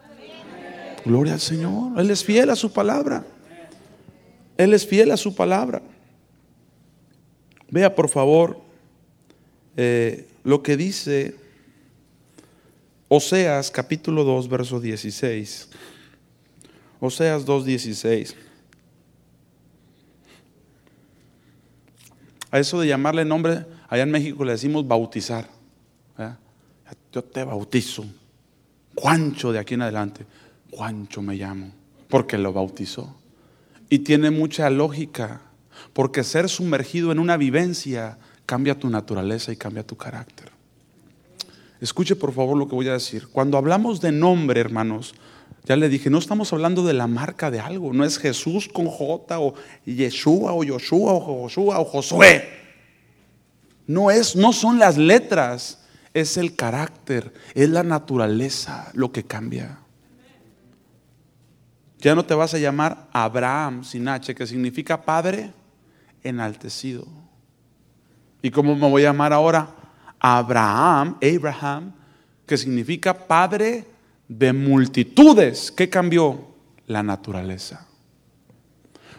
Gloria 1.04 1.34
al 1.34 1.40
Señor. 1.40 1.98
Él 1.98 2.10
es 2.10 2.24
fiel 2.24 2.50
a 2.50 2.56
su 2.56 2.72
palabra. 2.72 3.24
Él 4.56 4.72
es 4.72 4.86
fiel 4.86 5.10
a 5.10 5.16
su 5.16 5.34
palabra. 5.34 5.82
Vea 7.70 7.94
por 7.94 8.08
favor 8.08 8.60
eh, 9.76 10.28
lo 10.44 10.62
que 10.62 10.76
dice 10.76 11.36
Oseas 13.08 13.70
capítulo 13.70 14.24
2, 14.24 14.48
verso 14.48 14.80
16. 14.80 15.68
Oseas 17.00 17.44
2, 17.44 17.64
16. 17.64 18.36
A 22.50 22.58
eso 22.58 22.80
de 22.80 22.86
llamarle 22.86 23.24
nombre, 23.24 23.66
allá 23.88 24.04
en 24.04 24.10
México 24.10 24.44
le 24.44 24.52
decimos 24.52 24.86
bautizar. 24.86 25.48
Yo 27.12 27.22
te 27.22 27.44
bautizo. 27.44 28.04
Juancho 28.96 29.52
de 29.52 29.58
aquí 29.60 29.74
en 29.74 29.82
adelante. 29.82 30.26
Juancho 30.74 31.22
me 31.22 31.36
llamo. 31.36 31.72
Porque 32.08 32.38
lo 32.38 32.52
bautizó. 32.52 33.14
Y 33.88 34.00
tiene 34.00 34.30
mucha 34.30 34.70
lógica. 34.70 35.42
Porque 35.92 36.24
ser 36.24 36.48
sumergido 36.48 37.12
en 37.12 37.18
una 37.18 37.36
vivencia 37.36 38.18
cambia 38.46 38.78
tu 38.78 38.90
naturaleza 38.90 39.52
y 39.52 39.56
cambia 39.56 39.86
tu 39.86 39.96
carácter. 39.96 40.50
Escuche 41.80 42.16
por 42.16 42.32
favor 42.32 42.56
lo 42.56 42.68
que 42.68 42.74
voy 42.74 42.88
a 42.88 42.92
decir. 42.92 43.28
Cuando 43.28 43.58
hablamos 43.58 44.00
de 44.00 44.12
nombre, 44.12 44.60
hermanos, 44.60 45.14
ya 45.64 45.76
le 45.76 45.88
dije, 45.88 46.10
no 46.10 46.18
estamos 46.18 46.52
hablando 46.52 46.84
de 46.84 46.94
la 46.94 47.06
marca 47.06 47.50
de 47.50 47.60
algo, 47.60 47.92
no 47.92 48.04
es 48.04 48.18
Jesús 48.18 48.68
con 48.68 48.86
J 48.86 49.40
o 49.40 49.54
Yeshua 49.84 50.52
o 50.52 50.64
Yoshua 50.64 51.12
o 51.12 51.20
Joshua 51.20 51.80
o 51.80 51.84
Josué. 51.84 52.48
No 53.86 54.10
es, 54.10 54.36
no 54.36 54.52
son 54.52 54.78
las 54.78 54.96
letras, 54.96 55.84
es 56.14 56.36
el 56.36 56.54
carácter, 56.54 57.32
es 57.54 57.68
la 57.68 57.82
naturaleza 57.82 58.90
lo 58.94 59.12
que 59.12 59.24
cambia. 59.24 59.78
Ya 62.04 62.14
no 62.14 62.22
te 62.22 62.34
vas 62.34 62.52
a 62.52 62.58
llamar 62.58 63.08
Abraham 63.14 63.82
sin 63.82 64.06
H, 64.08 64.34
que 64.34 64.46
significa 64.46 65.06
padre 65.06 65.54
enaltecido. 66.22 67.06
¿Y 68.42 68.50
cómo 68.50 68.76
me 68.76 68.90
voy 68.90 69.04
a 69.04 69.06
llamar 69.06 69.32
ahora? 69.32 69.74
Abraham, 70.20 71.16
Abraham, 71.22 71.94
que 72.44 72.58
significa 72.58 73.26
padre 73.26 73.86
de 74.28 74.52
multitudes. 74.52 75.72
¿Qué 75.72 75.88
cambió? 75.88 76.48
La 76.88 77.02
naturaleza. 77.02 77.86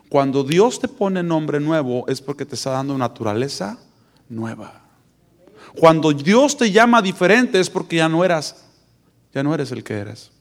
Cuando 0.07 0.43
Dios 0.43 0.79
te 0.79 0.87
pone 0.87 1.23
nombre 1.23 1.59
nuevo 1.59 2.07
es 2.07 2.21
porque 2.21 2.45
te 2.45 2.53
está 2.53 2.69
dando 2.69 2.95
naturaleza 2.99 3.79
nueva. 4.29 4.83
Cuando 5.75 6.13
Dios 6.13 6.55
te 6.55 6.69
llama 6.69 7.01
diferente 7.01 7.59
es 7.59 7.67
porque 7.67 7.95
ya 7.95 8.09
no 8.09 8.23
eras, 8.23 8.63
ya 9.33 9.41
no 9.41 9.55
eres 9.55 9.71
el 9.71 9.83
que 9.83 9.95
eres. 9.95 10.34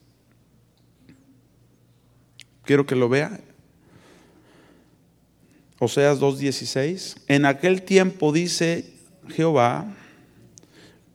Quiero 2.65 2.85
que 2.85 2.95
lo 2.95 3.07
vea. 3.09 3.39
Oseas 5.79 6.19
2:16. 6.19 7.17
En 7.27 7.45
aquel 7.45 7.83
tiempo 7.83 8.31
dice 8.31 8.93
Jehová, 9.29 9.85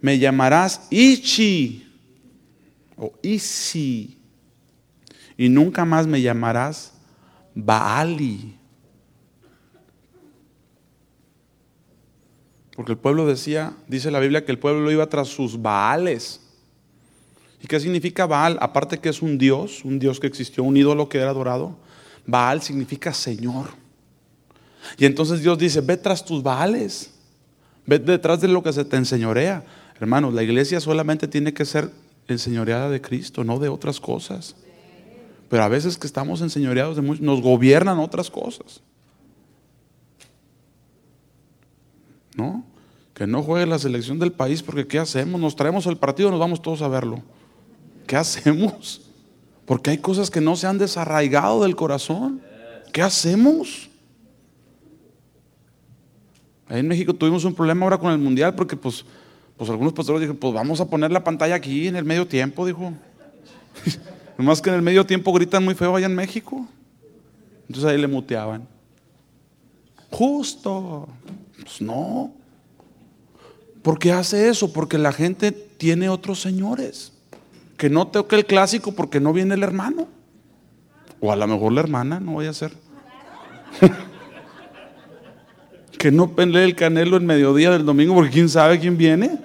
me 0.00 0.18
llamarás 0.18 0.86
Ichi 0.90 1.86
o 2.96 3.12
Isi. 3.22 4.18
Y 5.36 5.48
nunca 5.48 5.84
más 5.84 6.06
me 6.06 6.20
llamarás 6.20 6.92
Baali. 7.54 8.56
Porque 12.76 12.92
el 12.92 12.98
pueblo 12.98 13.26
decía, 13.26 13.74
dice 13.88 14.10
la 14.10 14.20
Biblia 14.20 14.44
que 14.44 14.52
el 14.52 14.58
pueblo 14.58 14.90
iba 14.90 15.06
tras 15.08 15.28
sus 15.28 15.60
Baales. 15.60 16.49
¿Y 17.62 17.66
qué 17.66 17.78
significa 17.78 18.26
Baal? 18.26 18.58
Aparte 18.60 18.98
que 18.98 19.10
es 19.10 19.22
un 19.22 19.36
dios, 19.36 19.84
un 19.84 19.98
dios 19.98 20.18
que 20.18 20.26
existió, 20.26 20.64
un 20.64 20.76
ídolo 20.76 21.08
que 21.08 21.18
era 21.18 21.30
adorado. 21.30 21.76
Baal 22.26 22.62
significa 22.62 23.12
Señor. 23.12 23.68
Y 24.96 25.04
entonces 25.04 25.42
Dios 25.42 25.58
dice, 25.58 25.80
ve 25.80 25.96
tras 25.96 26.24
tus 26.24 26.42
Baales. 26.42 27.12
Ve 27.86 27.98
detrás 27.98 28.40
de 28.40 28.48
lo 28.48 28.62
que 28.62 28.72
se 28.72 28.84
te 28.84 28.96
enseñorea. 28.96 29.64
Hermanos, 29.98 30.32
la 30.32 30.42
iglesia 30.42 30.80
solamente 30.80 31.28
tiene 31.28 31.52
que 31.52 31.64
ser 31.64 31.90
enseñoreada 32.28 32.88
de 32.88 33.00
Cristo, 33.00 33.44
no 33.44 33.58
de 33.58 33.68
otras 33.68 34.00
cosas. 34.00 34.56
Pero 35.48 35.62
a 35.62 35.68
veces 35.68 35.98
que 35.98 36.06
estamos 36.06 36.40
enseñoreados 36.40 36.96
de 36.96 37.02
muchos, 37.02 37.20
nos 37.20 37.42
gobiernan 37.42 37.98
otras 37.98 38.30
cosas. 38.30 38.80
¿No? 42.36 42.64
Que 43.12 43.26
no 43.26 43.42
juegue 43.42 43.66
la 43.66 43.78
selección 43.78 44.18
del 44.18 44.32
país 44.32 44.62
porque 44.62 44.86
¿qué 44.86 44.98
hacemos? 44.98 45.40
Nos 45.40 45.56
traemos 45.56 45.84
el 45.86 45.98
partido, 45.98 46.30
nos 46.30 46.40
vamos 46.40 46.62
todos 46.62 46.80
a 46.80 46.88
verlo. 46.88 47.22
¿Qué 48.10 48.16
hacemos? 48.16 49.02
Porque 49.64 49.90
hay 49.90 49.98
cosas 49.98 50.32
que 50.32 50.40
no 50.40 50.56
se 50.56 50.66
han 50.66 50.78
desarraigado 50.78 51.62
del 51.62 51.76
corazón. 51.76 52.40
¿Qué 52.92 53.02
hacemos? 53.02 53.88
Ahí 56.66 56.80
en 56.80 56.88
México 56.88 57.14
tuvimos 57.14 57.44
un 57.44 57.54
problema 57.54 57.86
ahora 57.86 57.98
con 57.98 58.10
el 58.10 58.18
mundial 58.18 58.56
porque 58.56 58.74
pues 58.74 59.04
pues 59.56 59.70
algunos 59.70 59.92
pastores 59.92 60.22
dijeron, 60.22 60.38
pues 60.38 60.52
vamos 60.52 60.80
a 60.80 60.86
poner 60.86 61.12
la 61.12 61.22
pantalla 61.22 61.54
aquí 61.54 61.86
en 61.86 61.94
el 61.94 62.04
medio 62.04 62.26
tiempo, 62.26 62.66
dijo. 62.66 62.92
Nomás 64.36 64.60
que 64.60 64.70
en 64.70 64.74
el 64.74 64.82
medio 64.82 65.06
tiempo 65.06 65.32
gritan 65.32 65.64
muy 65.64 65.76
feo 65.76 65.94
allá 65.94 66.06
en 66.06 66.16
México. 66.16 66.66
Entonces 67.68 67.84
ahí 67.84 68.00
le 68.00 68.08
muteaban. 68.08 68.66
Justo. 70.10 71.06
Pues 71.60 71.80
no. 71.80 72.32
¿Por 73.82 74.00
qué 74.00 74.10
hace 74.10 74.48
eso? 74.48 74.72
Porque 74.72 74.98
la 74.98 75.12
gente 75.12 75.52
tiene 75.52 76.08
otros 76.08 76.40
señores. 76.40 77.12
Que 77.80 77.88
no 77.88 78.08
toque 78.08 78.36
el 78.36 78.44
clásico 78.44 78.92
porque 78.92 79.20
no 79.20 79.32
viene 79.32 79.54
el 79.54 79.62
hermano. 79.62 80.06
O 81.18 81.32
a 81.32 81.36
lo 81.36 81.46
mejor 81.46 81.72
la 81.72 81.80
hermana, 81.80 82.20
no 82.20 82.32
voy 82.32 82.44
a 82.44 82.52
ser. 82.52 82.74
que 85.98 86.12
no 86.12 86.36
pelee 86.36 86.64
el 86.64 86.76
canelo 86.76 87.16
en 87.16 87.24
mediodía 87.24 87.70
del 87.70 87.86
domingo 87.86 88.14
porque 88.14 88.32
quién 88.32 88.50
sabe 88.50 88.78
quién 88.78 88.98
viene. 88.98 89.40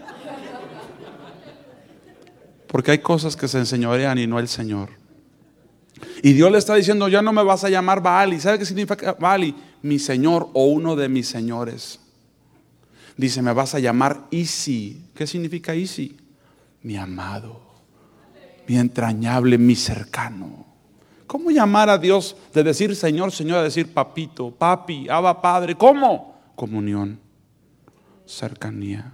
Porque 2.68 2.92
hay 2.92 2.98
cosas 2.98 3.38
que 3.38 3.48
se 3.48 3.58
enseñorean 3.58 4.18
y 4.18 4.28
no 4.28 4.38
el 4.38 4.50
Señor. 4.50 4.90
Y 6.22 6.34
Dios 6.34 6.52
le 6.52 6.58
está 6.58 6.76
diciendo, 6.76 7.08
ya 7.08 7.22
no 7.22 7.32
me 7.32 7.42
vas 7.42 7.64
a 7.64 7.70
llamar 7.70 8.02
Baali. 8.02 8.42
¿Sabe 8.42 8.60
qué 8.60 8.66
significa 8.66 9.16
Baali? 9.18 9.56
Mi 9.82 9.98
Señor 9.98 10.50
o 10.52 10.66
uno 10.66 10.98
de 10.98 11.08
mis 11.08 11.30
señores. 11.30 12.02
Dice, 13.16 13.42
me 13.42 13.54
vas 13.54 13.76
a 13.76 13.80
llamar 13.80 14.28
Isi. 14.30 15.06
¿Qué 15.16 15.26
significa 15.26 15.74
Isi? 15.74 16.18
Mi 16.82 16.98
amado, 16.98 17.65
mi 18.68 18.78
entrañable, 18.78 19.58
mi 19.58 19.76
cercano. 19.76 20.66
¿Cómo 21.28 21.52
llamar 21.52 21.90
a 21.90 21.98
Dios 21.98 22.36
de 22.54 22.64
decir 22.64 22.96
Señor, 22.96 23.32
Señor, 23.32 23.58
a 23.58 23.64
decir 23.64 23.94
papito, 23.94 24.52
papi, 24.52 25.10
aba 25.10 25.42
padre? 25.42 25.76
¿Cómo? 25.76 26.40
Comunión, 26.56 27.20
cercanía. 28.26 29.14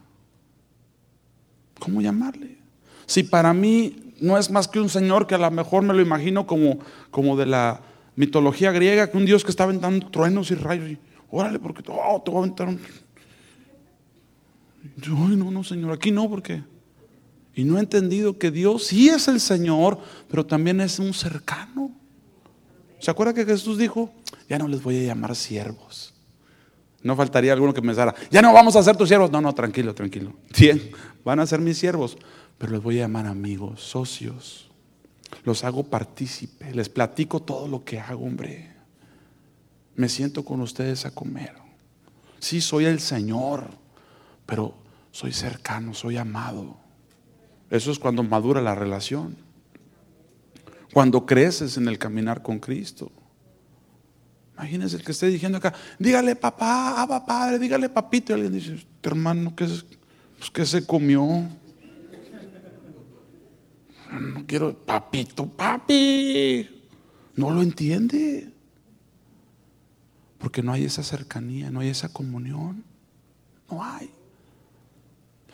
¿Cómo 1.80 2.02
llamarle? 2.02 2.58
Si 3.06 3.24
para 3.24 3.54
mí 3.54 4.14
no 4.20 4.38
es 4.38 4.52
más 4.52 4.68
que 4.68 4.80
un 4.80 4.89
Señor 4.89 5.26
que 5.26 5.36
a 5.36 5.39
lo 5.39 5.49
mejor 5.52 5.84
me 5.84 5.93
lo 5.93 6.02
imagino 6.02 6.45
como, 6.45 6.80
como 7.10 7.36
de 7.36 7.47
la 7.47 7.82
mitología 8.16 8.72
griega, 8.72 9.10
que 9.10 9.18
un 9.18 9.26
Dios 9.26 9.43
que 9.43 9.52
está 9.52 9.64
aventando 9.64 10.08
truenos 10.10 10.52
y 10.52 10.56
rayos, 10.56 10.91
y 10.91 10.97
órale, 11.30 11.60
porque 11.60 11.82
oh, 11.88 12.22
te 12.24 12.30
voy 12.30 12.39
a 12.39 12.43
aventar 12.43 12.68
un... 12.68 12.80
Ay, 15.04 15.36
no, 15.36 15.49
no, 15.49 15.64
Señor, 15.64 15.91
aquí 15.91 16.12
no, 16.12 16.30
porque... 16.30 16.62
Y 17.54 17.64
no 17.64 17.78
he 17.78 17.82
entendido 17.82 18.38
que 18.38 18.52
Dios 18.52 18.86
sí 18.86 19.10
es 19.10 19.28
el 19.28 19.39
Señor, 19.39 19.99
pero 20.30 20.45
también 20.45 20.80
es 20.82 20.99
un 20.99 21.14
cercano. 21.14 21.91
¿Se 22.99 23.12
acuerda 23.12 23.34
que 23.34 23.45
Jesús 23.45 23.78
dijo? 23.78 24.14
Ya 24.47 24.58
no 24.58 24.68
les 24.68 24.82
voy 24.82 24.97
a 24.97 25.08
llamar 25.08 25.36
siervos. 25.36 26.14
No 27.04 27.16
faltaría 27.16 27.52
alguno 27.52 27.74
que 27.74 27.82
me 27.82 27.88
pensara, 27.88 28.14
ya 28.30 28.41
no 28.41 28.54
vamos 28.54 28.76
a 28.76 28.84
ser 28.84 28.95
tus 28.95 29.10
siervos. 29.10 29.32
No, 29.32 29.41
no, 29.41 29.54
tranquilo, 29.54 29.93
tranquilo. 29.93 30.34
Bien, 30.58 30.91
van 31.26 31.39
a 31.39 31.47
ser 31.47 31.60
mis 31.60 31.78
siervos 31.78 32.18
pero 32.62 32.74
les 32.74 32.84
voy 32.84 32.99
a 32.99 33.06
llamar 33.06 33.26
amigos, 33.26 33.82
socios. 33.82 34.70
Los 35.45 35.64
hago 35.64 35.82
partícipe, 35.82 36.72
les 36.76 36.89
platico 36.89 37.41
todo 37.41 37.68
lo 37.68 37.84
que 37.84 37.99
hago, 37.99 38.24
hombre. 38.24 38.72
Me 39.95 40.08
siento 40.08 40.45
con 40.45 40.62
ustedes 40.62 41.08
a 41.08 41.10
comer. 41.10 41.56
Sí, 42.38 42.62
soy 42.62 42.86
el 42.86 42.99
Señor, 42.99 43.68
pero 44.45 44.76
soy 45.12 45.34
cercano, 45.34 45.95
soy 45.95 46.18
amado. 46.18 46.78
Eso 47.72 47.90
es 47.90 47.98
cuando 47.98 48.22
madura 48.22 48.62
la 48.62 48.76
relación. 48.76 49.38
Cuando 50.94 51.26
creces 51.26 51.78
en 51.78 51.88
el 51.88 51.98
caminar 51.98 52.42
con 52.44 52.60
Cristo. 52.60 53.10
Imagínense 54.56 54.98
el 54.98 55.04
que 55.04 55.14
esté 55.14 55.28
diciendo 55.28 55.58
acá, 55.58 55.74
dígale 55.98 56.36
papá, 56.36 57.02
abba 57.02 57.26
padre, 57.26 57.58
dígale 57.58 57.88
papito. 57.88 58.34
Y 58.34 58.36
alguien 58.36 58.54
dice, 58.54 58.86
hermano, 59.02 59.56
¿qué, 59.56 59.64
es, 59.64 59.86
pues, 60.38 60.52
¿qué 60.52 60.66
se 60.66 60.86
comió? 60.86 61.26
No 64.12 64.46
quiero, 64.46 64.78
papito, 64.78 65.48
papi. 65.48 66.70
No 67.38 67.52
lo 67.52 67.62
entiende. 67.62 68.52
Porque 70.38 70.62
no 70.62 70.74
hay 70.74 70.84
esa 70.84 71.04
cercanía, 71.04 71.72
no 71.72 71.80
hay 71.80 71.88
esa 71.88 72.10
comunión. 72.10 72.84
No 73.70 73.82
hay. 73.82 74.12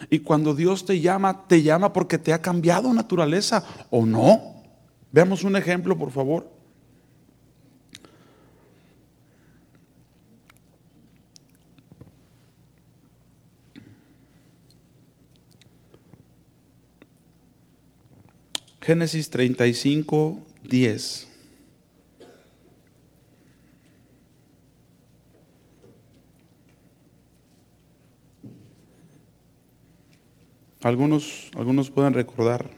Y 0.10 0.20
cuando 0.20 0.54
Dios 0.54 0.86
te 0.86 1.00
llama, 1.00 1.48
te 1.48 1.62
llama 1.62 1.94
porque 1.94 2.18
te 2.18 2.34
ha 2.34 2.42
cambiado 2.42 2.94
naturaleza 2.94 3.64
o 3.90 4.06
no. 4.06 4.64
Veamos 5.12 5.44
un 5.44 5.56
ejemplo, 5.56 5.98
por 5.98 6.12
favor. 6.12 6.58
Génesis 18.88 19.30
35, 19.30 20.40
10. 20.64 21.27
Algunos, 30.82 31.50
algunos 31.56 31.90
pueden 31.90 32.14
recordar. 32.14 32.70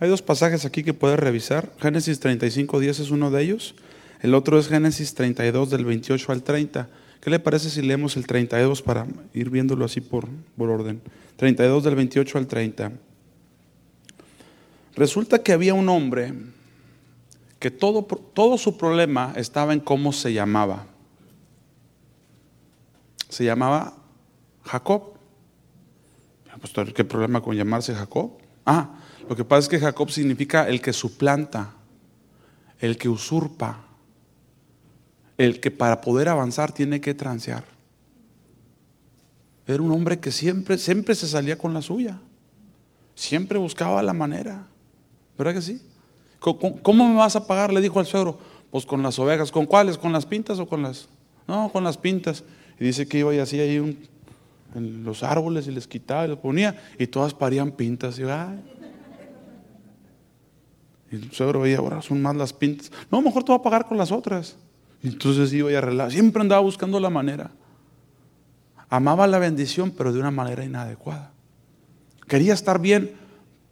Hay 0.00 0.08
dos 0.08 0.22
pasajes 0.22 0.64
aquí 0.64 0.82
que 0.82 0.94
puedes 0.94 1.18
revisar. 1.18 1.72
Génesis 1.78 2.20
35, 2.20 2.80
10 2.80 3.00
es 3.00 3.10
uno 3.10 3.30
de 3.30 3.42
ellos. 3.42 3.74
El 4.20 4.34
otro 4.34 4.58
es 4.58 4.68
Génesis 4.68 5.14
32 5.14 5.70
del 5.70 5.84
28 5.84 6.32
al 6.32 6.42
30. 6.42 6.88
¿Qué 7.20 7.30
le 7.30 7.38
parece 7.38 7.70
si 7.70 7.82
leemos 7.82 8.16
el 8.16 8.26
32 8.26 8.82
para 8.82 9.06
ir 9.32 9.50
viéndolo 9.50 9.84
así 9.84 10.00
por, 10.00 10.28
por 10.56 10.70
orden? 10.70 11.00
32 11.36 11.84
del 11.84 11.94
28 11.94 12.38
al 12.38 12.46
30. 12.46 12.92
Resulta 14.96 15.42
que 15.42 15.52
había 15.52 15.74
un 15.74 15.88
hombre 15.88 16.32
que 17.58 17.70
todo, 17.70 18.02
todo 18.02 18.58
su 18.58 18.76
problema 18.76 19.32
estaba 19.36 19.72
en 19.72 19.80
cómo 19.80 20.12
se 20.12 20.32
llamaba. 20.32 20.86
Se 23.34 23.44
llamaba 23.44 23.94
Jacob. 24.62 25.14
Pues, 26.60 26.92
¿Qué 26.94 27.04
problema 27.04 27.42
con 27.42 27.56
llamarse 27.56 27.92
Jacob? 27.92 28.30
Ah, 28.64 28.94
lo 29.28 29.34
que 29.34 29.44
pasa 29.44 29.58
es 29.58 29.68
que 29.68 29.80
Jacob 29.80 30.08
significa 30.08 30.68
el 30.68 30.80
que 30.80 30.92
suplanta, 30.92 31.72
el 32.78 32.96
que 32.96 33.08
usurpa, 33.08 33.86
el 35.36 35.58
que 35.58 35.72
para 35.72 36.00
poder 36.00 36.28
avanzar 36.28 36.70
tiene 36.70 37.00
que 37.00 37.12
transear. 37.12 37.64
Era 39.66 39.82
un 39.82 39.90
hombre 39.90 40.20
que 40.20 40.30
siempre, 40.30 40.78
siempre 40.78 41.16
se 41.16 41.26
salía 41.26 41.58
con 41.58 41.74
la 41.74 41.82
suya. 41.82 42.20
Siempre 43.16 43.58
buscaba 43.58 44.00
la 44.04 44.12
manera. 44.12 44.64
¿Verdad 45.36 45.54
que 45.54 45.62
sí? 45.62 45.82
¿Cómo, 46.38 47.08
me 47.08 47.16
vas 47.16 47.34
a 47.34 47.48
pagar? 47.48 47.72
Le 47.72 47.80
dijo 47.80 47.98
al 47.98 48.06
suegro. 48.06 48.38
Pues 48.70 48.86
con 48.86 49.02
las 49.02 49.18
ovejas. 49.18 49.50
¿Con 49.50 49.66
cuáles? 49.66 49.98
¿Con 49.98 50.12
las 50.12 50.24
pintas 50.24 50.60
o 50.60 50.68
con 50.68 50.82
las? 50.82 51.08
No, 51.48 51.68
con 51.72 51.82
las 51.82 51.98
pintas. 51.98 52.44
Y 52.78 52.84
dice 52.84 53.06
que 53.06 53.18
iba 53.18 53.34
y 53.34 53.38
hacía 53.38 53.62
ahí 53.62 53.76
en 54.74 55.04
los 55.04 55.22
árboles 55.22 55.66
y 55.66 55.70
les 55.70 55.86
quitaba 55.86 56.24
y 56.24 56.28
les 56.28 56.38
ponía. 56.38 56.82
Y 56.98 57.06
todas 57.06 57.34
parían 57.34 57.72
pintas. 57.72 58.18
Y, 58.18 58.22
y 61.10 61.16
el 61.16 61.30
suegro 61.32 61.60
veía, 61.60 61.78
ahora 61.78 62.02
son 62.02 62.20
más 62.20 62.34
las 62.36 62.52
pintas. 62.52 62.90
No, 63.10 63.22
mejor 63.22 63.44
te 63.44 63.52
voy 63.52 63.60
a 63.60 63.62
pagar 63.62 63.86
con 63.86 63.96
las 63.96 64.10
otras. 64.10 64.56
Y 65.02 65.08
entonces 65.08 65.52
iba 65.52 65.70
y 65.70 65.74
arreglaba. 65.74 66.10
Siempre 66.10 66.40
andaba 66.40 66.60
buscando 66.60 66.98
la 66.98 67.10
manera. 67.10 67.50
Amaba 68.88 69.26
la 69.26 69.38
bendición, 69.38 69.90
pero 69.90 70.12
de 70.12 70.20
una 70.20 70.30
manera 70.30 70.64
inadecuada. 70.64 71.32
Quería 72.26 72.54
estar 72.54 72.80
bien, 72.80 73.12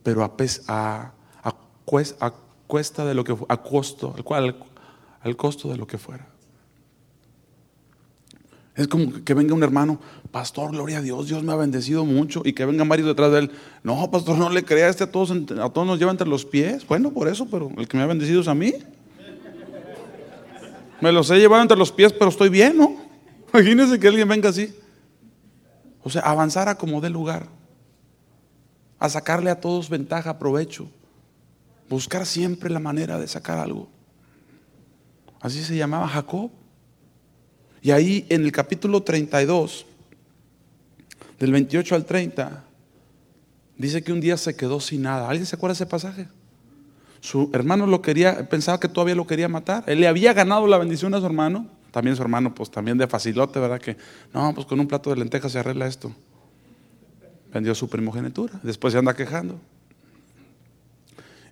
pero 0.02 0.22
a, 0.24 0.32
a, 0.68 1.12
a, 2.20 2.34
cuesta 2.66 3.04
de 3.04 3.14
lo 3.14 3.24
que 3.24 3.36
a 3.48 3.56
costo, 3.58 4.14
al 5.22 5.36
costo 5.36 5.68
de 5.70 5.76
lo 5.76 5.86
que 5.86 5.98
fuera. 5.98 6.31
Es 8.74 8.88
como 8.88 9.22
que 9.22 9.34
venga 9.34 9.54
un 9.54 9.62
hermano, 9.62 10.00
pastor, 10.30 10.70
gloria 10.70 10.98
a 10.98 11.02
Dios, 11.02 11.28
Dios 11.28 11.42
me 11.42 11.52
ha 11.52 11.56
bendecido 11.56 12.06
mucho, 12.06 12.40
y 12.44 12.54
que 12.54 12.64
venga 12.64 12.84
varios 12.84 13.06
detrás 13.06 13.30
de 13.30 13.40
él. 13.40 13.50
No, 13.82 14.10
pastor, 14.10 14.38
no 14.38 14.48
le 14.48 14.64
crea, 14.64 14.88
este 14.88 15.04
a 15.04 15.10
todos, 15.10 15.30
a 15.30 15.68
todos 15.68 15.86
nos 15.86 15.98
lleva 15.98 16.10
entre 16.10 16.26
los 16.26 16.46
pies. 16.46 16.86
Bueno, 16.86 17.12
por 17.12 17.28
eso, 17.28 17.46
pero 17.50 17.70
el 17.76 17.86
que 17.86 17.98
me 17.98 18.02
ha 18.02 18.06
bendecido 18.06 18.40
es 18.40 18.48
a 18.48 18.54
mí. 18.54 18.72
Me 21.02 21.12
los 21.12 21.30
he 21.30 21.38
llevado 21.38 21.60
entre 21.60 21.76
los 21.76 21.92
pies, 21.92 22.12
pero 22.12 22.30
estoy 22.30 22.48
bien, 22.48 22.78
¿no? 22.78 22.96
Imagínense 23.52 23.98
que 23.98 24.08
alguien 24.08 24.28
venga 24.28 24.48
así. 24.48 24.74
O 26.02 26.08
sea, 26.08 26.22
avanzar 26.22 26.68
a 26.68 26.76
como 26.76 27.00
dé 27.00 27.10
lugar. 27.10 27.48
A 28.98 29.08
sacarle 29.08 29.50
a 29.50 29.60
todos 29.60 29.90
ventaja, 29.90 30.38
provecho. 30.38 30.88
Buscar 31.90 32.24
siempre 32.24 32.70
la 32.70 32.78
manera 32.78 33.18
de 33.18 33.28
sacar 33.28 33.58
algo. 33.58 33.88
Así 35.40 35.62
se 35.62 35.76
llamaba 35.76 36.08
Jacob. 36.08 36.50
Y 37.82 37.90
ahí 37.90 38.26
en 38.28 38.44
el 38.44 38.52
capítulo 38.52 39.02
32, 39.02 39.84
del 41.38 41.52
28 41.52 41.94
al 41.94 42.04
30, 42.06 42.64
dice 43.76 44.02
que 44.02 44.12
un 44.12 44.20
día 44.20 44.36
se 44.36 44.54
quedó 44.54 44.80
sin 44.80 45.02
nada. 45.02 45.28
¿Alguien 45.28 45.46
se 45.46 45.56
acuerda 45.56 45.72
de 45.72 45.84
ese 45.84 45.86
pasaje? 45.86 46.28
Su 47.20 47.50
hermano 47.52 47.86
lo 47.86 48.00
quería, 48.00 48.48
pensaba 48.48 48.78
que 48.80 48.88
todavía 48.88 49.14
lo 49.14 49.26
quería 49.26 49.48
matar. 49.48 49.84
Él 49.86 50.00
le 50.00 50.08
había 50.08 50.32
ganado 50.32 50.66
la 50.66 50.78
bendición 50.78 51.14
a 51.14 51.20
su 51.20 51.26
hermano 51.26 51.68
también 51.92 52.16
su 52.16 52.22
hermano, 52.22 52.54
pues 52.54 52.70
también 52.70 52.98
de 52.98 53.06
facilote, 53.06 53.60
¿verdad? 53.60 53.80
Que, 53.80 53.96
no, 54.34 54.52
pues 54.54 54.66
con 54.66 54.80
un 54.80 54.88
plato 54.88 55.10
de 55.10 55.16
lentejas 55.16 55.52
se 55.52 55.58
arregla 55.58 55.86
esto. 55.86 56.12
Vendió 57.52 57.74
su 57.74 57.88
primogenitura, 57.88 58.58
después 58.62 58.92
se 58.92 58.98
anda 58.98 59.14
quejando. 59.14 59.60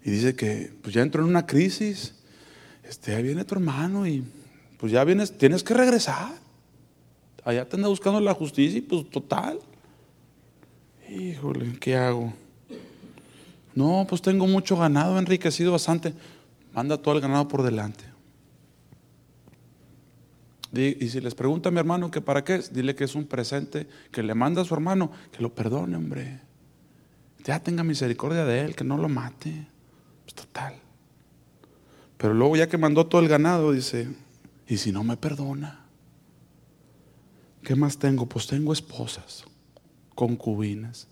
Y 0.03 0.11
dice 0.11 0.35
que, 0.35 0.72
pues 0.83 0.95
ya 0.95 1.03
entró 1.03 1.22
en 1.22 1.28
una 1.28 1.47
crisis, 1.47 2.14
este, 2.85 3.14
ahí 3.14 3.22
viene 3.22 3.45
tu 3.45 3.55
hermano 3.55 4.07
y 4.07 4.24
pues 4.81 4.93
ya 4.93 5.05
vienes, 5.05 5.37
tienes 5.37 5.62
que 5.62 5.74
regresar. 5.74 6.33
Allá 7.45 7.68
te 7.68 7.76
anda 7.76 7.89
buscando 7.89 8.18
la 8.18 8.33
justicia 8.33 8.78
y 8.78 8.81
pues 8.81 9.11
total. 9.11 9.61
Híjole, 11.07 11.78
¿qué 11.78 11.97
hago? 11.97 12.33
No, 13.74 14.07
pues 14.09 14.22
tengo 14.22 14.47
mucho 14.47 14.78
ganado, 14.78 15.18
enriquecido 15.18 15.72
bastante. 15.72 16.14
Manda 16.72 16.97
todo 16.97 17.14
el 17.14 17.20
ganado 17.20 17.47
por 17.47 17.62
delante. 17.62 18.05
Y 20.72 21.09
si 21.09 21.20
les 21.20 21.35
pregunta 21.35 21.68
a 21.68 21.72
mi 21.72 21.78
hermano 21.78 22.11
que 22.11 22.20
para 22.20 22.43
qué 22.43 22.55
es, 22.55 22.72
dile 22.72 22.95
que 22.95 23.05
es 23.05 23.14
un 23.14 23.26
presente 23.26 23.87
que 24.11 24.22
le 24.22 24.35
manda 24.35 24.62
a 24.62 24.64
su 24.64 24.72
hermano, 24.72 25.11
que 25.33 25.43
lo 25.43 25.55
perdone, 25.55 25.97
hombre. 25.97 26.41
Ya 27.45 27.61
tenga 27.61 27.83
misericordia 27.83 28.45
de 28.47 28.61
él, 28.61 28.76
que 28.76 28.85
no 28.85 28.97
lo 28.97 29.09
mate. 29.09 29.66
Pues 30.22 30.35
total. 30.35 30.74
Pero 32.16 32.33
luego 32.33 32.57
ya 32.57 32.68
que 32.68 32.78
mandó 32.78 33.07
todo 33.07 33.20
el 33.20 33.28
ganado, 33.28 33.72
dice, 33.72 34.09
¿y 34.71 34.77
si 34.77 34.93
no 34.93 35.03
me 35.03 35.16
perdona? 35.16 35.81
¿Qué 37.64 37.75
más 37.75 37.99
tengo? 37.99 38.27
Pues 38.27 38.47
tengo 38.47 38.73
esposas, 38.73 39.45
concubinas. 40.14 41.09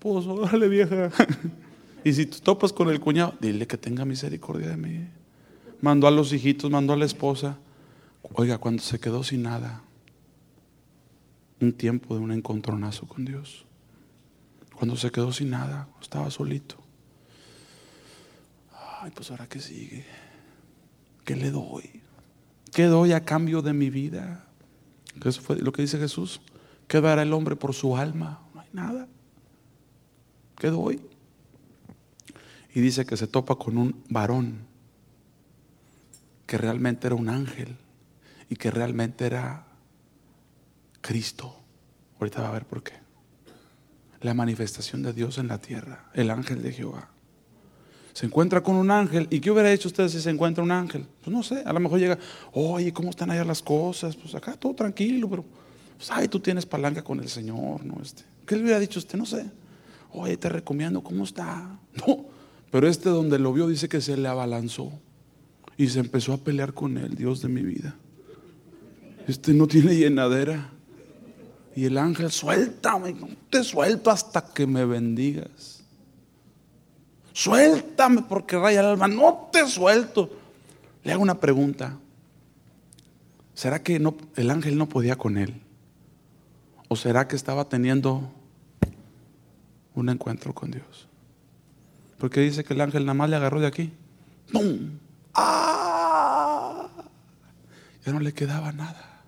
Pues 0.00 0.26
órale 0.26 0.68
vieja. 0.68 1.10
y 2.04 2.12
si 2.12 2.26
tú 2.26 2.40
topas 2.40 2.72
con 2.72 2.90
el 2.90 2.98
cuñado, 2.98 3.34
dile 3.40 3.68
que 3.68 3.78
tenga 3.78 4.04
misericordia 4.04 4.68
de 4.68 4.76
mí. 4.76 5.08
Mandó 5.80 6.08
a 6.08 6.10
los 6.10 6.32
hijitos, 6.32 6.72
mandó 6.72 6.92
a 6.92 6.96
la 6.96 7.04
esposa. 7.04 7.56
Oiga, 8.34 8.58
cuando 8.58 8.82
se 8.82 8.98
quedó 8.98 9.22
sin 9.22 9.42
nada, 9.42 9.84
un 11.60 11.72
tiempo 11.72 12.16
de 12.16 12.20
un 12.20 12.32
encontronazo 12.32 13.06
con 13.06 13.24
Dios. 13.24 13.64
Cuando 14.74 14.96
se 14.96 15.12
quedó 15.12 15.32
sin 15.32 15.50
nada, 15.50 15.88
estaba 16.00 16.32
solito. 16.32 16.76
Ay, 19.00 19.12
pues 19.14 19.30
ahora 19.30 19.48
qué 19.48 19.60
sigue. 19.60 20.04
¿Qué 21.24 21.36
le 21.36 21.52
doy? 21.52 22.01
¿Qué 22.72 22.84
doy 22.86 23.12
a 23.12 23.24
cambio 23.24 23.60
de 23.60 23.74
mi 23.74 23.90
vida? 23.90 24.46
Eso 25.22 25.42
fue 25.42 25.56
lo 25.56 25.72
que 25.72 25.82
dice 25.82 25.98
Jesús. 25.98 26.40
¿Qué 26.88 27.00
dará 27.00 27.22
el 27.22 27.32
hombre 27.32 27.54
por 27.54 27.74
su 27.74 27.96
alma? 27.96 28.40
No 28.54 28.60
hay 28.60 28.68
nada. 28.72 29.08
¿Qué 30.56 30.68
doy? 30.68 31.00
Y 32.74 32.80
dice 32.80 33.04
que 33.04 33.16
se 33.16 33.26
topa 33.26 33.56
con 33.56 33.76
un 33.76 34.02
varón 34.08 34.66
que 36.46 36.56
realmente 36.56 37.06
era 37.06 37.16
un 37.16 37.28
ángel 37.28 37.76
y 38.48 38.56
que 38.56 38.70
realmente 38.70 39.26
era 39.26 39.66
Cristo. 41.02 41.56
Ahorita 42.18 42.40
va 42.42 42.48
a 42.48 42.52
ver 42.52 42.66
por 42.66 42.82
qué. 42.82 42.94
La 44.20 44.32
manifestación 44.32 45.02
de 45.02 45.12
Dios 45.12 45.36
en 45.36 45.48
la 45.48 45.58
tierra, 45.58 46.10
el 46.14 46.30
ángel 46.30 46.62
de 46.62 46.72
Jehová. 46.72 47.11
Se 48.12 48.26
encuentra 48.26 48.62
con 48.62 48.76
un 48.76 48.90
ángel. 48.90 49.26
¿Y 49.30 49.40
qué 49.40 49.50
hubiera 49.50 49.72
hecho 49.72 49.88
usted 49.88 50.08
si 50.08 50.20
se 50.20 50.30
encuentra 50.30 50.62
un 50.62 50.70
ángel? 50.70 51.06
Pues 51.22 51.34
no 51.34 51.42
sé, 51.42 51.62
a 51.64 51.72
lo 51.72 51.80
mejor 51.80 51.98
llega, 51.98 52.18
oye, 52.52 52.92
¿cómo 52.92 53.10
están 53.10 53.30
allá 53.30 53.44
las 53.44 53.62
cosas? 53.62 54.16
Pues 54.16 54.34
acá 54.34 54.52
todo 54.54 54.74
tranquilo, 54.74 55.28
pero, 55.28 55.44
pues, 55.96 56.10
ay, 56.10 56.28
tú 56.28 56.40
tienes 56.40 56.66
palanca 56.66 57.02
con 57.02 57.20
el 57.20 57.28
Señor, 57.28 57.84
¿no? 57.84 58.00
Este, 58.02 58.24
¿Qué 58.46 58.56
le 58.56 58.62
hubiera 58.62 58.78
dicho 58.78 58.98
usted? 58.98 59.18
No 59.18 59.26
sé. 59.26 59.46
Oye, 60.12 60.36
te 60.36 60.48
recomiendo, 60.48 61.02
¿cómo 61.02 61.24
está? 61.24 61.78
No, 62.06 62.24
pero 62.70 62.88
este 62.88 63.10
donde 63.10 63.38
lo 63.38 63.52
vio 63.52 63.68
dice 63.68 63.86
que 63.86 64.00
se 64.00 64.16
le 64.16 64.26
abalanzó 64.28 64.90
y 65.76 65.88
se 65.88 66.00
empezó 66.00 66.32
a 66.32 66.38
pelear 66.38 66.72
con 66.72 66.96
él, 66.96 67.14
Dios 67.14 67.42
de 67.42 67.48
mi 67.48 67.60
vida. 67.62 67.96
Este 69.28 69.52
no 69.52 69.66
tiene 69.66 69.94
llenadera. 69.94 70.70
Y 71.74 71.84
el 71.86 71.96
ángel, 71.98 72.30
suéltame, 72.30 73.14
te 73.50 73.64
suelto 73.64 74.10
hasta 74.10 74.52
que 74.52 74.66
me 74.66 74.84
bendigas. 74.84 75.81
Suéltame 77.32 78.22
porque 78.22 78.58
raya 78.58 78.80
el 78.80 78.86
alma, 78.86 79.08
no 79.08 79.48
te 79.52 79.66
suelto. 79.66 80.30
Le 81.02 81.12
hago 81.12 81.22
una 81.22 81.40
pregunta. 81.40 81.98
¿Será 83.54 83.82
que 83.82 84.00
el 84.36 84.50
ángel 84.50 84.78
no 84.78 84.88
podía 84.88 85.16
con 85.16 85.36
él? 85.36 85.60
¿O 86.88 86.96
será 86.96 87.28
que 87.28 87.36
estaba 87.36 87.68
teniendo 87.68 88.30
un 89.94 90.08
encuentro 90.08 90.54
con 90.54 90.70
Dios? 90.70 91.08
Porque 92.18 92.40
dice 92.40 92.64
que 92.64 92.74
el 92.74 92.80
ángel 92.80 93.04
nada 93.04 93.14
más 93.14 93.30
le 93.30 93.36
agarró 93.36 93.60
de 93.60 93.66
aquí. 93.66 93.92
¡Pum! 94.52 94.98
¡Ah! 95.34 96.88
Ya 98.04 98.12
no 98.12 98.20
le 98.20 98.32
quedaba 98.32 98.72
nada. 98.72 99.22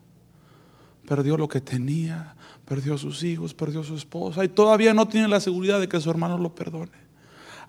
Perdió 1.06 1.36
lo 1.36 1.48
que 1.48 1.60
tenía, 1.60 2.34
perdió 2.64 2.96
sus 2.98 3.22
hijos, 3.22 3.54
perdió 3.54 3.82
su 3.82 3.94
esposa 3.94 4.44
y 4.44 4.48
todavía 4.48 4.94
no 4.94 5.06
tiene 5.06 5.28
la 5.28 5.40
seguridad 5.40 5.80
de 5.80 5.88
que 5.88 6.00
su 6.00 6.10
hermano 6.10 6.38
lo 6.38 6.54
perdone. 6.54 7.03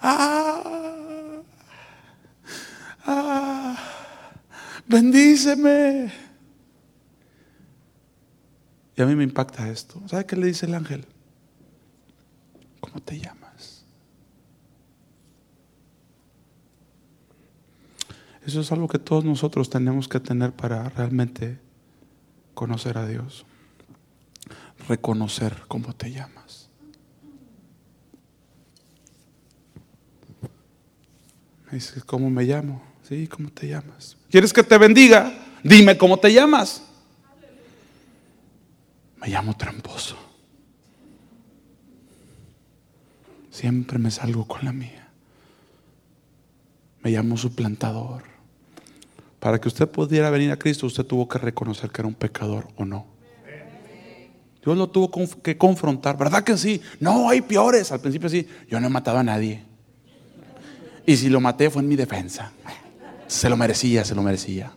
¡Ah! 0.01 1.41
¡Ah! 3.05 3.77
Bendíceme. 4.87 6.11
Y 8.95 9.01
a 9.01 9.05
mí 9.05 9.15
me 9.15 9.23
impacta 9.23 9.69
esto. 9.69 10.01
¿Sabe 10.07 10.25
qué 10.25 10.35
le 10.35 10.47
dice 10.47 10.65
el 10.65 10.75
ángel? 10.75 11.05
¿Cómo 12.79 13.01
te 13.01 13.19
llamas? 13.19 13.85
Eso 18.45 18.61
es 18.61 18.71
algo 18.71 18.87
que 18.87 18.99
todos 18.99 19.25
nosotros 19.25 19.69
tenemos 19.69 20.07
que 20.07 20.19
tener 20.19 20.53
para 20.53 20.87
realmente 20.89 21.59
conocer 22.53 22.97
a 22.97 23.07
Dios. 23.07 23.45
Reconocer 24.87 25.63
cómo 25.67 25.93
te 25.93 26.11
llamas. 26.11 26.64
Dice, 31.75 32.01
¿cómo 32.01 32.29
me 32.29 32.43
llamo? 32.43 32.81
Sí, 33.07 33.27
¿cómo 33.27 33.49
te 33.49 33.67
llamas? 33.67 34.17
¿Quieres 34.29 34.51
que 34.51 34.63
te 34.63 34.77
bendiga? 34.77 35.31
Dime 35.63 35.97
cómo 35.97 36.17
te 36.17 36.33
llamas. 36.33 36.81
Me 39.17 39.27
llamo 39.27 39.55
tramposo. 39.55 40.17
Siempre 43.51 43.97
me 43.97 44.11
salgo 44.11 44.45
con 44.47 44.65
la 44.65 44.73
mía. 44.73 45.07
Me 47.03 47.11
llamo 47.11 47.37
suplantador. 47.37 48.23
Para 49.39 49.61
que 49.61 49.67
usted 49.67 49.87
pudiera 49.87 50.29
venir 50.29 50.51
a 50.51 50.57
Cristo, 50.57 50.87
usted 50.87 51.05
tuvo 51.05 51.27
que 51.27 51.37
reconocer 51.37 51.91
que 51.91 52.01
era 52.01 52.07
un 52.07 52.15
pecador 52.15 52.67
o 52.75 52.85
no. 52.85 53.05
Dios 54.63 54.75
lo 54.75 54.89
tuvo 54.89 55.11
que 55.43 55.57
confrontar. 55.57 56.17
¿Verdad 56.17 56.43
que 56.43 56.57
sí? 56.57 56.81
No, 56.99 57.29
hay 57.29 57.41
peores. 57.41 57.91
Al 57.91 57.99
principio 57.99 58.29
sí. 58.29 58.47
Yo 58.67 58.79
no 58.79 58.87
he 58.87 58.89
matado 58.89 59.19
a 59.19 59.23
nadie. 59.23 59.63
Y 61.05 61.17
si 61.17 61.29
lo 61.29 61.39
maté 61.39 61.69
fue 61.69 61.81
en 61.81 61.87
mi 61.87 61.95
defensa. 61.95 62.51
Se 63.27 63.49
lo 63.49 63.57
merecía, 63.57 64.03
se 64.03 64.15
lo 64.15 64.23
merecía. 64.23 64.75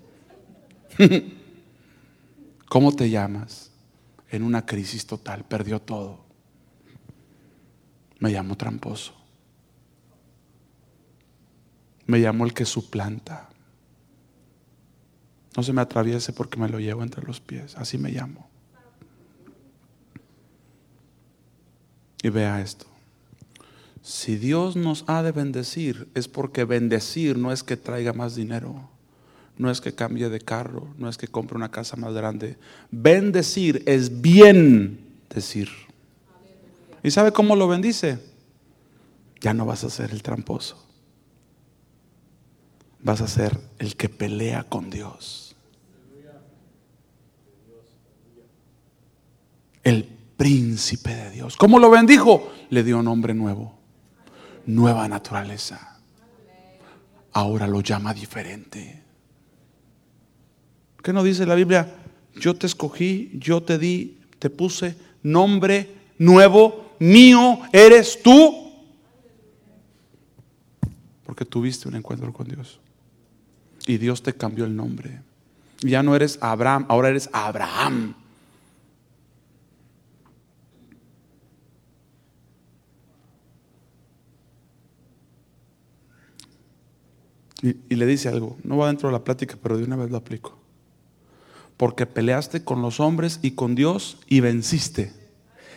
¿Cómo 2.69 2.93
te 2.93 3.09
llamas? 3.09 3.71
En 4.31 4.43
una 4.43 4.67
crisis 4.67 5.07
total, 5.07 5.45
perdió 5.45 5.81
todo. 5.81 6.25
Me 8.19 8.31
llamo 8.31 8.57
tramposo. 8.57 9.15
Me 12.07 12.19
llamo 12.19 12.45
el 12.45 12.53
que 12.53 12.65
suplanta. 12.65 13.49
No 15.57 15.63
se 15.63 15.73
me 15.73 15.81
atraviese 15.81 16.33
porque 16.33 16.59
me 16.59 16.69
lo 16.69 16.79
llevo 16.79 17.03
entre 17.03 17.25
los 17.25 17.41
pies. 17.41 17.77
Así 17.77 17.97
me 17.97 18.11
llamo. 18.11 18.49
Y 22.23 22.29
vea 22.29 22.61
esto. 22.61 22.88
Si 24.09 24.37
Dios 24.37 24.75
nos 24.75 25.05
ha 25.07 25.23
de 25.23 25.33
bendecir, 25.33 26.09
es 26.15 26.29
porque 26.29 26.65
bendecir 26.65 27.37
no 27.37 27.53
es 27.53 27.63
que 27.63 27.77
traiga 27.77 28.15
más 28.15 28.35
dinero, 28.35 28.89
no 29.59 29.71
es 29.71 29.83
que 29.83 29.95
cambie 29.95 30.31
de 30.31 30.41
carro, 30.41 30.89
no 30.97 31.11
es 31.11 31.19
que 31.19 31.29
compre 31.29 31.59
una 31.59 31.71
casa 31.71 31.95
más 31.97 32.15
grande. 32.15 32.57
Bendecir 32.91 33.83
es 33.85 34.23
bien 34.23 34.99
decir. 35.29 35.69
¿Y 37.03 37.11
sabe 37.11 37.33
cómo 37.33 37.55
lo 37.55 37.69
bendice? 37.69 38.19
Ya 39.43 39.53
no 39.53 39.67
vas 39.67 39.85
a 39.85 39.91
ser 39.91 40.11
el 40.11 40.23
tramposo. 40.23 40.83
Vas 43.03 43.21
a 43.21 43.29
ser 43.29 43.61
el 43.79 43.95
que 43.95 44.09
pelea 44.09 44.65
con 44.65 44.89
Dios. 44.89 45.55
El 49.83 50.09
príncipe 50.39 51.15
de 51.15 51.31
Dios. 51.31 51.59
¿Cómo 51.59 51.79
lo 51.79 51.91
bendijo? 51.91 52.51
Le 52.71 52.83
dio 52.83 53.03
nombre 53.03 53.35
nuevo. 53.35 53.78
Nueva 54.69 55.09
naturaleza. 55.09 55.99
Ahora 57.33 57.67
lo 57.67 57.81
llama 57.81 58.13
diferente. 58.13 59.03
¿Qué 61.03 61.13
no 61.13 61.23
dice 61.23 61.47
la 61.47 61.55
Biblia? 61.55 61.95
Yo 62.35 62.55
te 62.55 62.67
escogí, 62.67 63.31
yo 63.33 63.63
te 63.63 63.79
di, 63.79 64.19
te 64.39 64.51
puse 64.51 64.95
nombre 65.23 65.89
nuevo, 66.19 66.95
mío 66.99 67.61
eres 67.73 68.23
tú. 68.23 68.75
Porque 71.25 71.47
tuviste 71.47 71.89
un 71.89 71.95
encuentro 71.95 72.31
con 72.31 72.47
Dios. 72.47 72.79
Y 73.87 73.97
Dios 73.97 74.23
te 74.23 74.35
cambió 74.35 74.67
el 74.67 74.77
nombre. 74.77 75.23
Ya 75.81 76.03
no 76.03 76.15
eres 76.15 76.39
Abraham, 76.43 76.85
ahora 76.91 77.09
eres 77.09 77.31
Abraham. 77.33 78.15
Y, 87.63 87.95
le 87.97 88.07
dice 88.07 88.29
algo, 88.29 88.57
no 88.63 88.77
va 88.77 88.87
dentro 88.87 89.09
de 89.09 89.13
la 89.13 89.25
plática, 89.25 89.57
pero 89.61 89.77
de 89.77 89.85
una 89.85 89.97
vez 89.97 90.11
lo 90.11 90.17
aplico. 90.17 90.57
Porque 91.77 92.07
peleaste 92.07 92.63
con 92.63 92.83
los 92.83 93.01
hombres 93.01 93.41
y 93.43 93.53
con 93.53 93.75
Dios 93.75 94.19
y 94.29 94.41
venciste. 94.41 95.13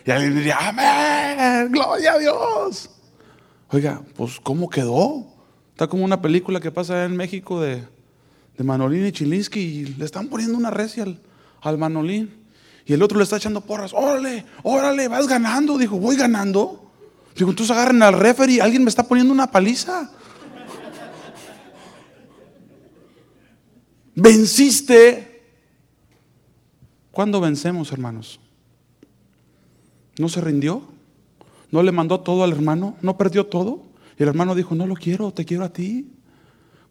Y 0.05 0.11
alguien 0.11 0.35
diría, 0.35 0.57
amén, 0.59 1.71
gloria 1.71 2.13
a 2.13 2.19
Dios. 2.19 2.89
Oiga, 3.69 4.01
pues 4.15 4.39
¿cómo 4.41 4.69
quedó? 4.69 5.25
Está 5.71 5.87
como 5.87 6.05
una 6.05 6.21
película 6.21 6.59
que 6.59 6.71
pasa 6.71 7.05
en 7.05 7.15
México 7.15 7.59
de, 7.61 7.83
de 8.57 8.63
Manolín 8.63 9.05
y 9.05 9.11
Chilinsky 9.11 9.59
y 9.59 9.85
le 9.85 10.05
están 10.05 10.27
poniendo 10.27 10.57
una 10.57 10.69
recia 10.69 11.03
al, 11.03 11.19
al 11.61 11.77
Manolín. 11.77 12.41
Y 12.85 12.93
el 12.93 13.01
otro 13.01 13.17
le 13.17 13.23
está 13.23 13.37
echando 13.37 13.61
porras. 13.61 13.93
Órale, 13.93 14.45
órale, 14.63 15.07
vas 15.07 15.27
ganando. 15.27 15.77
Dijo, 15.77 15.97
voy 15.97 16.15
ganando. 16.15 16.91
Digo, 17.35 17.49
entonces 17.49 17.75
agarren 17.75 18.03
al 18.03 18.13
referee. 18.13 18.61
Alguien 18.61 18.83
me 18.83 18.89
está 18.89 19.03
poniendo 19.03 19.33
una 19.33 19.49
paliza. 19.49 20.11
Venciste. 24.15 25.43
¿Cuándo 27.11 27.41
vencemos, 27.41 27.91
hermanos? 27.91 28.39
¿No 30.17 30.29
se 30.29 30.41
rindió? 30.41 30.83
¿No 31.71 31.83
le 31.83 31.91
mandó 31.91 32.19
todo 32.19 32.43
al 32.43 32.51
hermano? 32.51 32.95
¿No 33.01 33.17
perdió 33.17 33.45
todo? 33.45 33.83
Y 34.17 34.23
el 34.23 34.29
hermano 34.29 34.55
dijo, 34.55 34.75
no 34.75 34.85
lo 34.85 34.95
quiero, 34.95 35.31
te 35.31 35.45
quiero 35.45 35.63
a 35.63 35.69
ti. 35.69 36.11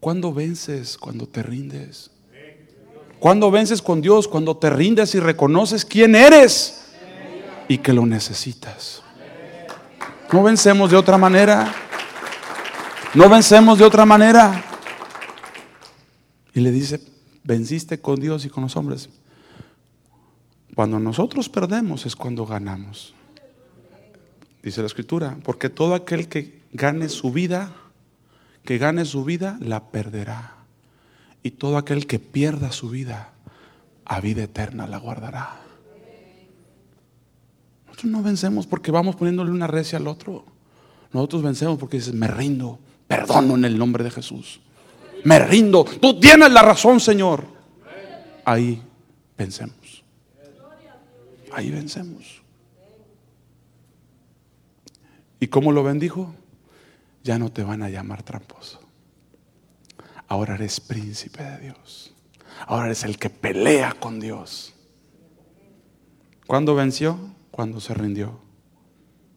¿Cuándo 0.00 0.32
vences? 0.32 0.96
Cuando 0.96 1.26
te 1.26 1.42
rindes. 1.42 2.10
¿Cuándo 3.18 3.50
vences 3.50 3.82
con 3.82 4.00
Dios? 4.00 4.26
Cuando 4.26 4.56
te 4.56 4.70
rindes 4.70 5.14
y 5.14 5.20
reconoces 5.20 5.84
quién 5.84 6.14
eres 6.14 6.86
y 7.68 7.78
que 7.78 7.92
lo 7.92 8.06
necesitas. 8.06 9.02
No 10.32 10.42
vencemos 10.42 10.90
de 10.90 10.96
otra 10.96 11.18
manera. 11.18 11.72
No 13.14 13.28
vencemos 13.28 13.78
de 13.78 13.84
otra 13.84 14.06
manera. 14.06 14.64
Y 16.60 16.62
le 16.62 16.72
dice, 16.72 17.00
venciste 17.42 18.02
con 18.02 18.20
Dios 18.20 18.44
y 18.44 18.50
con 18.50 18.64
los 18.64 18.76
hombres. 18.76 19.08
Cuando 20.74 21.00
nosotros 21.00 21.48
perdemos 21.48 22.04
es 22.04 22.14
cuando 22.14 22.44
ganamos. 22.44 23.14
Dice 24.62 24.82
la 24.82 24.86
escritura, 24.86 25.38
porque 25.42 25.70
todo 25.70 25.94
aquel 25.94 26.28
que 26.28 26.60
gane 26.74 27.08
su 27.08 27.32
vida, 27.32 27.72
que 28.62 28.76
gane 28.76 29.06
su 29.06 29.24
vida, 29.24 29.56
la 29.62 29.90
perderá. 29.90 30.56
Y 31.42 31.52
todo 31.52 31.78
aquel 31.78 32.06
que 32.06 32.18
pierda 32.18 32.72
su 32.72 32.90
vida, 32.90 33.32
a 34.04 34.20
vida 34.20 34.42
eterna 34.42 34.86
la 34.86 34.98
guardará. 34.98 35.62
Nosotros 37.86 38.12
no 38.12 38.22
vencemos 38.22 38.66
porque 38.66 38.90
vamos 38.90 39.16
poniéndole 39.16 39.50
una 39.50 39.66
recia 39.66 39.98
al 39.98 40.06
otro. 40.06 40.44
Nosotros 41.10 41.42
vencemos 41.42 41.78
porque 41.78 41.96
dices, 41.96 42.12
me 42.12 42.26
rindo, 42.28 42.78
perdono 43.08 43.54
en 43.54 43.64
el 43.64 43.78
nombre 43.78 44.04
de 44.04 44.10
Jesús 44.10 44.60
me 45.24 45.38
rindo. 45.38 45.84
Tú 45.84 46.18
tienes 46.18 46.50
la 46.50 46.62
razón, 46.62 47.00
Señor. 47.00 47.44
Ahí 48.44 48.82
vencemos. 49.36 50.04
Ahí 51.52 51.70
vencemos. 51.70 52.42
¿Y 55.38 55.48
cómo 55.48 55.72
lo 55.72 55.82
bendijo? 55.82 56.34
Ya 57.22 57.38
no 57.38 57.50
te 57.50 57.62
van 57.62 57.82
a 57.82 57.88
llamar 57.90 58.22
tramposo. 58.22 58.80
Ahora 60.28 60.54
eres 60.54 60.80
príncipe 60.80 61.42
de 61.42 61.58
Dios. 61.58 62.14
Ahora 62.66 62.86
eres 62.86 63.04
el 63.04 63.18
que 63.18 63.30
pelea 63.30 63.94
con 63.98 64.20
Dios. 64.20 64.74
¿Cuándo 66.46 66.74
venció? 66.74 67.18
Cuando 67.50 67.80
se 67.80 67.94
rindió. 67.94 68.40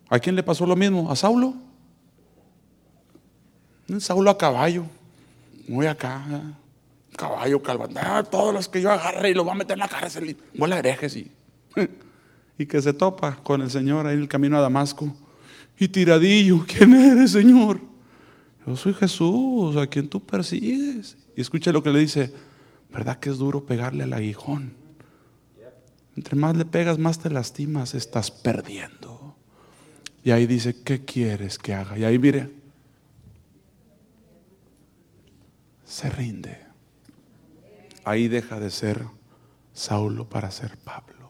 ¿A 0.09 0.19
quién 0.19 0.35
le 0.35 0.43
pasó 0.43 0.65
lo 0.65 0.75
mismo? 0.75 1.11
¿A 1.11 1.15
Saulo? 1.15 1.55
Saulo 3.99 4.29
a 4.29 4.37
caballo 4.37 4.85
muy 5.67 5.85
acá, 5.85 6.25
caballo, 7.15 7.61
calván, 7.61 7.97
ah, 7.97 8.23
todos 8.23 8.53
los 8.53 8.67
que 8.67 8.81
yo 8.81 8.91
agarre 8.91 9.29
y 9.29 9.33
los 9.33 9.45
voy 9.45 9.53
a 9.53 9.57
meter 9.57 9.73
en 9.73 9.79
la 9.79 9.87
cárcel 9.87 10.29
y 10.29 10.37
vuela 10.57 10.79
herejes 10.79 11.15
y, 11.15 11.31
y 12.57 12.65
que 12.65 12.81
se 12.81 12.93
topa 12.93 13.37
con 13.43 13.61
el 13.61 13.69
Señor 13.69 14.07
ahí 14.07 14.15
en 14.15 14.21
el 14.21 14.27
camino 14.27 14.57
a 14.57 14.61
Damasco. 14.61 15.13
Y 15.77 15.87
tiradillo, 15.87 16.65
¿quién 16.67 16.93
eres, 16.93 17.31
Señor? 17.31 17.79
Yo 18.65 18.75
soy 18.75 18.93
Jesús, 18.93 19.75
a 19.75 19.87
quien 19.87 20.07
tú 20.07 20.23
persigues. 20.23 21.17
Y 21.35 21.41
escucha 21.41 21.71
lo 21.71 21.83
que 21.83 21.89
le 21.89 21.99
dice, 21.99 22.31
¿verdad 22.91 23.19
que 23.19 23.29
es 23.29 23.37
duro 23.37 23.65
pegarle 23.65 24.03
al 24.03 24.13
aguijón? 24.13 24.73
Entre 26.15 26.35
más 26.35 26.55
le 26.55 26.65
pegas, 26.65 26.99
más 26.99 27.19
te 27.19 27.29
lastimas, 27.29 27.95
estás 27.95 28.29
perdiendo. 28.29 29.35
Y 30.23 30.31
ahí 30.31 30.45
dice, 30.45 30.75
¿qué 30.83 31.03
quieres 31.03 31.57
que 31.57 31.73
haga? 31.73 31.97
Y 31.97 32.05
ahí 32.05 32.19
mire, 32.19 32.51
se 35.93 36.09
rinde. 36.09 36.57
Ahí 38.03 38.27
deja 38.27 38.59
de 38.59 38.71
ser 38.71 39.05
Saulo 39.73 40.27
para 40.27 40.49
ser 40.49 40.75
Pablo. 40.77 41.29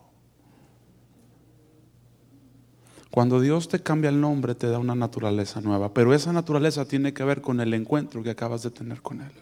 Cuando 3.12 3.42
Dios 3.42 3.68
te 3.68 3.84
cambia 3.84 4.10
el 4.10 4.22
nombre, 4.22 4.56
te 4.56 4.68
da 4.68 4.80
una 4.80 4.96
naturaleza 4.96 5.60
nueva, 5.60 5.94
pero 5.94 6.14
esa 6.14 6.32
naturaleza 6.32 6.86
tiene 6.86 7.14
que 7.14 7.26
ver 7.26 7.42
con 7.42 7.60
el 7.60 7.74
encuentro 7.74 8.24
que 8.24 8.30
acabas 8.30 8.64
de 8.64 8.72
tener 8.72 9.02
con 9.02 9.22
Él. 9.22 9.34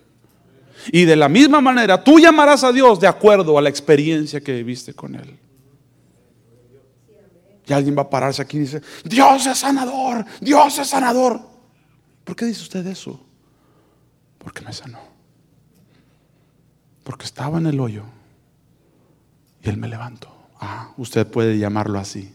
Y 0.92 1.06
de 1.06 1.16
la 1.16 1.30
misma 1.30 1.62
manera, 1.62 2.04
tú 2.04 2.20
llamarás 2.20 2.64
a 2.64 2.72
Dios 2.72 3.00
de 3.00 3.08
acuerdo 3.08 3.60
a 3.60 3.62
la 3.62 3.70
experiencia 3.70 4.42
que 4.42 4.54
viviste 4.54 4.96
con 4.96 5.14
Él. 5.14 5.38
Y 7.68 7.74
alguien 7.74 7.96
va 7.96 8.02
a 8.02 8.10
pararse 8.10 8.42
aquí 8.42 8.58
y 8.58 8.62
dice, 8.62 8.82
Dios 9.06 9.46
es 9.46 9.60
sanador, 9.60 10.26
Dios 10.42 10.80
es 10.80 10.88
sanador. 10.88 11.40
¿Por 12.24 12.36
qué 12.36 12.46
dice 12.46 12.64
usted 12.64 12.86
eso? 12.88 13.24
Porque 14.40 14.62
me 14.64 14.74
sanó. 14.74 15.11
Porque 17.12 17.26
estaba 17.26 17.57
en 17.57 17.66
el 17.66 17.78
hoyo 17.82 18.05
y 19.62 19.68
Él 19.68 19.76
me 19.76 19.89
levantó. 19.89 20.34
Ah, 20.62 20.93
usted 20.95 21.28
puede 21.28 21.57
llamarlo 21.57 21.99
así. 21.99 22.34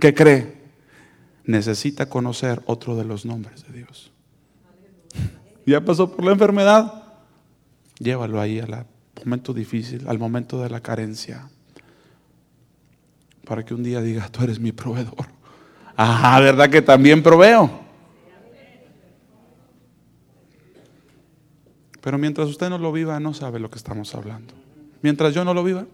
¿Qué 0.00 0.14
cree? 0.14 0.56
Necesita 1.44 2.08
conocer 2.08 2.62
otro 2.64 2.96
de 2.96 3.04
los 3.04 3.26
nombres 3.26 3.66
de 3.66 3.74
Dios. 3.74 4.10
Ya 5.66 5.84
pasó 5.84 6.16
por 6.16 6.24
la 6.24 6.32
enfermedad. 6.32 7.02
Llévalo 7.98 8.40
ahí 8.40 8.58
al 8.58 8.86
momento 9.22 9.52
difícil, 9.52 10.08
al 10.08 10.18
momento 10.18 10.62
de 10.62 10.70
la 10.70 10.80
carencia. 10.80 11.50
Para 13.44 13.66
que 13.66 13.74
un 13.74 13.82
día 13.82 14.00
diga, 14.00 14.30
tú 14.30 14.44
eres 14.44 14.58
mi 14.58 14.72
proveedor. 14.72 15.26
Ah, 15.94 16.40
¿verdad 16.40 16.70
que 16.70 16.80
también 16.80 17.22
proveo? 17.22 17.85
Pero 22.06 22.18
mientras 22.18 22.48
usted 22.48 22.70
no 22.70 22.78
lo 22.78 22.92
viva, 22.92 23.18
no 23.18 23.34
sabe 23.34 23.58
lo 23.58 23.68
que 23.68 23.78
estamos 23.78 24.14
hablando. 24.14 24.54
Mientras 25.02 25.34
yo 25.34 25.44
no 25.44 25.52
lo 25.52 25.64
viva, 25.64 25.86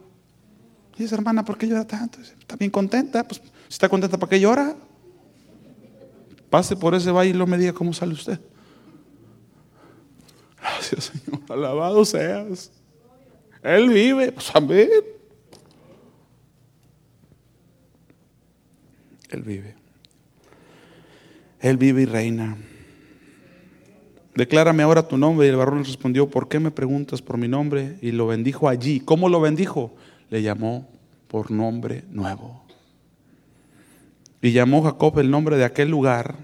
dice 0.95 1.15
hermana, 1.15 1.43
¿por 1.43 1.57
qué 1.57 1.67
llora 1.67 1.87
tanto? 1.87 2.21
Está 2.21 2.55
bien 2.57 2.71
contenta. 2.71 3.27
Pues 3.27 3.41
si 3.41 3.49
está 3.71 3.89
contenta, 3.89 4.19
¿para 4.19 4.29
qué 4.29 4.39
llora? 4.39 4.77
Pase 6.51 6.77
por 6.77 6.95
ese 6.95 7.11
valle 7.11 7.31
y 7.31 7.33
lo 7.33 7.47
me 7.47 7.57
diga 7.57 7.73
cómo 7.73 7.95
sale 7.95 8.13
usted. 8.13 8.39
Gracias, 10.61 11.05
Señor. 11.15 11.41
Alabado 11.49 12.05
seas. 12.05 12.71
Él 13.63 13.89
vive. 13.89 14.33
Pues 14.33 14.55
amén. 14.55 14.91
Él 19.31 19.43
vive. 19.43 19.75
Él 21.61 21.79
vive 21.79 22.03
y 22.03 22.05
reina. 22.05 22.59
Declárame 24.35 24.83
ahora 24.83 25.07
tu 25.07 25.17
nombre. 25.19 25.47
Y 25.47 25.51
el 25.51 25.57
varón 25.57 25.85
respondió, 25.85 26.29
¿por 26.29 26.49
qué 26.49 26.59
me 26.61 26.71
preguntas 26.71 27.21
por 27.21 27.37
mi 27.37 27.49
nombre? 27.49 27.99
Y 28.01 28.13
lo 28.13 28.27
bendijo 28.27 28.69
allí. 28.69 29.01
¿Cómo 29.01 29.29
lo 29.29 29.41
bendijo? 29.41 29.95
Le 30.31 30.43
llamó 30.43 30.89
por 31.29 31.51
nombre 31.51 32.05
nuevo. 32.11 32.63
Y 34.41 34.53
llamó 34.53 34.83
Jacob 34.83 35.19
el 35.19 35.31
nombre 35.31 35.57
de 35.57 35.65
aquel 35.65 35.91
lugar. 35.91 36.37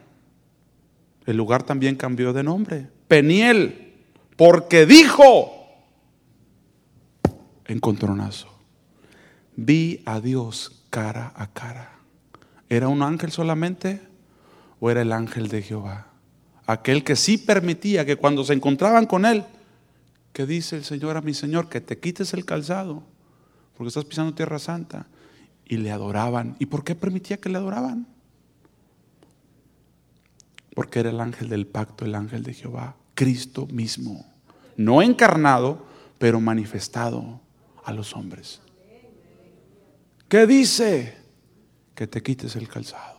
El 1.26 1.36
lugar 1.36 1.62
también 1.62 1.96
cambió 1.96 2.32
de 2.32 2.42
nombre. 2.42 2.88
Peniel, 3.08 3.94
porque 4.36 4.86
dijo, 4.86 5.52
encontronazo, 7.66 8.48
vi 9.56 10.02
a 10.06 10.20
Dios 10.20 10.84
cara 10.90 11.32
a 11.34 11.48
cara. 11.48 11.98
¿Era 12.68 12.88
un 12.88 13.02
ángel 13.02 13.32
solamente 13.32 14.00
o 14.78 14.90
era 14.90 15.02
el 15.02 15.12
ángel 15.12 15.48
de 15.48 15.62
Jehová? 15.62 16.07
Aquel 16.68 17.02
que 17.02 17.16
sí 17.16 17.38
permitía 17.38 18.04
que 18.04 18.16
cuando 18.16 18.44
se 18.44 18.52
encontraban 18.52 19.06
con 19.06 19.24
él, 19.24 19.42
que 20.34 20.44
dice 20.44 20.76
el 20.76 20.84
Señor 20.84 21.16
a 21.16 21.22
mi 21.22 21.32
Señor, 21.32 21.70
que 21.70 21.80
te 21.80 21.98
quites 21.98 22.34
el 22.34 22.44
calzado, 22.44 23.02
porque 23.74 23.88
estás 23.88 24.04
pisando 24.04 24.34
tierra 24.34 24.58
santa. 24.58 25.06
Y 25.64 25.78
le 25.78 25.90
adoraban. 25.90 26.56
¿Y 26.58 26.66
por 26.66 26.84
qué 26.84 26.94
permitía 26.94 27.38
que 27.38 27.48
le 27.48 27.56
adoraban? 27.56 28.06
Porque 30.74 31.00
era 31.00 31.08
el 31.08 31.20
ángel 31.20 31.48
del 31.48 31.66
pacto, 31.66 32.04
el 32.04 32.14
ángel 32.14 32.42
de 32.42 32.52
Jehová, 32.52 32.96
Cristo 33.14 33.66
mismo. 33.68 34.26
No 34.76 35.00
encarnado, 35.00 35.86
pero 36.18 36.38
manifestado 36.38 37.40
a 37.82 37.94
los 37.94 38.14
hombres. 38.14 38.60
¿Qué 40.28 40.46
dice? 40.46 41.16
Que 41.94 42.06
te 42.06 42.22
quites 42.22 42.56
el 42.56 42.68
calzado. 42.68 43.17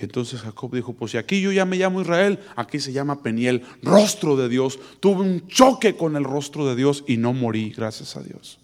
Entonces 0.00 0.40
Jacob 0.40 0.74
dijo, 0.74 0.94
pues 0.94 1.12
si 1.12 1.18
aquí 1.18 1.40
yo 1.40 1.52
ya 1.52 1.64
me 1.64 1.76
llamo 1.76 2.00
Israel, 2.00 2.38
aquí 2.56 2.80
se 2.80 2.92
llama 2.92 3.22
Peniel, 3.22 3.62
rostro 3.82 4.36
de 4.36 4.48
Dios. 4.48 4.78
Tuve 5.00 5.20
un 5.20 5.46
choque 5.48 5.96
con 5.96 6.16
el 6.16 6.24
rostro 6.24 6.66
de 6.66 6.76
Dios 6.76 7.04
y 7.06 7.16
no 7.16 7.32
morí, 7.32 7.70
gracias 7.70 8.16
a 8.16 8.22
Dios. 8.22 8.58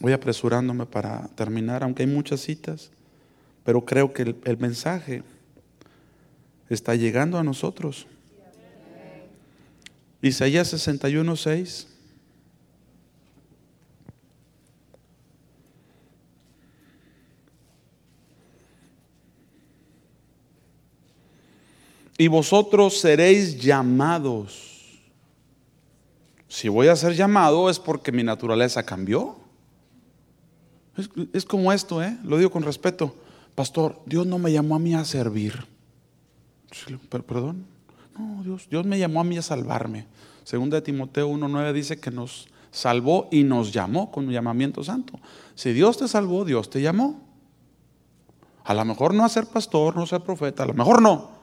Voy 0.00 0.12
apresurándome 0.12 0.86
para 0.86 1.28
terminar, 1.34 1.82
aunque 1.82 2.04
hay 2.04 2.08
muchas 2.08 2.40
citas, 2.40 2.90
pero 3.64 3.84
creo 3.84 4.12
que 4.12 4.36
el, 4.44 4.58
mensaje 4.58 5.22
está 6.68 6.94
llegando 6.94 7.38
a 7.38 7.42
nosotros. 7.42 8.06
Isaías 10.22 10.68
61, 10.68 11.36
6. 11.36 11.97
Y 22.18 22.26
vosotros 22.26 22.98
seréis 22.98 23.60
llamados. 23.60 24.66
Si 26.48 26.68
voy 26.68 26.88
a 26.88 26.96
ser 26.96 27.14
llamado 27.14 27.70
es 27.70 27.78
porque 27.78 28.10
mi 28.10 28.24
naturaleza 28.24 28.82
cambió. 28.82 29.36
Es, 31.32 31.44
como 31.44 31.72
esto, 31.72 32.02
¿eh? 32.02 32.18
lo 32.24 32.38
digo 32.38 32.50
con 32.50 32.64
respeto. 32.64 33.14
Pastor, 33.54 34.00
Dios 34.04 34.26
no 34.26 34.38
me 34.38 34.50
llamó 34.50 34.74
a 34.74 34.80
mí 34.80 34.94
a 34.94 35.04
servir. 35.04 35.64
Perdón. 37.08 37.64
No, 38.18 38.42
Dios, 38.42 38.66
Dios 38.68 38.84
me 38.84 38.98
llamó 38.98 39.20
a 39.20 39.24
mí 39.24 39.38
a 39.38 39.42
salvarme. 39.42 40.06
Segunda 40.42 40.78
de 40.78 40.82
Timoteo 40.82 41.30
1.9 41.30 41.72
dice 41.72 42.00
que 42.00 42.10
nos 42.10 42.48
salvó 42.72 43.28
y 43.30 43.44
nos 43.44 43.72
llamó 43.72 44.10
con 44.10 44.26
un 44.26 44.32
llamamiento 44.32 44.82
santo. 44.82 45.20
Si 45.54 45.72
Dios 45.72 45.98
te 45.98 46.08
salvó, 46.08 46.44
Dios 46.44 46.68
te 46.68 46.82
llamó. 46.82 47.20
A 48.64 48.74
lo 48.74 48.84
mejor 48.84 49.14
no 49.14 49.24
a 49.24 49.28
ser 49.28 49.46
pastor, 49.46 49.94
no 49.94 50.02
a 50.02 50.06
ser 50.06 50.22
profeta, 50.22 50.64
a 50.64 50.66
lo 50.66 50.74
mejor 50.74 51.00
no 51.00 51.37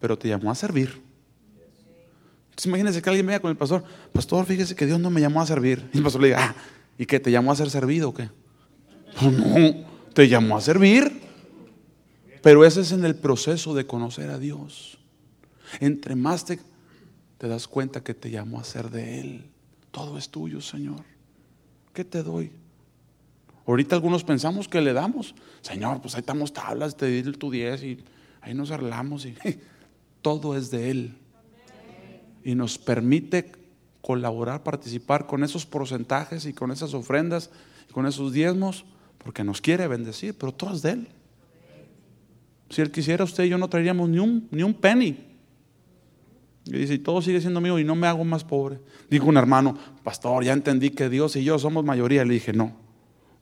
pero 0.00 0.18
te 0.18 0.28
llamó 0.28 0.50
a 0.50 0.54
servir. 0.54 1.02
Entonces 2.50 2.66
imagínense 2.66 3.02
que 3.02 3.10
alguien 3.10 3.26
venga 3.26 3.40
con 3.40 3.50
el 3.50 3.56
pastor, 3.56 3.84
pastor, 4.12 4.46
fíjese 4.46 4.74
que 4.74 4.86
Dios 4.86 4.98
no 4.98 5.10
me 5.10 5.20
llamó 5.20 5.42
a 5.42 5.46
servir. 5.46 5.90
Y 5.92 5.98
el 5.98 6.02
pastor 6.02 6.22
le 6.22 6.28
diga, 6.28 6.38
ah, 6.42 6.54
¿y 6.96 7.04
qué? 7.04 7.20
¿Te 7.20 7.30
llamó 7.30 7.52
a 7.52 7.56
ser 7.56 7.68
servido 7.68 8.08
o 8.08 8.14
qué? 8.14 8.30
Pues 9.20 9.32
no, 9.32 9.86
te 10.14 10.28
llamó 10.28 10.56
a 10.56 10.60
servir. 10.60 11.20
Pero 12.42 12.64
ese 12.64 12.80
es 12.80 12.92
en 12.92 13.04
el 13.04 13.16
proceso 13.16 13.74
de 13.74 13.86
conocer 13.86 14.30
a 14.30 14.38
Dios. 14.38 14.98
Entre 15.80 16.14
más 16.14 16.44
te, 16.44 16.58
te 17.38 17.48
das 17.48 17.68
cuenta 17.68 18.02
que 18.02 18.14
te 18.14 18.30
llamó 18.30 18.60
a 18.60 18.64
ser 18.64 18.90
de 18.90 19.20
Él. 19.20 19.50
Todo 19.90 20.16
es 20.16 20.30
tuyo, 20.30 20.60
Señor. 20.60 21.02
¿Qué 21.92 22.04
te 22.04 22.22
doy? 22.22 22.52
Ahorita 23.66 23.96
algunos 23.96 24.22
pensamos 24.22 24.68
que 24.68 24.80
le 24.80 24.92
damos. 24.92 25.34
Señor, 25.60 26.00
pues 26.00 26.14
ahí 26.14 26.20
estamos 26.20 26.52
tablas, 26.52 26.96
te 26.96 27.06
di 27.06 27.22
tu 27.32 27.50
10 27.50 27.82
y 27.82 28.04
ahí 28.40 28.54
nos 28.54 28.70
arreglamos 28.70 29.26
y 29.26 29.34
todo 30.22 30.56
es 30.56 30.70
de 30.70 30.90
Él. 30.90 31.18
Y 32.44 32.54
nos 32.54 32.78
permite 32.78 33.52
colaborar, 34.00 34.62
participar 34.62 35.26
con 35.26 35.42
esos 35.42 35.66
porcentajes 35.66 36.46
y 36.46 36.52
con 36.52 36.70
esas 36.70 36.94
ofrendas, 36.94 37.50
y 37.88 37.92
con 37.92 38.06
esos 38.06 38.32
diezmos, 38.32 38.84
porque 39.18 39.42
nos 39.42 39.60
quiere 39.60 39.88
bendecir, 39.88 40.36
pero 40.38 40.52
todo 40.52 40.74
es 40.74 40.82
de 40.82 40.92
Él. 40.92 41.08
Si 42.70 42.82
Él 42.82 42.90
quisiera, 42.90 43.24
usted 43.24 43.44
y 43.44 43.48
yo 43.48 43.58
no 43.58 43.68
traeríamos 43.68 44.08
ni 44.08 44.18
un, 44.18 44.48
ni 44.50 44.62
un 44.62 44.74
penny. 44.74 45.18
Y 46.66 46.72
dice, 46.72 46.94
y 46.94 46.98
todo 46.98 47.22
sigue 47.22 47.40
siendo 47.40 47.60
mío 47.60 47.78
y 47.78 47.84
no 47.84 47.94
me 47.94 48.08
hago 48.08 48.24
más 48.24 48.42
pobre. 48.42 48.80
Dijo 49.08 49.26
un 49.26 49.36
hermano, 49.36 49.78
pastor, 50.02 50.42
ya 50.42 50.52
entendí 50.52 50.90
que 50.90 51.08
Dios 51.08 51.36
y 51.36 51.44
yo 51.44 51.58
somos 51.58 51.84
mayoría. 51.84 52.24
Le 52.24 52.34
dije, 52.34 52.52
no, 52.52 52.76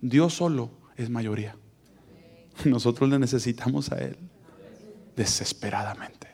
Dios 0.03 0.35
solo 0.35 0.70
es 0.97 1.09
mayoría. 1.09 1.57
Nosotros 2.64 3.09
le 3.09 3.18
necesitamos 3.18 3.91
a 3.93 3.99
Él 3.99 4.18
desesperadamente. 5.16 6.29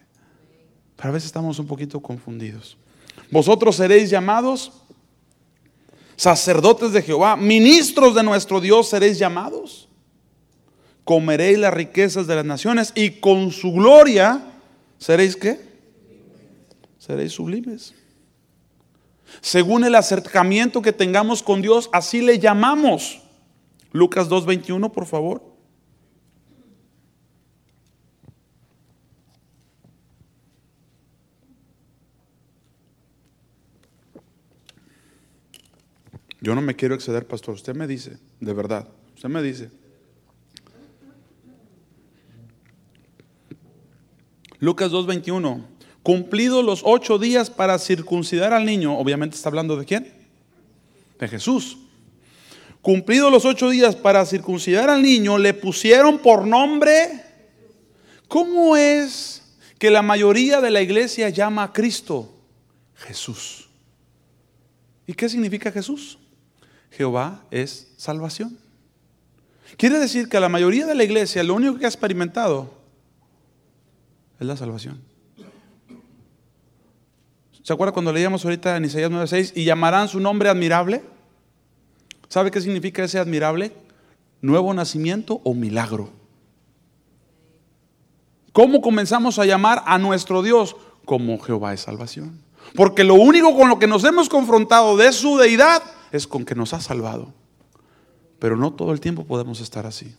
Pero 1.01 1.09
a 1.09 1.13
veces 1.13 1.29
estamos 1.29 1.59
un 1.59 1.67
poquito 1.67 1.99
confundidos. 2.01 2.77
Vosotros 3.31 3.77
seréis 3.77 4.11
llamados 4.11 4.71
sacerdotes 6.15 6.93
de 6.93 7.01
Jehová, 7.01 7.37
ministros 7.37 8.15
de 8.15 8.23
nuestro 8.23 8.61
Dios 8.61 8.91
seréis 8.91 9.19
llamados. 9.19 9.89
Comeréis 11.05 11.59
las 11.59 11.73
riquezas 11.73 12.27
de 12.27 12.37
las 12.37 12.45
naciones 12.45 12.93
y 12.95 13.13
con 13.13 13.51
su 13.51 13.73
gloria 13.73 14.43
seréis 14.99 15.37
qué? 15.37 15.59
Seréis 16.99 17.33
sublimes. 17.33 17.95
Según 19.41 19.85
el 19.85 19.95
acercamiento 19.95 20.83
que 20.83 20.93
tengamos 20.93 21.43
con 21.43 21.63
Dios, 21.63 21.89
así 21.95 22.21
le 22.21 22.39
llamamos. 22.39 23.23
Lucas 23.93 24.29
2.21, 24.29 24.93
por 24.93 25.07
favor. 25.07 25.43
Yo 36.41 36.55
no 36.55 36.63
me 36.63 36.75
quiero 36.75 36.95
exceder, 36.95 37.27
pastor. 37.27 37.55
Usted 37.55 37.75
me 37.75 37.87
dice, 37.87 38.19
de 38.41 38.53
verdad. 38.53 38.89
Usted 39.15 39.29
me 39.29 39.43
dice. 39.43 39.71
Lucas 44.59 44.91
2.21. 44.91 45.63
Cumplidos 46.03 46.65
los 46.65 46.83
ocho 46.85 47.19
días 47.19 47.51
para 47.51 47.79
circuncidar 47.79 48.55
al 48.55 48.65
niño, 48.65 48.99
obviamente 48.99 49.37
está 49.37 49.51
hablando 49.51 49.77
de 49.77 49.85
quién? 49.85 50.13
De 51.19 51.29
Jesús. 51.29 51.77
Cumplidos 52.81 53.31
los 53.31 53.45
ocho 53.45 53.69
días 53.69 53.97
para 53.97 54.25
circuncidar 54.25 54.89
al 54.89 55.03
niño, 55.03 55.37
le 55.37 55.53
pusieron 55.53 56.19
por 56.19 56.47
nombre. 56.47 57.23
¿Cómo 58.29 58.77
es 58.77 59.43
que 59.79 59.91
la 59.91 60.01
mayoría 60.01 60.63
de 60.63 60.71
la 60.71 60.81
iglesia 60.81 61.29
llama 61.29 61.65
a 61.65 61.73
Cristo 61.73 62.33
Jesús? 62.95 63.69
¿Y 65.07 65.13
qué 65.13 65.29
significa 65.29 65.71
Jesús? 65.71 66.19
Jehová 66.91 67.45
es 67.51 67.93
salvación. 67.97 68.59
Quiere 69.77 69.99
decir 69.99 70.29
que 70.29 70.41
la 70.41 70.49
mayoría 70.49 70.87
de 70.87 70.95
la 70.95 71.05
iglesia 71.05 71.43
lo 71.43 71.55
único 71.55 71.79
que 71.79 71.85
ha 71.85 71.89
experimentado 71.89 72.75
es 74.39 74.47
la 74.47 74.57
salvación. 74.57 75.01
¿Se 77.63 77.73
acuerda 77.73 77.93
cuando 77.93 78.13
leíamos 78.13 78.45
ahorita 78.45 78.77
en 78.77 78.87
Isaías 78.87 79.11
9:6 79.11 79.53
y 79.55 79.65
llamarán 79.65 80.09
su 80.09 80.19
nombre 80.19 80.49
admirable? 80.49 81.03
¿Sabe 82.29 82.51
qué 82.51 82.61
significa 82.61 83.05
ese 83.05 83.19
admirable? 83.19 83.73
Nuevo 84.41 84.73
nacimiento 84.73 85.41
o 85.45 85.55
milagro. 85.55 86.11
¿Cómo 88.53 88.81
comenzamos 88.81 89.39
a 89.39 89.45
llamar 89.45 89.83
a 89.87 89.99
nuestro 89.99 90.43
Dios? 90.43 90.75
Como 91.05 91.39
Jehová 91.39 91.73
es 91.75 91.83
salvación. 91.83 92.43
Porque 92.75 93.05
lo 93.05 93.15
único 93.15 93.55
con 93.57 93.69
lo 93.69 93.79
que 93.79 93.87
nos 93.87 94.05
hemos 94.05 94.29
confrontado 94.29 94.97
de 94.97 95.13
su 95.13 95.39
deidad 95.39 95.83
es 96.11 96.27
con 96.27 96.45
que 96.45 96.55
nos 96.55 96.73
ha 96.73 96.81
salvado. 96.81 97.33
Pero 98.39 98.57
no 98.57 98.73
todo 98.73 98.93
el 98.93 99.01
tiempo 99.01 99.25
podemos 99.25 99.61
estar 99.61 99.87
así. 99.87 100.15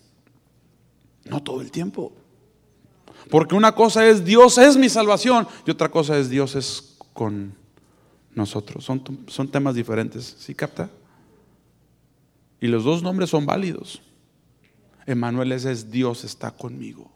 No 1.25 1.41
todo 1.41 1.61
el 1.61 1.71
tiempo. 1.71 2.13
Porque 3.29 3.55
una 3.55 3.73
cosa 3.73 4.07
es 4.07 4.25
Dios 4.25 4.57
es 4.57 4.77
mi 4.77 4.89
salvación 4.89 5.47
y 5.65 5.71
otra 5.71 5.89
cosa 5.89 6.17
es 6.17 6.29
Dios 6.29 6.55
es 6.55 6.97
con 7.13 7.55
nosotros. 8.33 8.83
Son, 8.83 9.03
son 9.27 9.49
temas 9.49 9.75
diferentes. 9.75 10.35
¿Sí 10.39 10.55
capta? 10.55 10.89
Y 12.59 12.67
los 12.67 12.83
dos 12.83 13.01
nombres 13.01 13.29
son 13.29 13.45
válidos. 13.45 14.01
Emanuel 15.05 15.51
es 15.51 15.91
Dios 15.91 16.23
está 16.23 16.51
conmigo. 16.51 17.11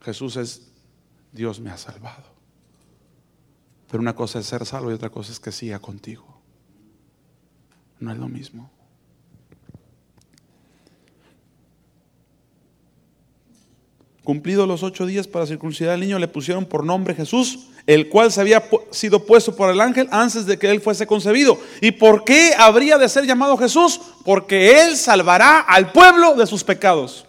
Jesús 0.00 0.36
es 0.36 0.68
Dios 1.32 1.58
me 1.58 1.70
ha 1.70 1.76
salvado. 1.76 2.24
Pero 3.90 4.00
una 4.00 4.14
cosa 4.14 4.38
es 4.38 4.46
ser 4.46 4.64
salvo 4.64 4.90
y 4.90 4.94
otra 4.94 5.10
cosa 5.10 5.32
es 5.32 5.40
que 5.40 5.52
siga 5.52 5.78
contigo. 5.80 6.35
No 7.98 8.12
es 8.12 8.18
lo 8.18 8.28
mismo. 8.28 8.70
Cumplidos 14.26 14.66
los 14.66 14.82
ocho 14.82 15.06
días 15.06 15.28
para 15.28 15.46
circuncidar 15.46 15.94
al 15.94 16.00
niño, 16.00 16.18
le 16.18 16.26
pusieron 16.26 16.66
por 16.66 16.84
nombre 16.84 17.14
Jesús, 17.14 17.68
el 17.86 18.08
cual 18.08 18.32
se 18.32 18.40
había 18.40 18.60
sido 18.90 19.24
puesto 19.24 19.54
por 19.54 19.70
el 19.70 19.80
ángel 19.80 20.08
antes 20.10 20.46
de 20.46 20.58
que 20.58 20.68
él 20.68 20.80
fuese 20.80 21.06
concebido. 21.06 21.60
¿Y 21.80 21.92
por 21.92 22.24
qué 22.24 22.52
habría 22.58 22.98
de 22.98 23.08
ser 23.08 23.24
llamado 23.24 23.56
Jesús? 23.56 24.00
Porque 24.24 24.82
él 24.82 24.96
salvará 24.96 25.60
al 25.60 25.92
pueblo 25.92 26.34
de 26.34 26.44
sus 26.44 26.64
pecados. 26.64 27.24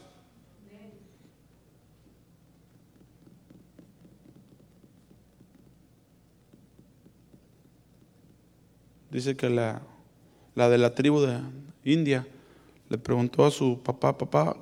Dice 9.12 9.38
que 9.38 9.50
la 9.50 9.82
la 10.58 10.70
de 10.70 10.80
la 10.80 10.96
tribu 10.96 11.22
de 11.22 11.40
India, 11.86 12.26
le 12.90 12.98
preguntó 12.98 13.46
a 13.46 13.52
su 13.52 13.80
papá, 13.84 14.18
papá, 14.18 14.58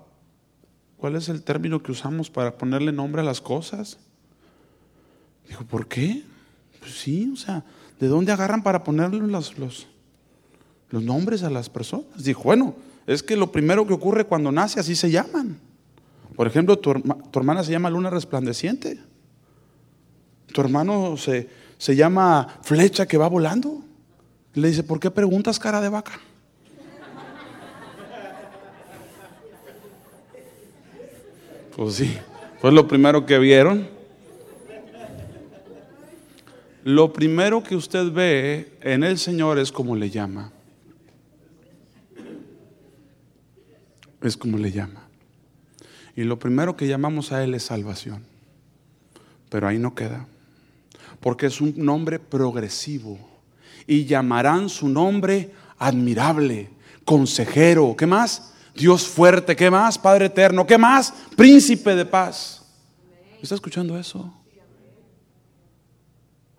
¿cuál 0.98 1.16
es 1.16 1.30
el 1.30 1.42
término 1.42 1.82
que 1.82 1.94
usamos 1.94 2.30
para 2.30 2.58
ponerle 2.58 2.92
nombre 2.92 3.22
a 3.22 3.24
las 3.24 3.40
cosas? 3.40 3.98
Dijo, 5.48 5.64
¿por 5.64 5.88
qué? 5.88 6.22
Pues 6.82 7.00
sí, 7.00 7.32
o 7.34 7.38
sea, 7.38 7.64
¿de 7.98 8.10
dónde 8.10 8.34
agarran 8.34 8.62
para 8.62 8.84
ponerle 8.84 9.26
los, 9.26 9.58
los, 9.58 9.88
nombres 10.92 11.44
a 11.44 11.50
las 11.50 11.70
personas? 11.70 12.26
Dijo, 12.26 12.44
bueno, 12.44 12.76
es 13.08 13.24
que 13.24 13.38
lo 13.38 13.54
primero 13.54 13.88
que 13.88 13.94
ocurre 13.94 14.26
cuando 14.26 14.52
nace, 14.52 14.82
así 14.82 14.98
se 14.98 15.10
llaman. 15.10 15.58
Por 16.36 16.46
ejemplo, 16.46 16.78
tu, 16.78 16.92
hermana 17.34 17.64
se 17.64 17.72
llama 17.72 17.90
Luna 17.90 18.10
Resplandeciente. 18.10 19.00
Tu 20.48 20.60
hermano 20.60 21.16
se, 21.16 21.48
se 21.78 21.96
llama 21.96 22.60
Flecha 22.64 23.06
que 23.06 23.18
va 23.18 23.30
volando. 23.30 23.82
Le 24.56 24.70
dice, 24.70 24.84
¿por 24.84 25.02
qué 25.02 25.12
preguntas 25.12 25.60
cara 25.60 25.82
de 25.82 25.90
vaca? 25.90 26.20
Pues 31.76 31.96
sí, 31.96 32.18
fue 32.62 32.72
lo 32.72 32.88
primero 32.88 33.26
que 33.26 33.38
vieron. 33.38 33.90
Lo 36.86 37.12
primero 37.12 37.64
que 37.64 37.76
usted 37.76 38.12
ve 38.12 38.78
en 38.80 39.04
el 39.04 39.18
Señor 39.18 39.60
es 39.60 39.74
como 39.74 39.94
le 39.98 40.10
llama. 40.10 40.54
Es 44.22 44.38
como 44.38 44.58
le 44.58 44.72
llama. 44.72 45.06
Y 46.16 46.24
lo 46.24 46.40
primero 46.40 46.78
que 46.78 46.88
llamamos 46.88 47.34
a 47.34 47.44
Él 47.44 47.56
es 47.56 47.64
salvación. 47.64 48.24
Pero 49.50 49.68
ahí 49.68 49.80
no 49.80 49.96
queda. 49.96 50.28
Porque 51.20 51.48
es 51.48 51.60
un 51.60 51.74
nombre 51.76 52.20
progresivo 52.20 53.35
y 53.88 54.06
llamarán 54.06 54.70
su 54.70 54.90
nombre 54.90 55.52
admirable, 55.78 56.70
consejero, 57.04 57.96
¿qué 57.98 58.06
más? 58.06 58.54
Dios 58.76 59.08
fuerte, 59.08 59.56
¿qué 59.56 59.72
más? 59.72 59.98
Padre 59.98 60.26
eterno, 60.26 60.66
¿qué 60.68 60.78
más? 60.78 61.14
Príncipe 61.36 61.96
de 61.96 62.06
paz. 62.06 62.64
¿Está 63.42 63.56
escuchando 63.56 63.98
eso? 63.98 64.34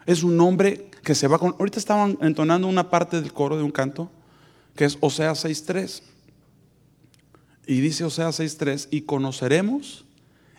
Es 0.06 0.22
un 0.22 0.36
nombre 0.36 0.88
que 1.02 1.14
se 1.14 1.26
va 1.26 1.38
con... 1.38 1.54
Ahorita 1.58 1.78
estaban 1.78 2.16
entonando 2.20 2.68
una 2.68 2.88
parte 2.88 3.20
del 3.20 3.32
coro 3.32 3.56
de 3.56 3.62
un 3.62 3.72
canto, 3.72 4.10
que 4.74 4.84
es 4.84 4.96
Oseas 5.00 5.44
6.3. 5.44 6.02
Y 7.66 7.80
dice 7.80 8.04
Oseas 8.04 8.38
6.3, 8.40 8.88
y 8.90 9.02
conoceremos 9.02 10.04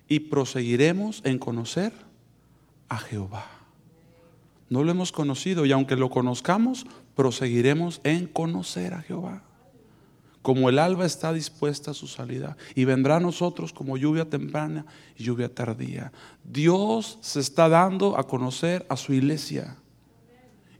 y 0.07 0.19
proseguiremos 0.19 1.22
en 1.23 1.39
conocer 1.39 1.94
a 2.89 2.98
Jehová. 2.98 3.56
No 4.69 4.84
lo 4.84 4.91
hemos 4.91 5.11
conocido 5.11 5.65
y 5.65 5.72
aunque 5.72 5.95
lo 5.95 6.10
conozcamos, 6.10 6.85
proseguiremos 7.15 8.02
en 8.03 8.27
conocer 8.27 8.94
a 8.94 9.02
Jehová. 9.02 9.44
Como 10.41 10.69
el 10.69 10.80
alba 10.80 11.06
está 11.06 11.34
dispuesta 11.34 11.91
a 11.91 11.94
su 11.94 12.07
salida 12.07 12.56
y 12.73 12.85
vendrá 12.85 13.18
a 13.18 13.19
nosotros 13.19 13.73
como 13.73 13.98
lluvia 13.98 14.30
temprana 14.30 14.85
y 15.18 15.23
lluvia 15.23 15.53
tardía. 15.53 16.11
Dios 16.44 17.18
se 17.22 17.41
está 17.41 17.68
dando 17.68 18.18
a 18.18 18.23
conocer 18.23 18.85
a 18.89 18.95
su 18.95 19.14
iglesia 19.14 19.77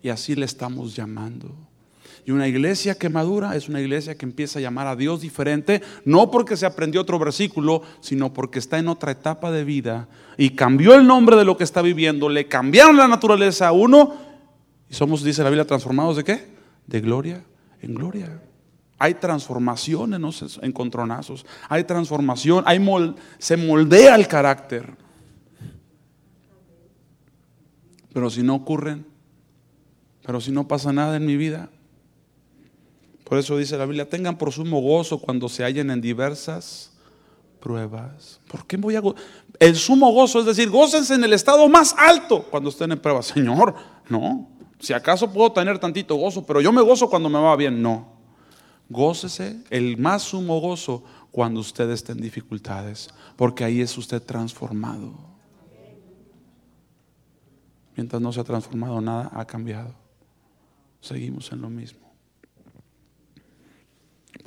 y 0.02 0.10
así 0.10 0.36
le 0.36 0.46
estamos 0.46 0.96
llamando. 0.96 1.67
Y 2.28 2.32
una 2.32 2.46
iglesia 2.46 2.96
que 2.96 3.08
madura 3.08 3.56
es 3.56 3.70
una 3.70 3.80
iglesia 3.80 4.18
que 4.18 4.26
empieza 4.26 4.60
a 4.60 4.62
llamar 4.62 4.86
a 4.86 4.98
Dios 4.98 5.22
diferente, 5.22 5.82
no 6.04 6.30
porque 6.30 6.58
se 6.58 6.66
aprendió 6.66 7.00
otro 7.00 7.18
versículo, 7.18 7.84
sino 8.02 8.34
porque 8.34 8.60
está 8.60 8.78
en 8.78 8.90
otra 8.90 9.14
etapa 9.14 9.50
de 9.50 9.64
vida 9.64 10.10
y 10.36 10.50
cambió 10.50 10.94
el 10.96 11.08
nombre 11.08 11.38
de 11.38 11.46
lo 11.46 11.56
que 11.56 11.64
está 11.64 11.82
viviendo, 11.82 12.28
le 12.28 12.50
cambiaron 12.50 12.98
la 12.98 13.08
naturaleza 13.08 13.70
a 13.70 13.72
uno 13.72 14.14
y 14.90 14.94
somos, 14.94 15.24
dice 15.24 15.42
la 15.42 15.50
Biblia, 15.50 15.66
transformados 15.66 16.18
de 16.18 16.26
qué? 16.26 16.50
De 16.86 17.00
gloria 17.00 17.46
en 17.82 17.96
gloria. 17.96 18.42
Hay 19.00 19.14
transformación 19.14 20.14
en 20.14 20.24
los 20.24 20.60
encontronazos, 20.62 21.46
hay 21.70 21.86
transformación, 21.86 22.62
hay 22.68 22.86
se 23.38 23.56
moldea 23.56 24.16
el 24.16 24.28
carácter. 24.28 24.98
Pero 28.12 28.30
si 28.30 28.44
no 28.44 28.56
ocurren, 28.56 29.06
pero 30.26 30.42
si 30.42 30.52
no 30.52 30.68
pasa 30.68 30.92
nada 30.92 31.16
en 31.16 31.26
mi 31.26 31.38
vida, 31.38 31.70
por 33.28 33.38
eso 33.38 33.58
dice 33.58 33.78
la 33.78 33.86
Biblia, 33.86 34.08
tengan 34.08 34.38
por 34.38 34.54
sumo 34.54 34.80
gozo 34.80 35.20
cuando 35.20 35.50
se 35.50 35.64
hallen 35.64 35.92
en 35.92 36.00
diversas 36.00 36.94
pruebas. 37.60 38.40
¿Por 38.48 38.66
qué 38.66 38.78
voy 38.78 38.96
a 38.96 39.02
El 39.60 39.76
sumo 39.76 40.14
gozo, 40.14 40.40
es 40.40 40.46
decir, 40.46 40.70
gócense 40.70 41.14
en 41.14 41.26
el 41.26 41.34
estado 41.34 41.68
más 41.68 41.94
alto 41.98 42.44
cuando 42.44 42.70
estén 42.70 42.94
en 42.94 43.00
pruebas. 43.00 43.26
Señor, 43.28 43.76
no. 44.08 44.48
Si 44.80 44.94
acaso 44.94 45.34
puedo 45.34 45.52
tener 45.52 45.78
tantito 45.78 46.16
gozo, 46.16 46.46
pero 46.46 46.62
yo 46.62 46.72
me 46.72 46.82
gozo 46.82 47.10
cuando 47.10 47.28
me 47.28 47.38
va 47.38 47.54
bien. 47.58 47.82
No. 47.82 48.14
Gócese 48.88 49.62
el 49.72 49.98
más 49.98 50.24
sumo 50.24 50.62
gozo 50.62 51.04
cuando 51.30 51.60
usted 51.60 51.90
esté 51.90 52.14
en 52.14 52.22
dificultades, 52.22 53.10
porque 53.36 53.66
ahí 53.66 53.82
es 53.82 53.98
usted 53.98 54.22
transformado. 54.24 55.14
Mientras 57.98 58.22
no 58.22 58.32
se 58.32 58.40
ha 58.40 58.46
transformado, 58.46 59.02
nada 59.02 59.30
ha 59.34 59.44
cambiado. 59.46 59.94
Seguimos 61.02 61.52
en 61.52 61.62
lo 61.62 61.70
mismo. 61.70 62.07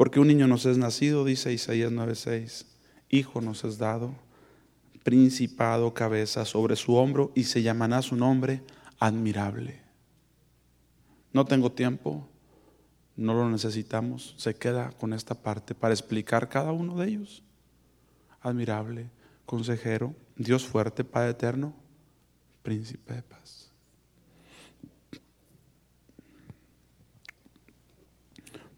Porque 0.01 0.19
un 0.19 0.29
niño 0.29 0.49
nos 0.49 0.65
es 0.65 0.79
nacido, 0.79 1.27
dice 1.27 1.53
Isaías 1.53 1.93
9:6, 1.93 2.65
hijo 3.11 3.43
nos 3.43 3.65
es 3.65 3.77
dado, 3.77 4.15
principado, 5.03 5.93
cabeza 5.93 6.47
sobre 6.47 6.75
su 6.77 6.95
hombro, 6.95 7.33
y 7.35 7.45
se 7.45 7.61
llamará 7.61 8.01
su 8.01 8.17
nombre 8.17 8.63
admirable. 8.99 9.83
No 11.35 11.45
tengo 11.45 11.73
tiempo, 11.73 12.27
no 13.15 13.35
lo 13.35 13.51
necesitamos, 13.51 14.35
se 14.39 14.55
queda 14.55 14.91
con 14.93 15.13
esta 15.13 15.35
parte 15.35 15.75
para 15.75 15.93
explicar 15.93 16.49
cada 16.49 16.73
uno 16.73 16.97
de 16.97 17.07
ellos. 17.07 17.43
Admirable, 18.41 19.11
consejero, 19.45 20.15
Dios 20.35 20.67
fuerte, 20.67 21.05
Padre 21.05 21.33
eterno, 21.33 21.75
príncipe 22.63 23.17
de 23.17 23.23
paz. 23.23 23.60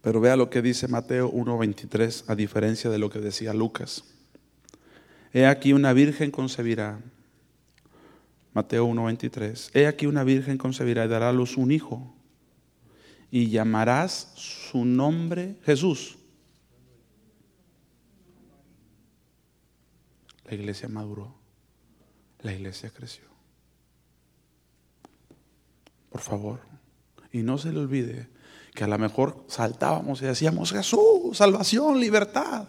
Pero 0.03 0.19
vea 0.19 0.35
lo 0.35 0.49
que 0.49 0.61
dice 0.61 0.89
Mateo 0.89 1.31
1:23, 1.31 2.25
a 2.27 2.35
diferencia 2.35 2.89
de 2.89 2.97
lo 2.97 3.09
que 3.09 3.19
decía 3.19 3.53
Lucas. 3.53 4.03
He 5.31 5.45
aquí 5.45 5.71
una 5.71 5.93
virgen 5.93 6.29
concebirá. 6.29 6.99
Mateo 8.53 8.85
1:23. 8.85 9.71
He 9.73 9.87
aquí 9.87 10.05
una 10.05 10.25
virgen 10.25 10.57
concebirá 10.57 11.05
y 11.05 11.07
dará 11.07 11.29
a 11.29 11.31
luz 11.31 11.55
un 11.55 11.71
hijo. 11.71 12.13
Y 13.31 13.49
llamarás 13.49 14.33
su 14.35 14.83
nombre 14.83 15.55
Jesús. 15.63 16.17
La 20.43 20.53
iglesia 20.53 20.89
maduró. 20.89 21.33
La 22.41 22.51
iglesia 22.51 22.89
creció. 22.89 23.23
Por 26.09 26.19
favor. 26.19 26.59
Y 27.31 27.41
no 27.41 27.57
se 27.57 27.71
le 27.71 27.79
olvide 27.79 28.32
que 28.73 28.83
a 28.83 28.87
lo 28.87 28.97
mejor 28.97 29.43
saltábamos 29.47 30.21
y 30.21 30.25
decíamos, 30.25 30.71
Jesús, 30.71 31.37
salvación, 31.37 31.99
libertad. 31.99 32.67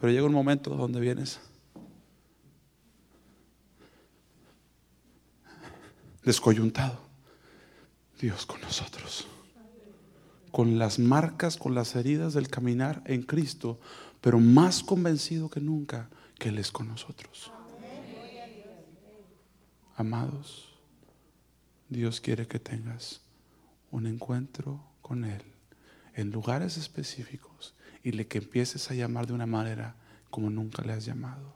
Pero 0.00 0.12
llega 0.12 0.26
un 0.26 0.32
momento 0.32 0.70
donde 0.70 1.00
vienes 1.00 1.40
descoyuntado. 6.26 6.98
Dios 8.20 8.46
con 8.46 8.60
nosotros. 8.60 9.26
Con 10.50 10.78
las 10.78 10.98
marcas, 10.98 11.56
con 11.56 11.74
las 11.74 11.94
heridas 11.96 12.34
del 12.34 12.48
caminar 12.48 13.02
en 13.04 13.22
Cristo, 13.22 13.78
pero 14.20 14.40
más 14.40 14.82
convencido 14.82 15.50
que 15.50 15.60
nunca 15.60 16.08
que 16.38 16.48
Él 16.48 16.58
es 16.58 16.70
con 16.72 16.88
nosotros. 16.88 17.52
Amados, 19.96 20.74
Dios 21.88 22.20
quiere 22.20 22.46
que 22.46 22.58
tengas 22.58 23.25
un 23.90 24.06
encuentro 24.06 24.84
con 25.02 25.24
Él 25.24 25.42
en 26.14 26.30
lugares 26.30 26.76
específicos 26.76 27.74
y 28.02 28.12
le 28.12 28.26
que 28.26 28.38
empieces 28.38 28.90
a 28.90 28.94
llamar 28.94 29.26
de 29.26 29.34
una 29.34 29.46
manera 29.46 29.96
como 30.30 30.50
nunca 30.50 30.82
le 30.82 30.92
has 30.92 31.04
llamado. 31.04 31.54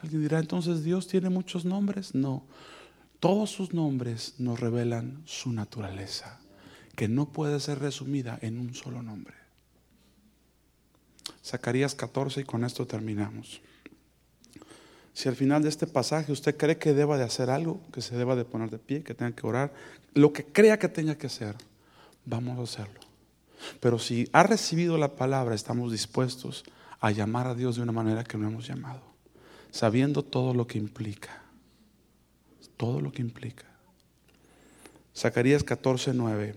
Alguien 0.00 0.22
dirá, 0.22 0.38
entonces 0.38 0.82
Dios 0.82 1.06
tiene 1.06 1.30
muchos 1.30 1.64
nombres. 1.64 2.14
No, 2.14 2.44
todos 3.20 3.50
sus 3.50 3.72
nombres 3.72 4.34
nos 4.38 4.58
revelan 4.58 5.22
su 5.24 5.52
naturaleza, 5.52 6.40
que 6.96 7.08
no 7.08 7.32
puede 7.32 7.60
ser 7.60 7.78
resumida 7.78 8.38
en 8.42 8.58
un 8.58 8.74
solo 8.74 9.02
nombre. 9.02 9.34
Zacarías 11.44 11.94
14 11.94 12.40
y 12.40 12.44
con 12.44 12.64
esto 12.64 12.86
terminamos. 12.86 13.62
Si 15.14 15.28
al 15.28 15.36
final 15.36 15.62
de 15.62 15.68
este 15.68 15.86
pasaje 15.86 16.32
usted 16.32 16.56
cree 16.56 16.78
que 16.78 16.94
deba 16.94 17.18
de 17.18 17.24
hacer 17.24 17.50
algo, 17.50 17.80
que 17.92 18.00
se 18.00 18.16
deba 18.16 18.34
de 18.34 18.44
poner 18.44 18.70
de 18.70 18.78
pie, 18.78 19.02
que 19.02 19.14
tenga 19.14 19.32
que 19.32 19.46
orar, 19.46 19.72
lo 20.14 20.32
que 20.32 20.44
crea 20.44 20.78
que 20.78 20.88
tenga 20.88 21.16
que 21.16 21.26
hacer, 21.26 21.54
vamos 22.24 22.58
a 22.58 22.62
hacerlo. 22.62 23.00
Pero 23.80 23.98
si 23.98 24.28
ha 24.32 24.42
recibido 24.42 24.98
la 24.98 25.16
palabra, 25.16 25.54
estamos 25.54 25.92
dispuestos 25.92 26.64
a 27.00 27.10
llamar 27.10 27.46
a 27.46 27.54
Dios 27.54 27.76
de 27.76 27.82
una 27.82 27.92
manera 27.92 28.24
que 28.24 28.38
no 28.38 28.48
hemos 28.48 28.66
llamado, 28.66 29.02
sabiendo 29.70 30.22
todo 30.22 30.54
lo 30.54 30.66
que 30.66 30.78
implica. 30.78 31.42
Todo 32.76 33.00
lo 33.00 33.12
que 33.12 33.22
implica. 33.22 33.64
Zacarías 35.14 35.62
14, 35.62 36.14
9. 36.14 36.54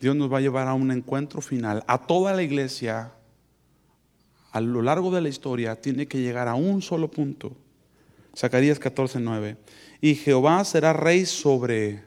Dios 0.00 0.16
nos 0.16 0.32
va 0.32 0.38
a 0.38 0.40
llevar 0.40 0.68
a 0.68 0.74
un 0.74 0.90
encuentro 0.90 1.40
final. 1.40 1.82
A 1.86 2.06
toda 2.06 2.32
la 2.32 2.42
iglesia, 2.42 3.12
a 4.54 4.60
lo 4.60 4.80
largo 4.80 5.10
de 5.10 5.20
la 5.20 5.28
historia, 5.28 5.76
tiene 5.76 6.06
que 6.06 6.22
llegar 6.22 6.48
a 6.48 6.54
un 6.54 6.80
solo 6.80 7.10
punto. 7.10 7.54
Zacarías 8.36 8.78
14, 8.78 9.20
9. 9.20 9.56
Y 10.00 10.14
Jehová 10.14 10.64
será 10.64 10.92
rey 10.92 11.26
sobre 11.26 12.02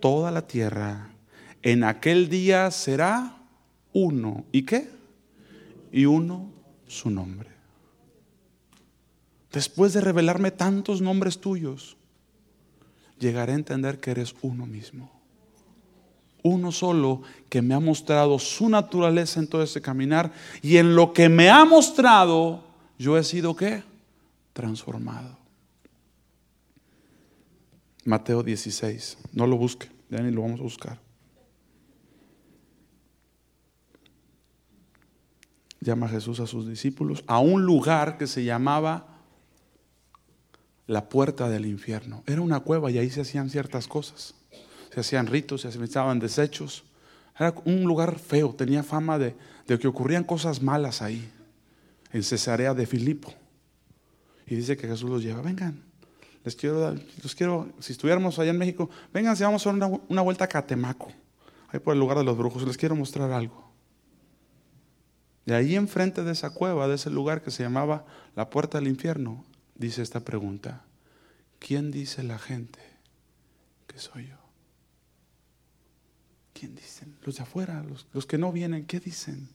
toda 0.00 0.30
la 0.30 0.46
tierra 0.46 1.14
en 1.64 1.82
aquel 1.82 2.28
día 2.28 2.70
será 2.70 3.38
uno. 3.94 4.44
¿Y 4.52 4.66
qué? 4.66 4.86
Y 5.90 6.04
uno 6.04 6.52
su 6.86 7.08
nombre. 7.08 7.48
Después 9.50 9.94
de 9.94 10.02
revelarme 10.02 10.50
tantos 10.50 11.00
nombres 11.00 11.40
tuyos, 11.40 11.96
llegaré 13.18 13.52
a 13.52 13.56
entender 13.56 13.98
que 13.98 14.10
eres 14.10 14.34
uno 14.42 14.66
mismo. 14.66 15.10
Uno 16.44 16.70
solo 16.70 17.22
que 17.48 17.62
me 17.62 17.74
ha 17.74 17.80
mostrado 17.80 18.38
su 18.38 18.68
naturaleza 18.68 19.40
en 19.40 19.48
todo 19.48 19.62
ese 19.62 19.80
caminar 19.80 20.30
y 20.62 20.76
en 20.76 20.94
lo 20.94 21.12
que 21.12 21.28
me 21.28 21.50
ha 21.50 21.64
mostrado, 21.64 22.62
yo 22.98 23.18
he 23.18 23.24
sido 23.24 23.56
qué? 23.56 23.82
Transformado. 24.52 25.36
Mateo 28.04 28.42
16. 28.42 29.18
No 29.32 29.46
lo 29.46 29.56
busque, 29.56 29.88
ya 30.10 30.20
ni 30.20 30.30
lo 30.30 30.42
vamos 30.42 30.60
a 30.60 30.64
buscar. 30.64 31.04
llama 35.84 36.08
Jesús 36.08 36.40
a 36.40 36.46
sus 36.46 36.66
discípulos 36.66 37.22
a 37.26 37.38
un 37.38 37.64
lugar 37.64 38.16
que 38.16 38.26
se 38.26 38.42
llamaba 38.42 39.06
la 40.86 41.08
puerta 41.08 41.48
del 41.48 41.66
infierno. 41.66 42.22
Era 42.26 42.40
una 42.40 42.60
cueva 42.60 42.90
y 42.90 42.98
ahí 42.98 43.10
se 43.10 43.20
hacían 43.20 43.50
ciertas 43.50 43.86
cosas. 43.86 44.34
Se 44.94 45.00
hacían 45.00 45.26
ritos, 45.26 45.62
se 45.62 45.68
hacían 45.68 46.20
desechos. 46.20 46.84
Era 47.36 47.52
un 47.64 47.82
lugar 47.82 48.20
feo, 48.20 48.54
tenía 48.54 48.84
fama 48.84 49.18
de, 49.18 49.34
que 49.66 49.88
ocurrían 49.88 50.22
cosas 50.22 50.62
malas 50.62 51.02
ahí, 51.02 51.28
en 52.12 52.22
Cesarea 52.22 52.74
de 52.74 52.86
Filipo. 52.86 53.34
Y 54.46 54.54
dice 54.54 54.76
que 54.76 54.86
Jesús 54.86 55.10
los 55.10 55.22
lleva, 55.22 55.42
vengan, 55.42 55.82
les 56.44 56.54
quiero, 56.54 56.94
les 56.94 57.34
quiero 57.34 57.72
si 57.80 57.92
estuviéramos 57.92 58.38
allá 58.38 58.50
en 58.50 58.58
México, 58.58 58.88
vengan, 59.12 59.36
si 59.36 59.42
vamos 59.42 59.66
a 59.66 59.72
dar 59.72 59.90
una, 59.90 60.00
una 60.08 60.22
vuelta 60.22 60.44
a 60.44 60.48
Catemaco, 60.48 61.10
ahí 61.70 61.80
por 61.80 61.94
el 61.94 61.98
lugar 61.98 62.18
de 62.18 62.24
los 62.24 62.38
brujos, 62.38 62.62
les 62.62 62.76
quiero 62.76 62.94
mostrar 62.94 63.32
algo. 63.32 63.64
Y 65.46 65.52
ahí 65.52 65.74
enfrente 65.74 66.22
de 66.22 66.32
esa 66.32 66.50
cueva, 66.50 66.86
de 66.86 66.94
ese 66.94 67.10
lugar 67.10 67.42
que 67.42 67.50
se 67.50 67.64
llamaba 67.64 68.06
la 68.36 68.48
puerta 68.48 68.78
del 68.78 68.86
infierno, 68.86 69.44
dice 69.74 70.02
esta 70.02 70.20
pregunta. 70.20 70.84
¿Quién 71.58 71.90
dice 71.90 72.22
la 72.22 72.38
gente 72.38 72.78
que 73.86 73.98
soy 73.98 74.28
yo? 74.28 74.43
¿Quién 76.64 76.76
dicen? 76.76 77.14
Los 77.26 77.36
de 77.36 77.42
afuera, 77.42 77.84
los, 78.14 78.24
que 78.24 78.38
no 78.38 78.50
vienen, 78.50 78.86
¿qué 78.86 78.98
dicen? 78.98 79.50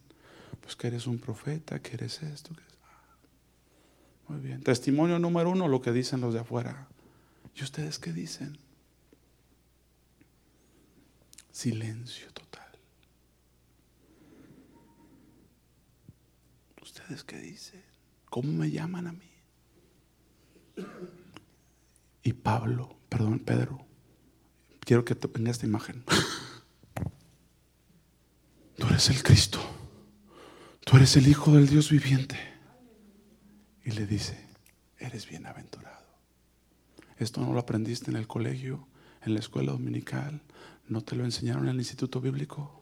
Pues 0.61 0.75
que 0.75 0.85
eres 0.85 1.07
un 1.07 1.17
profeta, 1.17 1.81
que 1.81 1.95
eres 1.95 2.21
esto. 2.21 2.53
Que 2.53 2.61
ah, 2.83 3.17
Muy 4.27 4.39
bien. 4.41 4.61
Testimonio 4.61 5.17
número 5.17 5.49
uno, 5.49 5.67
lo 5.67 5.81
que 5.81 5.91
dicen 5.91 6.21
los 6.21 6.35
de 6.35 6.41
afuera. 6.41 6.87
¿Y 7.55 7.63
ustedes 7.63 7.97
qué 7.97 8.13
dicen? 8.13 8.59
Silencio 11.51 12.31
total. 12.31 12.69
¿Ustedes 16.79 17.23
qué 17.23 17.39
dicen? 17.39 17.83
¿Cómo 18.29 18.51
me 18.51 18.69
llaman 18.69 19.07
a 19.07 19.13
mí? 19.13 19.31
Y 22.21 22.33
Pablo, 22.33 22.99
perdón, 23.09 23.39
Pedro, 23.39 23.83
quiero 24.81 25.03
que 25.03 25.15
tenga 25.15 25.49
esta 25.49 25.65
imagen. 25.65 26.03
Tú 28.79 28.87
eres 28.87 29.09
el 29.09 29.21
Cristo. 29.21 29.59
Tú 30.85 30.97
eres 30.97 31.15
el 31.17 31.27
Hijo 31.27 31.51
del 31.51 31.67
Dios 31.67 31.91
viviente. 31.91 32.37
Y 33.83 33.91
le 33.91 34.07
dice, 34.07 34.47
eres 34.97 35.27
bienaventurado. 35.27 36.07
Esto 37.17 37.41
no 37.41 37.53
lo 37.53 37.59
aprendiste 37.59 38.09
en 38.09 38.17
el 38.17 38.27
colegio, 38.27 38.87
en 39.21 39.33
la 39.33 39.39
escuela 39.39 39.73
dominical, 39.73 40.41
no 40.87 41.01
te 41.01 41.15
lo 41.15 41.25
enseñaron 41.25 41.63
en 41.63 41.69
el 41.69 41.77
instituto 41.77 42.21
bíblico. 42.21 42.75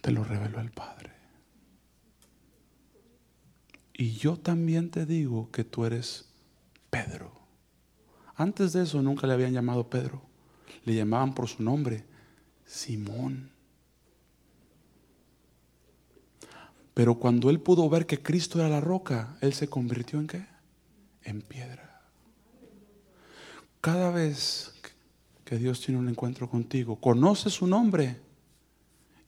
te 0.00 0.12
lo 0.12 0.22
reveló 0.22 0.60
el 0.60 0.70
Padre. 0.70 1.12
Y 3.92 4.12
yo 4.12 4.36
también 4.36 4.90
te 4.90 5.04
digo 5.04 5.50
que 5.50 5.64
tú 5.64 5.84
eres 5.84 6.28
Pedro. 6.90 7.32
Antes 8.36 8.72
de 8.72 8.84
eso 8.84 9.02
nunca 9.02 9.26
le 9.26 9.32
habían 9.32 9.52
llamado 9.52 9.90
Pedro. 9.90 10.22
Le 10.84 10.94
llamaban 10.94 11.34
por 11.34 11.48
su 11.48 11.62
nombre, 11.62 12.04
Simón. 12.66 13.50
Pero 16.94 17.16
cuando 17.16 17.50
él 17.50 17.60
pudo 17.60 17.88
ver 17.88 18.06
que 18.06 18.22
Cristo 18.22 18.58
era 18.58 18.68
la 18.68 18.80
roca, 18.80 19.36
él 19.40 19.52
se 19.52 19.68
convirtió 19.68 20.18
en 20.18 20.26
qué? 20.26 20.46
En 21.22 21.42
piedra. 21.42 22.02
Cada 23.80 24.10
vez 24.10 24.74
que 25.44 25.58
Dios 25.58 25.80
tiene 25.80 26.00
un 26.00 26.08
encuentro 26.08 26.50
contigo, 26.50 26.96
conoce 26.96 27.50
su 27.50 27.68
nombre 27.68 28.20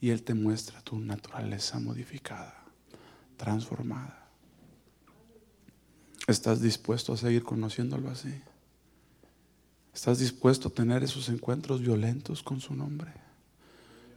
y 0.01 0.11
Él 0.11 0.25
te 0.25 0.35
muestra 0.35 0.81
tu 0.83 0.99
naturaleza 0.99 1.79
modificada, 1.79 2.65
transformada. 3.37 4.29
¿Estás 6.27 6.61
dispuesto 6.61 7.13
a 7.13 7.17
seguir 7.17 7.45
conociéndolo 7.45 8.11
así? 8.11 8.35
¿Estás 9.95 10.19
dispuesto 10.19 10.69
a 10.69 10.73
tener 10.73 11.05
esos 11.05 11.29
encuentros 11.29 11.81
violentos 11.81 12.43
con 12.43 12.61
su 12.61 12.75
nombre? 12.75 13.28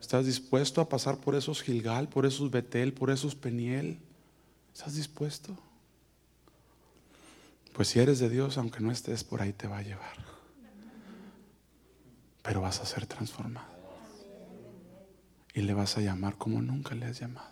¿Estás 0.02 0.26
dispuesto 0.26 0.82
a 0.82 0.90
pasar 0.90 1.20
por 1.20 1.36
esos 1.36 1.62
Gilgal, 1.62 2.10
por 2.10 2.26
esos 2.26 2.50
Betel, 2.50 2.92
por 2.92 3.12
esos 3.12 3.36
Peniel? 3.36 4.00
¿Estás 4.74 4.96
dispuesto? 4.96 5.56
Pues 7.74 7.90
si 7.90 8.00
eres 8.00 8.18
de 8.18 8.28
Dios, 8.28 8.58
aunque 8.58 8.80
no 8.80 8.92
estés 8.92 9.24
por 9.24 9.44
ahí, 9.44 9.54
te 9.54 9.68
va 9.68 9.78
a 9.78 9.84
llevar. 9.84 10.18
Pero 12.42 12.62
vas 12.62 12.82
a 12.82 12.86
ser 12.86 13.06
transformado. 13.06 13.68
Y 15.54 15.62
le 15.62 15.74
vas 15.76 15.96
a 15.98 16.02
llamar 16.02 16.36
como 16.36 16.64
nunca 16.64 16.96
le 16.96 17.06
has 17.06 17.20
llamado. 17.20 17.52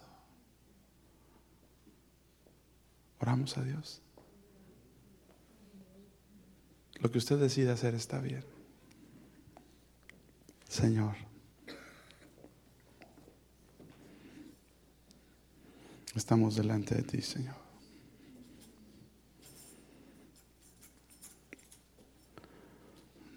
Oramos 3.20 3.58
a 3.58 3.64
Dios. 3.64 4.02
Lo 6.96 7.12
que 7.12 7.20
usted 7.20 7.38
decida 7.38 7.74
hacer 7.74 7.94
está 7.94 8.20
bien. 8.20 8.44
Señor. 10.68 11.29
Estamos 16.16 16.56
delante 16.56 16.96
de 16.96 17.04
ti, 17.04 17.22
Señor. 17.22 17.56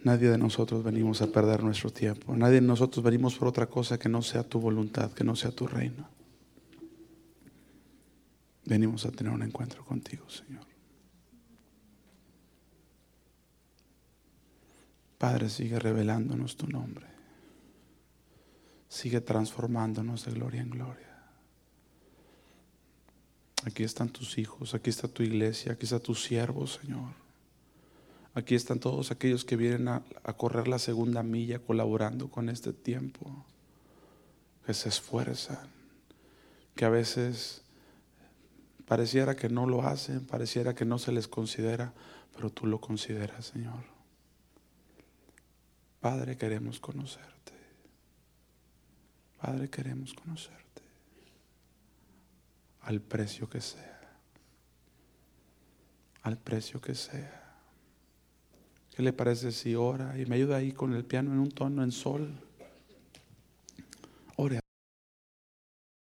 Nadie 0.04 0.30
de 0.30 0.38
nosotros 0.38 0.82
venimos 0.82 1.22
a 1.22 1.28
perder 1.28 1.62
nuestro 1.62 1.90
tiempo. 1.90 2.34
Nadie 2.34 2.56
de 2.56 2.66
nosotros 2.66 3.04
venimos 3.04 3.36
por 3.36 3.48
otra 3.48 3.66
cosa 3.66 3.98
que 3.98 4.08
no 4.08 4.20
sea 4.20 4.42
tu 4.42 4.58
voluntad, 4.58 5.12
que 5.12 5.22
no 5.22 5.36
sea 5.36 5.52
tu 5.52 5.66
reino. 5.66 6.08
Venimos 8.64 9.06
a 9.06 9.12
tener 9.12 9.32
un 9.32 9.42
encuentro 9.42 9.84
contigo, 9.84 10.28
Señor. 10.28 10.66
Padre, 15.18 15.48
sigue 15.48 15.78
revelándonos 15.78 16.56
tu 16.56 16.66
nombre. 16.66 17.06
Sigue 18.88 19.20
transformándonos 19.20 20.24
de 20.24 20.32
gloria 20.32 20.62
en 20.62 20.70
gloria. 20.70 21.11
Aquí 23.64 23.84
están 23.84 24.08
tus 24.08 24.38
hijos, 24.38 24.74
aquí 24.74 24.90
está 24.90 25.06
tu 25.06 25.22
iglesia, 25.22 25.72
aquí 25.72 25.84
está 25.84 26.00
tu 26.00 26.14
siervo, 26.14 26.66
Señor. 26.66 27.12
Aquí 28.34 28.54
están 28.54 28.80
todos 28.80 29.10
aquellos 29.10 29.44
que 29.44 29.56
vienen 29.56 29.88
a, 29.88 30.02
correr 30.36 30.66
la 30.66 30.78
segunda 30.78 31.22
milla 31.22 31.60
colaborando 31.60 32.28
con 32.28 32.48
este 32.48 32.72
tiempo, 32.72 33.44
que 34.66 34.74
se 34.74 34.88
esfuerzan, 34.88 35.68
que 36.74 36.84
a 36.84 36.88
veces 36.88 37.62
pareciera 38.86 39.36
que 39.36 39.48
no 39.48 39.66
lo 39.66 39.82
hacen, 39.82 40.26
pareciera 40.26 40.74
que 40.74 40.84
no 40.84 40.98
se 40.98 41.12
les 41.12 41.28
considera, 41.28 41.92
pero 42.34 42.50
tú 42.50 42.66
lo 42.66 42.80
consideras, 42.80 43.46
Señor. 43.46 43.84
Padre, 46.00 46.36
queremos 46.36 46.80
conocerte. 46.80 47.52
Padre, 49.40 49.68
queremos 49.68 50.14
conocerte 50.14 50.62
al 52.82 53.00
precio 53.00 53.48
que 53.48 53.60
sea. 53.60 54.00
Al 56.22 56.38
precio 56.38 56.80
que 56.80 56.94
sea. 56.94 57.42
¿Qué 58.94 59.02
le 59.02 59.12
parece 59.12 59.52
si 59.52 59.74
ora 59.74 60.18
y 60.18 60.26
me 60.26 60.36
ayuda 60.36 60.56
ahí 60.56 60.72
con 60.72 60.92
el 60.92 61.04
piano 61.04 61.32
en 61.32 61.38
un 61.38 61.50
tono 61.50 61.82
en 61.82 61.92
sol? 61.92 62.38